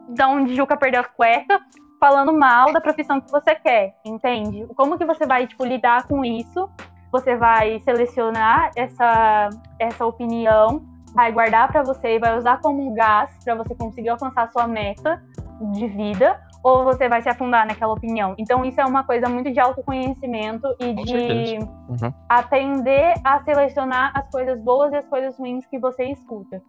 de 0.10 0.24
onde 0.24 0.56
Juca 0.56 0.78
perdeu 0.78 1.02
a 1.02 1.04
cueca, 1.04 1.60
falando 2.04 2.34
mal 2.34 2.74
da 2.74 2.82
profissão 2.82 3.22
que 3.22 3.32
você 3.32 3.56
quer, 3.56 3.96
entende? 4.04 4.68
Como 4.76 4.98
que 4.98 5.06
você 5.06 5.26
vai, 5.26 5.48
tipo, 5.48 5.64
lidar 5.64 6.06
com 6.06 6.26
isso? 6.26 6.70
Você 7.14 7.38
vai 7.38 7.80
selecionar 7.80 8.72
essa, 8.76 9.50
essa 9.80 10.06
opinião, 10.06 10.84
vai 11.16 11.32
guardar 11.32 11.72
para 11.72 11.82
você 11.82 12.16
e 12.16 12.20
vai 12.20 12.38
usar 12.38 12.60
como 12.60 12.86
um 12.86 12.94
gás 12.94 13.32
para 13.42 13.56
você 13.56 13.74
conseguir 13.74 14.10
alcançar 14.10 14.44
a 14.44 14.52
sua 14.52 14.68
meta 14.68 15.24
de 15.72 15.88
vida, 15.88 16.42
ou 16.62 16.84
você 16.84 17.08
vai 17.08 17.22
se 17.22 17.30
afundar 17.30 17.66
naquela 17.66 17.94
opinião. 17.94 18.36
Então, 18.38 18.66
isso 18.66 18.82
é 18.82 18.86
uma 18.86 19.06
coisa 19.06 19.30
muito 19.30 19.50
de 19.50 19.62
autoconhecimento 19.62 20.76
e 20.82 20.94
Com 20.94 21.04
de 21.06 21.58
uhum. 21.88 22.14
aprender 22.28 23.14
a 23.24 23.42
selecionar 23.46 24.12
as 24.14 24.30
coisas 24.30 24.60
boas 24.60 24.92
e 24.92 24.98
as 24.98 25.08
coisas 25.08 25.38
ruins 25.38 25.66
que 25.68 25.80
você 25.80 26.04
escuta. 26.12 26.62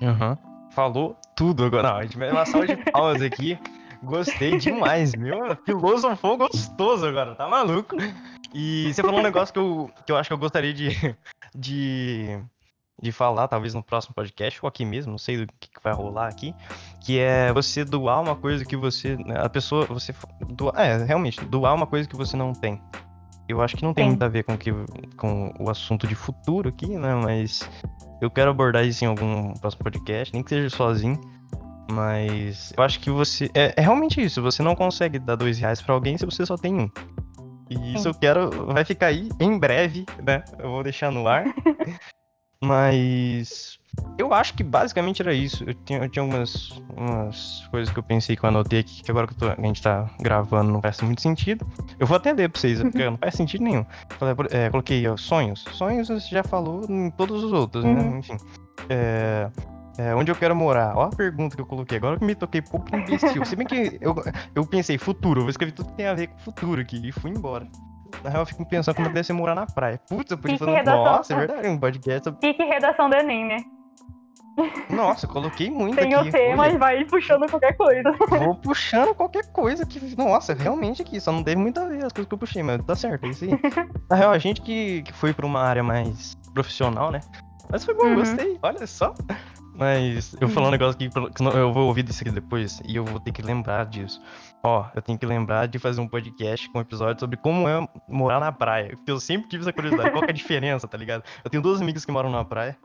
Uhum. 0.00 0.36
Falou 0.70 1.16
tudo 1.34 1.64
agora. 1.64 1.88
Não, 1.88 1.96
a 1.96 2.02
gente 2.02 2.16
vai 2.16 2.30
uma 2.30 2.46
salva 2.46 2.68
de 2.68 2.76
palmas 2.92 3.20
aqui. 3.20 3.58
Gostei 4.04 4.58
demais, 4.58 5.14
meu. 5.14 5.56
Filosofou 5.64 6.36
gostoso 6.36 7.06
agora, 7.06 7.34
tá 7.34 7.48
maluco? 7.48 7.96
E 8.52 8.92
você 8.92 9.02
falou 9.02 9.20
um 9.20 9.22
negócio 9.22 9.52
que 9.52 9.58
eu, 9.58 9.90
que 10.06 10.12
eu 10.12 10.16
acho 10.16 10.28
que 10.28 10.32
eu 10.32 10.38
gostaria 10.38 10.72
de, 10.72 11.16
de 11.54 12.40
de 13.00 13.12
falar, 13.12 13.48
talvez 13.48 13.74
no 13.74 13.82
próximo 13.82 14.14
podcast, 14.14 14.60
ou 14.62 14.68
aqui 14.68 14.84
mesmo, 14.84 15.10
não 15.10 15.18
sei 15.18 15.44
do 15.44 15.52
que, 15.58 15.68
vai 15.82 15.92
rolar 15.92 16.28
aqui, 16.28 16.54
que 17.00 17.18
é 17.18 17.52
você 17.52 17.84
doar 17.84 18.20
uma 18.20 18.36
coisa 18.36 18.64
que 18.64 18.76
você. 18.76 19.16
Né, 19.16 19.34
a 19.38 19.48
pessoa. 19.48 19.84
Você. 19.86 20.14
Doar, 20.48 20.74
é, 20.78 21.04
realmente, 21.04 21.44
doar 21.44 21.74
uma 21.74 21.86
coisa 21.86 22.08
que 22.08 22.16
você 22.16 22.36
não 22.36 22.52
tem. 22.52 22.80
Eu 23.46 23.60
acho 23.60 23.76
que 23.76 23.82
não 23.82 23.92
tem 23.92 24.04
Sim. 24.04 24.10
muito 24.10 24.22
a 24.22 24.28
ver 24.28 24.42
com, 24.44 24.56
que, 24.56 24.72
com 25.18 25.52
o 25.58 25.68
assunto 25.68 26.06
de 26.06 26.14
futuro 26.14 26.70
aqui, 26.70 26.96
né? 26.96 27.14
Mas 27.14 27.68
eu 28.22 28.30
quero 28.30 28.50
abordar 28.50 28.86
isso 28.86 29.04
em 29.04 29.08
algum 29.08 29.52
próximo 29.54 29.84
podcast, 29.84 30.32
nem 30.32 30.42
que 30.42 30.48
seja 30.48 30.74
sozinho. 30.74 31.20
Mas 31.90 32.72
eu 32.76 32.82
acho 32.82 33.00
que 33.00 33.10
você. 33.10 33.50
É, 33.54 33.74
é 33.76 33.80
realmente 33.80 34.22
isso. 34.22 34.42
Você 34.42 34.62
não 34.62 34.74
consegue 34.74 35.18
dar 35.18 35.36
dois 35.36 35.58
reais 35.58 35.80
pra 35.80 35.94
alguém 35.94 36.16
se 36.16 36.24
você 36.24 36.44
só 36.46 36.56
tem 36.56 36.74
um. 36.74 36.90
E 37.70 37.94
isso 37.94 38.08
eu 38.08 38.14
quero. 38.14 38.66
Vai 38.66 38.84
ficar 38.84 39.06
aí 39.06 39.28
em 39.40 39.58
breve, 39.58 40.06
né? 40.22 40.44
Eu 40.58 40.70
vou 40.70 40.82
deixar 40.82 41.10
no 41.10 41.26
ar. 41.26 41.44
Mas 42.62 43.78
eu 44.16 44.32
acho 44.32 44.54
que 44.54 44.62
basicamente 44.62 45.20
era 45.20 45.34
isso. 45.34 45.64
Eu 45.66 45.74
tinha, 45.74 45.98
eu 45.98 46.08
tinha 46.08 46.22
algumas 46.22 46.70
umas 46.96 47.66
coisas 47.70 47.92
que 47.92 47.98
eu 47.98 48.02
pensei 48.02 48.36
que 48.36 48.44
eu 48.44 48.48
anotei 48.48 48.80
aqui, 48.80 49.02
que 49.02 49.10
agora 49.10 49.26
que 49.26 49.34
tô, 49.34 49.48
a 49.48 49.56
gente 49.56 49.82
tá 49.82 50.08
gravando 50.20 50.72
não 50.72 50.80
faz 50.80 51.00
muito 51.02 51.20
sentido. 51.20 51.66
Eu 51.98 52.06
vou 52.06 52.16
até 52.16 52.32
ler 52.32 52.48
pra 52.48 52.60
vocês, 52.60 52.80
porque 52.80 53.04
não 53.04 53.18
faz 53.18 53.34
sentido 53.34 53.64
nenhum. 53.64 53.84
É, 54.50 54.70
coloquei 54.70 55.06
ó, 55.06 55.16
sonhos. 55.16 55.64
Sonhos 55.72 56.08
você 56.08 56.28
já 56.28 56.42
falou 56.42 56.84
em 56.88 57.10
todos 57.10 57.44
os 57.44 57.52
outros, 57.52 57.84
né? 57.84 57.90
uhum. 57.90 58.10
né? 58.10 58.18
Enfim. 58.18 58.36
É, 58.88 59.50
é, 59.98 60.14
onde 60.14 60.30
eu 60.30 60.36
quero 60.36 60.54
morar? 60.56 60.96
Ó 60.96 61.04
a 61.04 61.10
pergunta 61.10 61.54
que 61.54 61.62
eu 61.62 61.66
coloquei 61.66 61.98
agora 61.98 62.18
que 62.18 62.24
me 62.24 62.34
toquei 62.34 62.62
pouco 62.62 62.94
imbecil. 62.94 63.44
Se 63.44 63.54
bem 63.54 63.66
que 63.66 63.98
eu, 64.00 64.14
eu 64.54 64.66
pensei 64.66 64.98
futuro, 64.98 65.40
eu 65.40 65.44
vou 65.44 65.50
escrever 65.50 65.72
tudo 65.72 65.90
que 65.90 65.96
tem 65.96 66.06
a 66.06 66.14
ver 66.14 66.28
com 66.28 66.38
futuro 66.38 66.80
aqui 66.80 67.00
e 67.08 67.12
fui 67.12 67.30
embora. 67.30 67.66
Na 68.22 68.30
real, 68.30 68.42
eu 68.42 68.46
fico 68.46 68.64
pensando 68.66 68.94
como 68.94 69.08
deve 69.08 69.24
ser 69.24 69.32
morar 69.32 69.54
na 69.54 69.66
praia. 69.66 70.00
Putz, 70.08 70.30
eu 70.30 70.38
podia 70.38 70.56
redação... 70.56 71.04
nossa, 71.04 71.32
é 71.32 71.36
verdade, 71.36 71.68
um 71.68 71.78
podcast. 71.78 72.32
Pique 72.32 72.62
redação 72.62 73.10
do 73.10 73.16
Enem, 73.16 73.46
né? 73.46 73.56
Nossa, 74.88 75.26
eu 75.26 75.30
coloquei 75.30 75.68
muito 75.68 75.96
Tem 75.96 76.14
aqui. 76.14 76.28
o 76.28 76.32
tema 76.32 76.68
e 76.68 76.78
vai 76.78 77.04
puxando 77.04 77.48
qualquer 77.50 77.76
coisa. 77.76 78.12
Vou 78.28 78.54
puxando 78.54 79.14
qualquer 79.14 79.50
coisa 79.50 79.84
que. 79.84 80.16
Nossa, 80.16 80.54
realmente 80.54 81.02
aqui, 81.02 81.20
só 81.20 81.32
não 81.32 81.42
teve 81.42 81.60
muito 81.60 81.80
a 81.80 81.86
ver 81.86 82.04
as 82.04 82.12
coisas 82.12 82.28
que 82.28 82.34
eu 82.34 82.38
puxei, 82.38 82.62
mas 82.62 82.80
tá 82.84 82.94
certo, 82.94 83.26
é 83.26 83.30
isso 83.30 83.44
aí. 83.44 83.50
Na 84.08 84.16
real, 84.16 84.30
a 84.30 84.38
gente 84.38 84.60
que, 84.60 85.02
que 85.02 85.12
foi 85.12 85.32
pra 85.32 85.44
uma 85.44 85.60
área 85.60 85.82
mais 85.82 86.36
profissional, 86.52 87.10
né? 87.10 87.20
Mas 87.68 87.84
foi 87.84 87.94
bom, 87.94 88.04
uhum. 88.04 88.14
gostei, 88.16 88.58
olha 88.62 88.86
só. 88.86 89.12
Mas 89.74 90.34
eu 90.34 90.46
vou 90.46 90.50
falar 90.50 90.68
um 90.68 90.70
negócio 90.70 90.94
aqui, 90.94 91.08
que 91.08 91.42
eu 91.42 91.72
vou 91.72 91.88
ouvir 91.88 92.08
isso 92.08 92.22
aqui 92.22 92.30
depois 92.30 92.80
e 92.84 92.94
eu 92.96 93.04
vou 93.04 93.18
ter 93.18 93.32
que 93.32 93.42
lembrar 93.42 93.86
disso. 93.86 94.22
Ó, 94.62 94.86
eu 94.94 95.02
tenho 95.02 95.18
que 95.18 95.26
lembrar 95.26 95.66
de 95.66 95.78
fazer 95.78 96.00
um 96.00 96.08
podcast 96.08 96.70
com 96.70 96.78
um 96.78 96.80
episódio 96.80 97.20
sobre 97.20 97.36
como 97.36 97.68
é 97.68 97.86
morar 98.08 98.38
na 98.38 98.52
praia. 98.52 98.90
Porque 98.90 99.10
eu 99.10 99.18
sempre 99.18 99.48
tive 99.48 99.62
essa 99.62 99.72
curiosidade. 99.72 100.10
Qual 100.12 100.24
é 100.24 100.30
a 100.30 100.32
diferença, 100.32 100.86
tá 100.86 100.96
ligado? 100.96 101.24
Eu 101.44 101.50
tenho 101.50 101.62
duas 101.62 101.82
amigas 101.82 102.04
que 102.04 102.12
moram 102.12 102.30
na 102.30 102.44
praia 102.44 102.76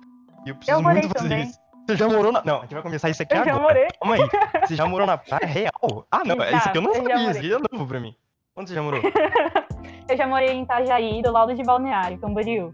e 0.45 0.49
eu 0.49 0.55
preciso 0.55 0.77
eu 0.77 0.83
muito 0.83 1.07
fazer 1.09 1.29
também. 1.29 1.43
isso. 1.43 1.59
Você 1.87 1.95
já 1.95 2.07
morou 2.07 2.31
na. 2.31 2.43
Não, 2.43 2.57
a 2.57 2.61
gente 2.61 2.73
vai 2.73 2.83
começar 2.83 3.09
isso 3.09 3.21
aqui 3.21 3.33
eu 3.33 3.41
agora. 3.41 3.55
Já 3.55 3.61
morei. 3.61 3.87
Calma 3.99 4.15
aí. 4.15 4.67
Você 4.67 4.75
já 4.75 4.85
morou 4.85 5.07
na 5.07 5.17
praia 5.17 5.45
real? 5.45 6.07
Ah, 6.11 6.23
não, 6.25 6.35
já, 6.37 6.51
isso 6.51 6.69
aqui 6.69 6.77
eu 6.77 6.81
não 6.81 6.93
sabia. 6.93 7.15
Isso 7.29 7.39
aqui 7.39 7.53
é 7.53 7.57
novo 7.71 7.87
pra 7.87 7.99
mim. 7.99 8.15
Onde 8.55 8.69
você 8.69 8.75
já 8.75 8.81
morou? 8.81 9.01
eu 10.09 10.17
já 10.17 10.27
morei 10.27 10.49
em 10.49 10.63
Itajaí, 10.63 11.21
do 11.21 11.31
lado 11.31 11.55
de 11.55 11.63
Balneário, 11.63 12.17
Camboriú. 12.19 12.73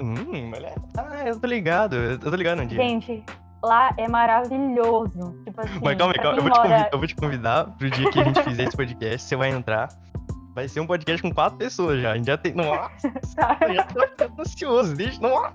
Hum, 0.00 0.52
olha. 0.54 0.74
Ah, 0.96 1.26
eu 1.26 1.38
tô 1.38 1.46
ligado. 1.46 1.96
Eu 1.96 2.18
tô 2.18 2.30
ligado 2.30 2.60
onde 2.60 2.74
Gente, 2.74 3.24
lá 3.62 3.94
é 3.96 4.08
maravilhoso. 4.08 5.42
Tipo 5.44 5.60
assim, 5.60 5.80
Mas 5.82 5.96
calma 5.96 6.12
aí, 6.12 6.22
calma. 6.22 6.38
Eu, 6.38 6.42
vou 6.42 6.50
mora... 6.50 6.88
eu 6.92 6.98
vou 6.98 7.06
te 7.06 7.16
convidar 7.16 7.64
pro 7.76 7.90
dia 7.90 8.10
que 8.10 8.20
a 8.20 8.24
gente 8.24 8.42
fizer 8.42 8.64
esse 8.64 8.76
podcast. 8.76 9.28
Você 9.28 9.36
vai 9.36 9.50
entrar. 9.50 9.88
Vai 10.54 10.68
ser 10.68 10.80
um 10.80 10.86
podcast 10.86 11.22
com 11.22 11.32
quatro 11.32 11.58
pessoas 11.58 12.00
já. 12.00 12.12
A 12.12 12.16
gente 12.16 12.26
já 12.26 12.38
tem. 12.38 12.54
Nossa! 12.54 13.10
tá. 13.36 13.58
já 13.74 13.84
tô 13.84 14.40
ansioso, 14.42 14.94
deixa. 14.94 15.20
Nossa! 15.20 15.52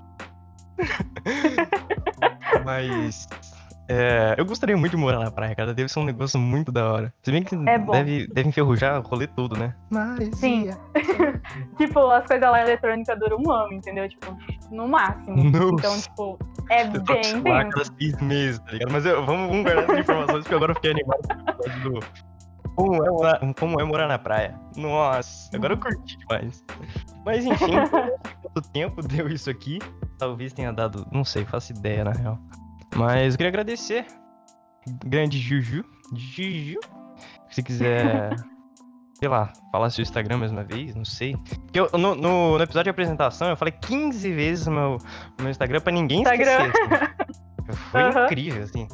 Mas. 2.65 3.27
É, 3.87 4.35
eu 4.37 4.45
gostaria 4.45 4.77
muito 4.77 4.91
de 4.91 4.97
morar 4.97 5.19
na 5.19 5.31
praia, 5.31 5.55
cara. 5.55 5.73
Deve 5.73 5.89
ser 5.89 5.99
um 5.99 6.05
negócio 6.05 6.39
muito 6.39 6.71
da 6.71 6.91
hora. 6.91 7.13
Se 7.23 7.31
bem 7.31 7.43
que 7.43 7.55
é 7.55 7.77
deve, 7.77 8.27
deve 8.27 8.49
enferrujar 8.49 8.99
o 8.99 9.03
rolê 9.03 9.27
todo, 9.27 9.57
né? 9.57 9.75
Mas. 9.89 10.29
Sim. 10.37 10.69
tipo, 11.77 11.99
as 12.11 12.25
coisas 12.25 12.49
lá 12.49 12.61
eletrônicas 12.61 13.19
duram 13.19 13.37
um 13.37 13.51
ano, 13.51 13.73
entendeu? 13.73 14.07
Tipo, 14.07 14.37
no 14.71 14.87
máximo. 14.87 15.43
Nossa. 15.43 15.73
Então, 15.73 15.99
tipo, 15.99 16.39
é 16.69 16.83
eu 16.85 17.01
bem 17.41 17.51
lá 17.51 17.65
cada 17.65 17.85
seis 17.85 18.21
meses, 18.21 18.59
tá 18.59 18.71
ligado? 18.71 18.91
Mas 18.91 19.05
eu, 19.05 19.25
vamos, 19.25 19.49
vamos 19.49 19.63
guardar 19.63 19.83
essas 19.83 19.99
informações, 19.99 20.43
porque 20.43 20.55
agora 20.55 20.71
eu 20.71 20.75
fiquei 20.75 20.91
animado 20.91 21.21
do, 21.83 21.99
Como 22.75 23.03
é, 23.03 23.09
morar, 23.09 23.53
como 23.59 23.81
é 23.81 23.83
morar 23.83 24.07
na 24.07 24.17
praia. 24.17 24.57
Nossa, 24.77 25.55
agora 25.55 25.73
eu 25.73 25.77
curti 25.77 26.17
demais. 26.17 26.63
Mas 27.25 27.45
enfim, 27.45 27.73
quanto 28.41 28.69
tempo 28.71 29.01
deu 29.01 29.27
isso 29.27 29.49
aqui? 29.49 29.79
Talvez 30.17 30.53
tenha 30.53 30.71
dado, 30.71 31.05
não 31.11 31.25
sei, 31.25 31.43
faço 31.43 31.73
ideia 31.73 32.05
na 32.05 32.11
real. 32.11 32.39
Mas 32.95 33.33
eu 33.33 33.37
queria 33.37 33.49
agradecer. 33.49 34.05
Grande 35.05 35.39
Juju. 35.39 35.83
Juju. 36.15 36.79
Se 37.49 37.61
quiser, 37.63 38.35
sei 39.19 39.29
lá, 39.29 39.51
falar 39.71 39.89
seu 39.89 40.01
Instagram 40.01 40.37
mais 40.37 40.51
uma 40.51 40.63
vez, 40.63 40.95
não 40.95 41.05
sei. 41.05 41.35
Porque 41.37 41.79
eu, 41.79 41.89
no, 41.93 42.15
no, 42.15 42.57
no 42.57 42.63
episódio 42.63 42.85
de 42.85 42.89
apresentação 42.89 43.49
eu 43.49 43.57
falei 43.57 43.73
15 43.73 44.31
vezes 44.33 44.67
o 44.67 44.71
meu, 44.71 44.97
meu 45.39 45.49
Instagram 45.49 45.81
pra 45.81 45.91
ninguém 45.93 46.19
Instagram. 46.21 46.67
esquecer. 46.67 46.93
Assim. 46.93 47.11
Foi 47.91 48.01
Aham. 48.01 48.25
incrível, 48.25 48.63
assim. 48.63 48.87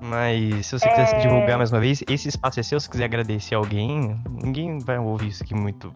Mas 0.00 0.66
se 0.66 0.78
você 0.78 0.88
quiser 0.88 1.06
se 1.06 1.14
É. 1.16 1.18
divulgar 1.18 1.58
mais 1.58 1.72
uma 1.72 1.80
vez, 1.80 2.02
esse 2.08 2.28
espaço 2.28 2.60
é 2.60 2.62
seu. 2.62 2.78
Se 2.78 2.88
quiser 2.88 3.04
agradecer 3.04 3.54
alguém, 3.54 4.18
ninguém 4.30 4.78
vai 4.78 4.98
ouvir 4.98 5.28
isso 5.28 5.42
aqui 5.42 5.54
muito. 5.54 5.92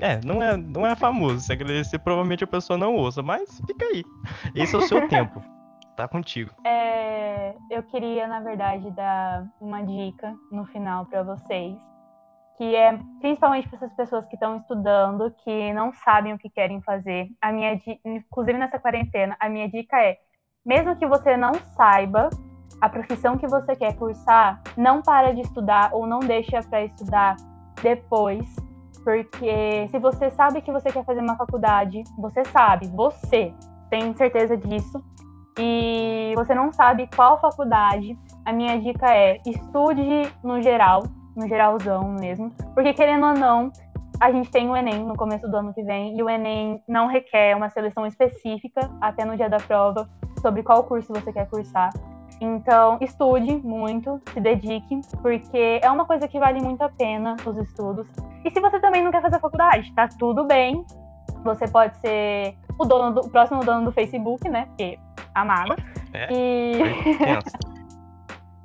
É, 0.00 0.20
não 0.24 0.42
é, 0.42 0.56
não 0.56 0.86
é 0.86 0.94
famoso. 0.96 1.40
Se 1.40 1.52
agradecer, 1.52 1.98
provavelmente 1.98 2.44
a 2.44 2.46
pessoa 2.46 2.78
não 2.78 2.94
ouça, 2.94 3.22
mas 3.22 3.60
fica 3.66 3.84
aí. 3.86 4.02
Esse 4.54 4.74
é 4.74 4.78
o 4.78 4.82
seu 4.82 5.06
tempo. 5.08 5.42
Tá 5.96 6.08
contigo. 6.08 6.50
É, 6.64 7.54
eu 7.70 7.82
queria, 7.84 8.26
na 8.26 8.40
verdade, 8.40 8.90
dar 8.90 9.46
uma 9.60 9.82
dica 9.82 10.34
no 10.50 10.66
final 10.66 11.06
para 11.06 11.22
vocês, 11.22 11.78
que 12.56 12.74
é 12.74 12.98
principalmente 13.20 13.68
para 13.68 13.76
essas 13.76 13.94
pessoas 13.94 14.26
que 14.26 14.34
estão 14.34 14.56
estudando, 14.56 15.30
que 15.44 15.72
não 15.72 15.92
sabem 15.92 16.32
o 16.32 16.38
que 16.38 16.50
querem 16.50 16.80
fazer. 16.82 17.28
A 17.40 17.52
minha, 17.52 17.80
inclusive 18.04 18.58
nessa 18.58 18.78
quarentena, 18.78 19.36
a 19.38 19.48
minha 19.48 19.68
dica 19.68 20.00
é, 20.00 20.18
mesmo 20.66 20.96
que 20.96 21.06
você 21.06 21.36
não 21.36 21.54
saiba 21.76 22.28
a 22.80 22.88
profissão 22.88 23.38
que 23.38 23.46
você 23.46 23.76
quer 23.76 23.96
cursar, 23.96 24.60
não 24.76 25.00
para 25.00 25.32
de 25.32 25.42
estudar 25.42 25.90
ou 25.92 26.06
não 26.06 26.20
deixa 26.20 26.60
para 26.62 26.84
estudar 26.84 27.36
depois, 27.82 28.44
porque 29.04 29.88
se 29.90 29.98
você 29.98 30.30
sabe 30.30 30.60
que 30.60 30.72
você 30.72 30.90
quer 30.90 31.04
fazer 31.04 31.20
uma 31.20 31.36
faculdade, 31.36 32.02
você 32.18 32.44
sabe, 32.46 32.88
você 32.88 33.54
tem 33.90 34.12
certeza 34.14 34.56
disso 34.56 35.02
e 35.58 36.32
você 36.36 36.54
não 36.54 36.72
sabe 36.72 37.08
qual 37.14 37.40
faculdade, 37.40 38.18
a 38.44 38.52
minha 38.52 38.78
dica 38.80 39.14
é 39.14 39.40
estude 39.46 40.30
no 40.42 40.60
geral, 40.60 41.04
no 41.36 41.48
geralzão 41.48 42.08
mesmo, 42.08 42.50
porque 42.74 42.92
querendo 42.92 43.26
ou 43.26 43.34
não, 43.34 43.72
a 44.20 44.30
gente 44.30 44.50
tem 44.50 44.68
o 44.68 44.76
Enem 44.76 45.04
no 45.04 45.16
começo 45.16 45.48
do 45.48 45.56
ano 45.56 45.74
que 45.74 45.82
vem, 45.82 46.16
e 46.16 46.22
o 46.22 46.30
Enem 46.30 46.82
não 46.88 47.06
requer 47.06 47.56
uma 47.56 47.68
seleção 47.68 48.06
específica 48.06 48.90
até 49.00 49.24
no 49.24 49.36
dia 49.36 49.48
da 49.48 49.58
prova 49.58 50.08
sobre 50.40 50.62
qual 50.62 50.84
curso 50.84 51.12
você 51.12 51.32
quer 51.32 51.48
cursar. 51.48 51.92
Então, 52.40 52.98
estude 53.00 53.56
muito, 53.58 54.20
se 54.32 54.40
dedique, 54.40 55.00
porque 55.22 55.80
é 55.82 55.90
uma 55.90 56.04
coisa 56.04 56.28
que 56.28 56.38
vale 56.38 56.60
muito 56.60 56.82
a 56.82 56.88
pena 56.88 57.36
os 57.46 57.56
estudos. 57.56 58.06
E 58.44 58.50
se 58.50 58.60
você 58.60 58.78
também 58.80 59.02
não 59.02 59.10
quer 59.10 59.22
fazer 59.22 59.38
faculdade, 59.40 59.92
tá 59.94 60.08
tudo 60.08 60.44
bem. 60.44 60.84
Você 61.44 61.68
pode 61.68 61.96
ser 61.98 62.56
o 62.78 62.84
dono 62.84 63.14
do, 63.14 63.20
o 63.26 63.30
próximo 63.30 63.64
dono 63.64 63.84
do 63.86 63.92
Facebook, 63.92 64.48
né? 64.48 64.66
Porque 64.66 64.98
amada. 65.34 65.76
É. 66.12 66.28
E, 66.32 66.78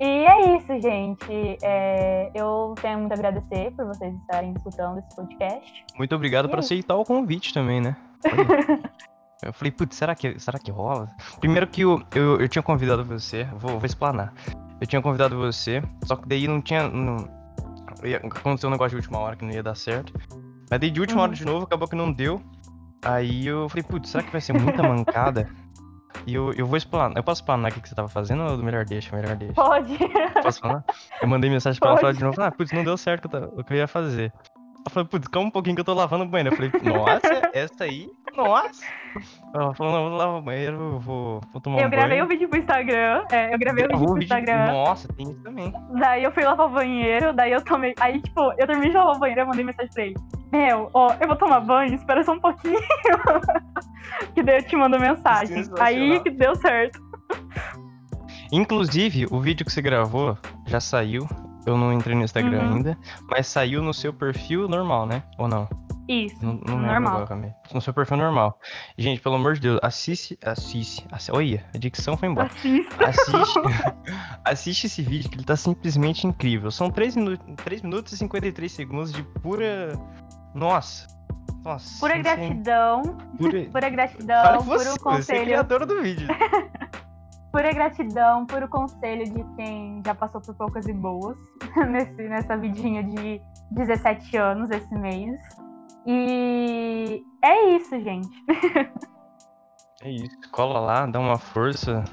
e 0.00 0.04
é 0.04 0.56
isso, 0.56 0.80
gente. 0.80 1.58
É, 1.62 2.30
eu 2.34 2.74
tenho 2.80 2.98
muito 3.00 3.12
a 3.12 3.14
agradecer 3.14 3.72
por 3.72 3.86
vocês 3.86 4.14
estarem 4.14 4.52
escutando 4.56 4.98
esse 4.98 5.14
podcast. 5.16 5.84
Muito 5.98 6.14
obrigado 6.14 6.46
E 6.46 6.48
por 6.48 6.56
é 6.58 6.60
isso. 6.60 6.72
aceitar 6.72 6.96
o 6.96 7.04
convite 7.04 7.52
também, 7.52 7.80
né? 7.80 7.96
Eu 9.42 9.54
falei, 9.54 9.70
putz, 9.72 9.96
será 9.96 10.14
que, 10.14 10.38
será 10.38 10.58
que 10.58 10.70
rola? 10.70 11.08
Primeiro 11.40 11.66
que 11.66 11.80
eu, 11.80 12.02
eu, 12.14 12.38
eu 12.42 12.46
tinha 12.46 12.62
convidado 12.62 13.02
você, 13.02 13.44
vou, 13.56 13.78
vou 13.78 13.86
explanar. 13.86 14.34
Eu 14.78 14.86
tinha 14.86 15.00
convidado 15.00 15.34
você, 15.38 15.82
só 16.04 16.14
que 16.14 16.28
daí 16.28 16.46
não 16.46 16.60
tinha. 16.60 16.86
Não, 16.90 17.26
aconteceu 18.38 18.68
um 18.68 18.72
negócio 18.72 18.90
de 18.90 18.96
última 18.96 19.18
hora 19.18 19.36
que 19.36 19.44
não 19.46 19.50
ia 19.50 19.62
dar 19.62 19.74
certo. 19.74 20.12
Mas 20.70 20.78
daí 20.78 20.90
de 20.90 21.00
última 21.00 21.20
Uhum. 21.20 21.24
hora 21.26 21.34
de 21.34 21.46
novo, 21.46 21.64
acabou 21.64 21.88
que 21.88 21.96
não 21.96 22.12
deu. 22.12 22.38
Aí 23.02 23.46
eu 23.46 23.66
falei, 23.70 23.82
putz, 23.82 24.10
será 24.10 24.22
que 24.22 24.30
vai 24.30 24.42
ser 24.42 24.52
muita 24.52 24.82
mancada? 24.82 25.48
E 26.26 26.34
eu, 26.34 26.52
eu 26.52 26.66
vou 26.66 26.76
explanar. 26.76 27.16
Eu 27.16 27.22
posso 27.22 27.40
explanar 27.40 27.70
o 27.70 27.74
que, 27.74 27.80
que 27.80 27.88
você 27.88 27.94
tava 27.94 28.08
fazendo 28.08 28.42
ou 28.44 28.58
melhor 28.58 28.84
deixa, 28.84 29.14
melhor 29.14 29.36
deixa? 29.36 29.54
Pode. 29.54 29.96
Posso 30.42 30.60
falar? 30.60 30.84
Eu 31.20 31.28
mandei 31.28 31.50
mensagem 31.50 31.78
pra 31.80 31.90
ela 31.90 31.98
falar 31.98 32.08
Pode. 32.12 32.18
de 32.18 32.24
novo. 32.24 32.42
Ah, 32.42 32.50
putz, 32.50 32.72
não 32.72 32.84
deu 32.84 32.96
certo 32.96 33.28
o 33.56 33.64
que 33.64 33.72
eu 33.72 33.78
ia 33.78 33.88
fazer. 33.88 34.32
Ela 34.82 34.90
falou, 34.90 35.08
putz, 35.08 35.28
calma 35.28 35.48
um 35.48 35.50
pouquinho 35.50 35.74
que 35.76 35.80
eu 35.80 35.84
tô 35.84 35.92
lavando 35.94 36.24
o 36.24 36.26
banheiro. 36.28 36.54
Eu 36.54 36.70
falei, 36.70 36.92
nossa, 36.94 37.50
essa 37.52 37.84
aí? 37.84 38.10
Nossa! 38.34 38.82
Ela 39.54 39.74
falou, 39.74 39.92
não, 39.92 40.04
eu 40.04 40.08
vou 40.10 40.18
lavar 40.18 40.38
o 40.38 40.42
banheiro, 40.42 40.76
eu 40.94 41.00
vou, 41.00 41.40
vou 41.52 41.60
tomar 41.60 41.76
um 41.76 41.80
Eu 41.80 41.90
gravei 41.90 42.10
banho. 42.18 42.24
um 42.24 42.28
vídeo 42.28 42.48
pro 42.48 42.58
Instagram. 42.58 43.24
é, 43.30 43.54
eu 43.54 43.58
gravei 43.58 43.84
um 43.84 43.88
vídeo 43.88 43.98
pro 44.00 44.10
o 44.10 44.14
vídeo- 44.14 44.24
Instagram. 44.24 44.72
Nossa, 44.72 45.08
tem 45.12 45.30
isso 45.30 45.42
também. 45.42 45.72
Daí 45.98 46.24
eu 46.24 46.32
fui 46.32 46.44
lavar 46.44 46.66
o 46.66 46.70
banheiro, 46.70 47.32
daí 47.34 47.52
eu 47.52 47.62
tomei. 47.62 47.94
Aí, 48.00 48.20
tipo, 48.22 48.40
eu 48.58 48.66
terminei 48.66 48.90
de 48.90 48.96
lavar 48.96 49.16
o 49.16 49.18
banheiro, 49.18 49.42
eu 49.42 49.46
mandei 49.46 49.64
mensagem 49.64 49.92
pra 49.92 50.04
ele. 50.04 50.14
Meu, 50.50 50.90
ó, 50.94 51.12
eu 51.20 51.26
vou 51.28 51.36
tomar 51.36 51.60
banho, 51.60 51.94
espera 51.94 52.24
só 52.24 52.32
um 52.32 52.40
pouquinho. 52.40 52.78
que 54.34 54.42
daí 54.42 54.58
eu 54.58 54.62
te 54.66 54.76
mando 54.76 54.98
mensagem. 54.98 55.64
Aí 55.78 56.20
que 56.20 56.30
deu 56.30 56.54
certo. 56.56 56.98
Inclusive, 58.52 59.26
o 59.30 59.40
vídeo 59.40 59.64
que 59.64 59.72
você 59.72 59.80
gravou 59.82 60.36
já 60.66 60.80
saiu. 60.80 61.28
Eu 61.70 61.78
não 61.78 61.92
entrei 61.92 62.14
no 62.16 62.22
Instagram 62.24 62.60
Uhum. 62.62 62.72
ainda. 62.74 62.98
Mas 63.30 63.46
saiu 63.46 63.82
no 63.82 63.94
seu 63.94 64.12
perfil 64.12 64.68
normal, 64.68 65.06
né? 65.06 65.22
Ou 65.38 65.46
não? 65.48 65.68
Isso. 66.08 66.34
Não, 66.44 66.54
não 66.66 66.78
Normal. 66.78 67.22
agora. 67.22 67.54
No 67.72 67.80
seu 67.80 67.94
perfil 67.94 68.16
normal. 68.16 68.58
Gente, 68.98 69.20
pelo 69.20 69.36
amor 69.36 69.54
de 69.54 69.60
Deus, 69.60 69.78
assiste. 69.80 70.36
Assiste. 70.44 71.06
assi- 71.12 71.30
Olha, 71.30 71.64
a 71.72 71.78
dicção 71.78 72.16
foi 72.16 72.28
embora. 72.28 72.48
Assista. 72.48 73.04
Assiste, 73.06 73.60
assiste 74.44 74.84
esse 74.86 75.02
vídeo 75.02 75.30
que 75.30 75.36
ele 75.36 75.44
tá 75.44 75.54
simplesmente 75.54 76.26
incrível. 76.26 76.70
São 76.72 76.90
3, 76.90 77.14
minu 77.14 77.38
3 77.64 77.82
minutos 77.82 78.12
e 78.12 78.16
53 78.16 78.72
segundos 78.72 79.12
de 79.12 79.22
pura. 79.22 79.92
Nossa. 80.52 81.06
Nossa. 81.62 82.00
Pura 82.00 82.18
gratidão. 82.18 83.02
Pura, 83.38 83.50
Pura 83.70 83.70
Fala 83.70 83.90
gratidão, 83.90 84.58
que 84.58 84.64
você, 84.64 84.64
puro 84.64 84.78
você 84.78 84.90
é 84.90 84.98
conselho. 84.98 85.44
criadora 85.44 85.86
do 85.86 86.02
vídeo. 86.02 86.26
Pura 87.52 87.72
gratidão, 87.72 88.46
puro 88.46 88.68
conselho 88.68 89.24
de 89.24 89.44
quem 89.56 90.00
já 90.06 90.14
passou 90.14 90.40
por 90.40 90.54
poucas 90.54 90.86
e 90.86 90.92
boas 90.92 91.36
nesse, 91.90 92.22
nessa 92.28 92.56
vidinha 92.56 93.02
de 93.02 93.40
17 93.72 94.36
anos 94.36 94.70
esse 94.70 94.94
mês. 94.94 95.40
E 96.06 97.22
é 97.42 97.76
isso, 97.76 98.00
gente. 98.00 98.28
É 100.02 100.10
isso. 100.10 100.36
Cola 100.52 100.80
lá, 100.80 101.06
dá 101.06 101.18
uma 101.20 101.38
força, 101.38 102.04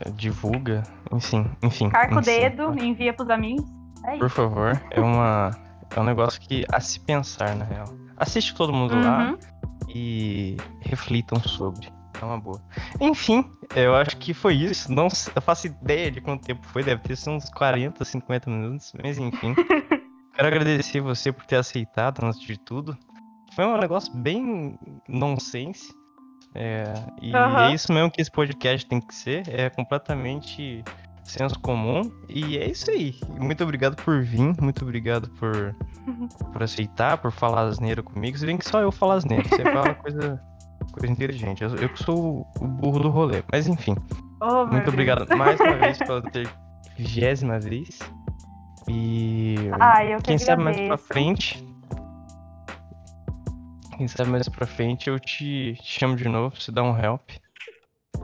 eh, 0.00 0.10
divulga, 0.10 0.82
enfim, 1.12 1.46
enfim. 1.62 1.88
Carca 1.90 2.18
o 2.18 2.20
dedo, 2.20 2.74
envia 2.78 3.12
pros 3.14 3.30
amigos. 3.30 3.64
É 4.04 4.18
Por 4.18 4.26
isso. 4.26 4.34
favor, 4.36 4.72
é 4.90 5.00
uma 5.00 5.50
é 5.94 6.00
um 6.00 6.04
negócio 6.04 6.40
que 6.40 6.64
a 6.72 6.80
se 6.80 6.98
pensar 7.00 7.54
na 7.56 7.64
real. 7.64 7.86
Assiste 8.16 8.54
todo 8.54 8.72
mundo 8.72 8.94
lá 9.00 9.30
Uhum. 9.30 9.38
e 9.88 10.56
reflitam 10.80 11.40
sobre. 11.40 11.88
É 12.20 12.24
uma 12.24 12.38
boa. 12.38 12.60
Enfim, 13.00 13.44
eu 13.74 13.94
acho 13.94 14.16
que 14.16 14.32
foi 14.32 14.54
isso. 14.54 14.92
Não, 14.92 15.08
eu 15.34 15.42
faço 15.42 15.66
ideia 15.66 16.10
de 16.10 16.20
quanto 16.20 16.44
tempo 16.44 16.66
foi, 16.66 16.82
deve 16.82 17.02
ter 17.02 17.16
sido 17.16 17.32
uns 17.32 17.48
40, 17.50 18.04
50 18.04 18.50
minutos, 18.50 18.92
mas 19.02 19.18
enfim. 19.18 19.54
Quero 20.34 20.48
agradecer 20.48 21.00
você 21.00 21.32
por 21.32 21.46
ter 21.46 21.56
aceitado 21.56 22.24
antes 22.24 22.40
de 22.40 22.58
tudo. 22.58 22.96
Foi 23.54 23.64
um 23.64 23.78
negócio 23.78 24.14
bem 24.14 24.78
nonsense. 25.08 25.94
É, 26.54 26.84
e 27.20 27.34
Aham. 27.34 27.70
é 27.70 27.74
isso 27.74 27.92
mesmo 27.92 28.10
que 28.10 28.20
esse 28.20 28.30
podcast 28.30 28.86
tem 28.86 29.00
que 29.00 29.14
ser. 29.14 29.48
É 29.48 29.70
completamente 29.70 30.84
senso 31.24 31.58
comum. 31.60 32.02
E 32.28 32.58
é 32.58 32.68
isso 32.68 32.90
aí. 32.90 33.18
Muito 33.38 33.64
obrigado 33.64 33.96
por 33.96 34.22
vir. 34.22 34.54
Muito 34.60 34.82
obrigado 34.82 35.28
por, 35.30 35.74
por 36.52 36.62
aceitar, 36.62 37.18
por 37.18 37.32
falar 37.32 37.62
asneira 37.62 38.02
comigo. 38.02 38.36
Se 38.36 38.46
bem 38.46 38.56
que 38.56 38.68
só 38.68 38.80
eu 38.80 38.92
falo 38.92 39.12
asneira. 39.12 39.48
Você 39.48 39.62
fala 39.62 39.94
coisa, 39.96 40.40
coisa 40.92 41.12
inteligente. 41.12 41.62
Eu, 41.62 41.74
eu 41.76 41.88
que 41.88 42.02
sou 42.02 42.46
o 42.60 42.66
burro 42.66 42.98
do 43.00 43.10
rolê. 43.10 43.42
Mas 43.50 43.66
enfim. 43.66 43.94
Oh, 44.40 44.66
Muito 44.66 44.84
Deus. 44.84 44.88
obrigado 44.88 45.36
mais 45.36 45.58
uma 45.60 45.74
vez 45.76 45.98
pela 45.98 46.22
ter 46.30 46.48
vigésima 46.96 47.58
vez. 47.58 47.98
E 48.88 49.56
Ai, 49.80 50.14
eu 50.14 50.18
que 50.18 50.24
quem 50.24 50.38
sabe 50.38 50.62
mais 50.62 50.78
pra 50.78 50.98
frente. 50.98 51.66
Quem 53.96 54.06
sabe 54.06 54.30
mais 54.30 54.48
pra 54.48 54.66
frente 54.66 55.08
eu 55.08 55.18
te, 55.18 55.74
te 55.80 55.98
chamo 55.98 56.16
de 56.16 56.28
novo 56.28 56.54
você 56.60 56.70
dar 56.70 56.82
um 56.82 56.96
help. 56.98 57.30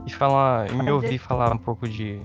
E 0.05 0.11
falar. 0.11 0.69
E 0.69 0.75
me 0.75 0.91
ouvir 0.91 1.17
falar 1.17 1.51
um 1.53 1.57
pouco 1.57 1.87
de 1.87 2.19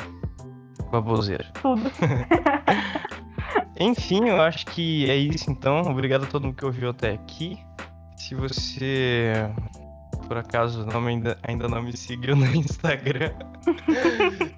baboseira. 0.90 1.46
Tudo. 1.60 1.90
Enfim, 3.80 4.28
eu 4.28 4.40
acho 4.42 4.66
que 4.66 5.08
é 5.08 5.16
isso 5.16 5.50
então. 5.50 5.82
Obrigado 5.82 6.24
a 6.24 6.26
todo 6.26 6.44
mundo 6.44 6.56
que 6.56 6.64
ouviu 6.64 6.90
até 6.90 7.12
aqui. 7.12 7.58
Se 8.16 8.34
você 8.34 9.48
por 10.28 10.36
acaso 10.36 10.84
não 10.86 11.00
me- 11.00 11.10
ainda, 11.12 11.38
ainda 11.42 11.66
não 11.68 11.82
me 11.82 11.96
seguiu 11.96 12.36
no 12.36 12.44
Instagram, 12.54 13.32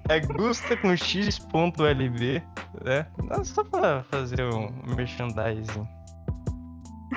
é 0.09 0.19
gusta 0.19 0.75
com 0.77 0.95
x.lb, 0.95 2.43
né? 2.83 3.07
Não, 3.23 3.43
Só 3.43 3.63
pra 3.63 4.03
fazer 4.03 4.41
um 4.43 4.69
merchandising 4.95 5.87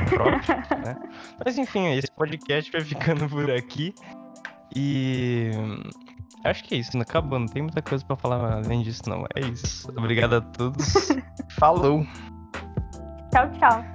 próprio, 0.09 0.57
né? 0.84 0.96
Mas 1.44 1.59
enfim, 1.59 1.92
esse 1.94 2.11
podcast 2.12 2.70
vai 2.72 2.80
ficando 2.80 3.28
por 3.28 3.50
aqui. 3.50 3.94
E 4.74 5.50
Acho 6.44 6.64
que 6.64 6.74
é 6.74 6.78
isso, 6.78 6.90
não 6.94 7.02
acabou, 7.02 7.38
não 7.38 7.46
tem 7.46 7.62
muita 7.62 7.80
coisa 7.80 8.05
pra 8.05 8.16
falar 8.16 8.55
além 8.64 8.82
disso, 8.82 9.02
não. 9.09 9.24
É 9.34 9.40
isso. 9.40 9.88
Obrigado 9.96 10.34
a 10.36 10.40
todos. 10.40 10.94
Falou! 11.59 12.05
Tchau, 13.32 13.50
tchau. 13.59 13.93